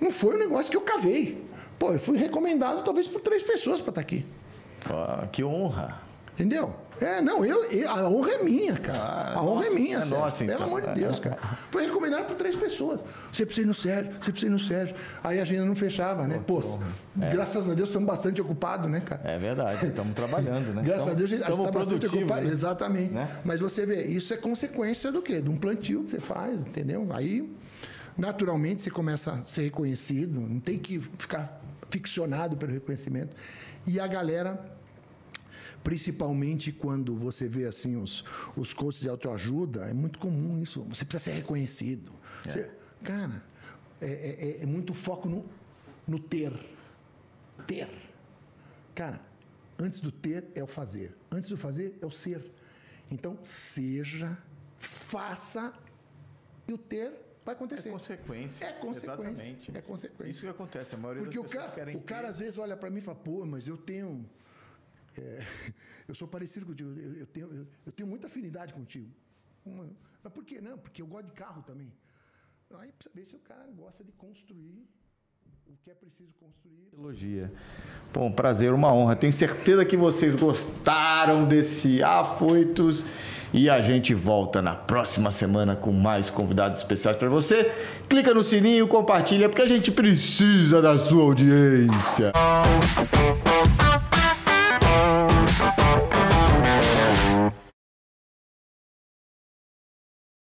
Não 0.00 0.10
foi 0.10 0.34
um 0.34 0.38
negócio 0.40 0.68
que 0.68 0.76
eu 0.76 0.80
cavei. 0.80 1.46
Pô, 1.78 1.92
eu 1.92 2.00
fui 2.00 2.18
recomendado 2.18 2.82
talvez 2.82 3.06
por 3.06 3.20
três 3.20 3.44
pessoas 3.44 3.80
para 3.80 3.90
estar 3.90 4.00
aqui. 4.00 4.26
Que 5.32 5.42
honra. 5.44 6.00
Entendeu? 6.34 6.74
É, 7.00 7.20
não, 7.20 7.44
eu, 7.44 7.64
eu- 7.64 7.90
a 7.90 8.08
honra 8.08 8.32
é 8.32 8.42
minha, 8.42 8.74
cara. 8.74 8.98
Ah, 8.98 9.34
a 9.38 9.42
honra 9.42 9.64
nossa, 9.64 9.66
é 9.66 9.74
minha, 9.74 9.96
é 9.96 10.00
Sérgio. 10.00 10.18
nossa, 10.18 10.38
Pelo 10.38 10.52
então. 10.52 10.66
amor 10.66 10.82
de 10.82 10.94
Deus, 10.94 11.18
cara. 11.18 11.38
Foi 11.70 11.84
recomendado 11.86 12.26
por 12.26 12.36
três 12.36 12.56
pessoas. 12.56 13.00
Você 13.30 13.44
precisa 13.44 13.66
ir 13.66 13.68
no 13.68 13.74
Sérgio, 13.74 14.12
você 14.18 14.30
precisa 14.32 14.46
ir 14.50 14.52
no 14.52 14.58
Sérgio. 14.58 14.96
Aí 15.22 15.38
a 15.38 15.42
agenda 15.42 15.64
não 15.66 15.76
fechava, 15.76 16.26
né? 16.26 16.40
Pô, 16.46 16.62
graças 17.14 17.70
a 17.70 17.74
Deus 17.74 17.90
estamos 17.90 18.06
bastante 18.06 18.40
ocupados, 18.40 18.90
né, 18.90 19.00
cara? 19.00 19.20
É 19.24 19.38
verdade, 19.38 19.86
estamos 19.88 20.14
trabalhando, 20.14 20.72
né? 20.74 20.82
Graças 20.82 21.08
a 21.08 21.12
Deus 21.14 21.30
a 21.30 21.36
gente 21.36 21.42
está 21.50 21.70
bastante 21.70 22.06
ocupado. 22.06 22.46
né? 22.46 22.52
Exatamente. 22.52 23.12
Né? 23.12 23.28
Mas 23.44 23.60
você 23.60 23.84
vê, 23.84 24.06
isso 24.06 24.32
é 24.32 24.36
consequência 24.38 25.12
do 25.12 25.20
quê? 25.20 25.40
De 25.42 25.50
um 25.50 25.56
plantio 25.56 26.02
que 26.04 26.10
você 26.12 26.20
faz, 26.20 26.60
entendeu? 26.60 27.08
Aí, 27.10 27.50
naturalmente, 28.16 28.80
você 28.82 28.90
começa 28.90 29.32
a 29.32 29.44
ser 29.44 29.64
reconhecido, 29.64 30.40
não 30.40 30.60
tem 30.60 30.78
que 30.78 30.98
ficar 31.18 31.60
ficcionado 31.90 32.56
pelo 32.56 32.72
reconhecimento. 32.72 33.36
E 33.86 33.98
a 34.00 34.06
galera 34.06 34.72
principalmente 35.84 36.72
quando 36.72 37.14
você 37.14 37.48
vê 37.48 37.64
assim 37.64 37.94
os, 37.96 38.24
os 38.56 38.72
coaches 38.72 39.02
de 39.02 39.08
autoajuda, 39.08 39.84
é 39.86 39.92
muito 39.92 40.18
comum 40.18 40.60
isso. 40.60 40.82
Você 40.84 41.04
precisa 41.04 41.30
ser 41.30 41.36
reconhecido. 41.36 42.10
Você- 42.44 42.70
cara, 43.04 43.40
é, 44.00 44.06
é- 44.10 44.48
é- 44.58 44.62
é 44.62 44.66
muito 44.66 44.92
foco 44.94 45.28
no, 45.28 45.44
no 46.06 46.18
ter. 46.18 46.52
Ter. 47.68 47.88
Cara, 48.96 49.20
antes 49.78 50.00
do 50.00 50.10
ter 50.10 50.48
é 50.56 50.62
o 50.62 50.66
fazer. 50.66 51.14
Antes 51.30 51.48
do 51.48 51.56
fazer 51.56 51.96
é 52.02 52.06
o 52.06 52.10
ser. 52.10 52.50
Então, 53.08 53.38
seja, 53.44 54.36
faça 54.80 55.72
e 56.66 56.72
o 56.72 56.78
ter 56.78 57.12
vai 57.46 57.54
acontecer. 57.54 57.88
É 57.88 57.92
consequência. 57.92 58.64
É 58.66 58.72
consequência. 58.72 59.06
Exatamente. 59.30 59.78
É 59.78 59.80
consequência. 59.80 60.30
Isso 60.30 60.40
que 60.42 60.48
acontece. 60.48 60.94
A 60.94 60.98
maioria 60.98 61.22
Porque 61.22 61.38
o 61.38 61.42
das 61.42 61.50
pessoas 61.52 61.70
cara, 61.70 61.76
querem 61.80 61.96
o 61.96 62.02
cara 62.02 62.22
ter- 62.24 62.28
às 62.28 62.38
vezes 62.40 62.58
olha 62.58 62.76
para 62.76 62.90
mim 62.90 62.98
e 62.98 63.02
fala, 63.02 63.18
pô, 63.18 63.46
mas 63.46 63.66
eu 63.66 63.78
tenho. 63.78 64.28
é, 65.16 65.38
eu 66.08 66.14
sou 66.14 66.28
parecido 66.28 66.66
contigo, 66.66 66.90
eu, 66.98 67.14
eu 67.22 67.26
tenho, 67.26 67.46
eu, 67.54 67.66
eu 67.86 67.92
tenho 67.92 68.08
muita 68.08 68.26
afinidade 68.26 68.74
contigo. 68.74 69.10
Uma- 69.64 69.88
Mas 70.22 70.32
por 70.32 70.44
que 70.44 70.60
não? 70.60 70.76
Porque 70.76 71.00
eu 71.00 71.06
gosto 71.06 71.26
de 71.26 71.32
carro 71.32 71.62
também. 71.62 71.90
Aí 72.74 72.90
precisa 72.92 73.14
ver 73.14 73.24
se 73.24 73.36
o 73.36 73.38
cara 73.38 73.64
gosta 73.70 74.02
de 74.02 74.10
construir 74.12 74.84
o 75.68 75.76
que 75.84 75.90
é 75.90 75.94
preciso 75.94 76.30
construir. 76.38 76.88
Elogia. 76.96 77.52
Bom, 78.12 78.30
prazer, 78.30 78.72
uma 78.72 78.92
honra. 78.92 79.16
Tenho 79.16 79.32
certeza 79.32 79.84
que 79.84 79.96
vocês 79.96 80.36
gostaram 80.36 81.44
desse 81.44 82.02
Afoitos 82.02 83.04
e 83.52 83.68
a 83.68 83.80
gente 83.80 84.14
volta 84.14 84.60
na 84.62 84.74
próxima 84.74 85.30
semana 85.30 85.76
com 85.76 85.92
mais 85.92 86.30
convidados 86.30 86.78
especiais 86.78 87.16
para 87.16 87.28
você. 87.28 87.70
Clica 88.08 88.32
no 88.32 88.42
sininho, 88.42 88.86
compartilha 88.88 89.48
porque 89.48 89.62
a 89.62 89.68
gente 89.68 89.90
precisa 89.90 90.80
da 90.80 90.98
sua 90.98 91.22
audiência. 91.22 92.32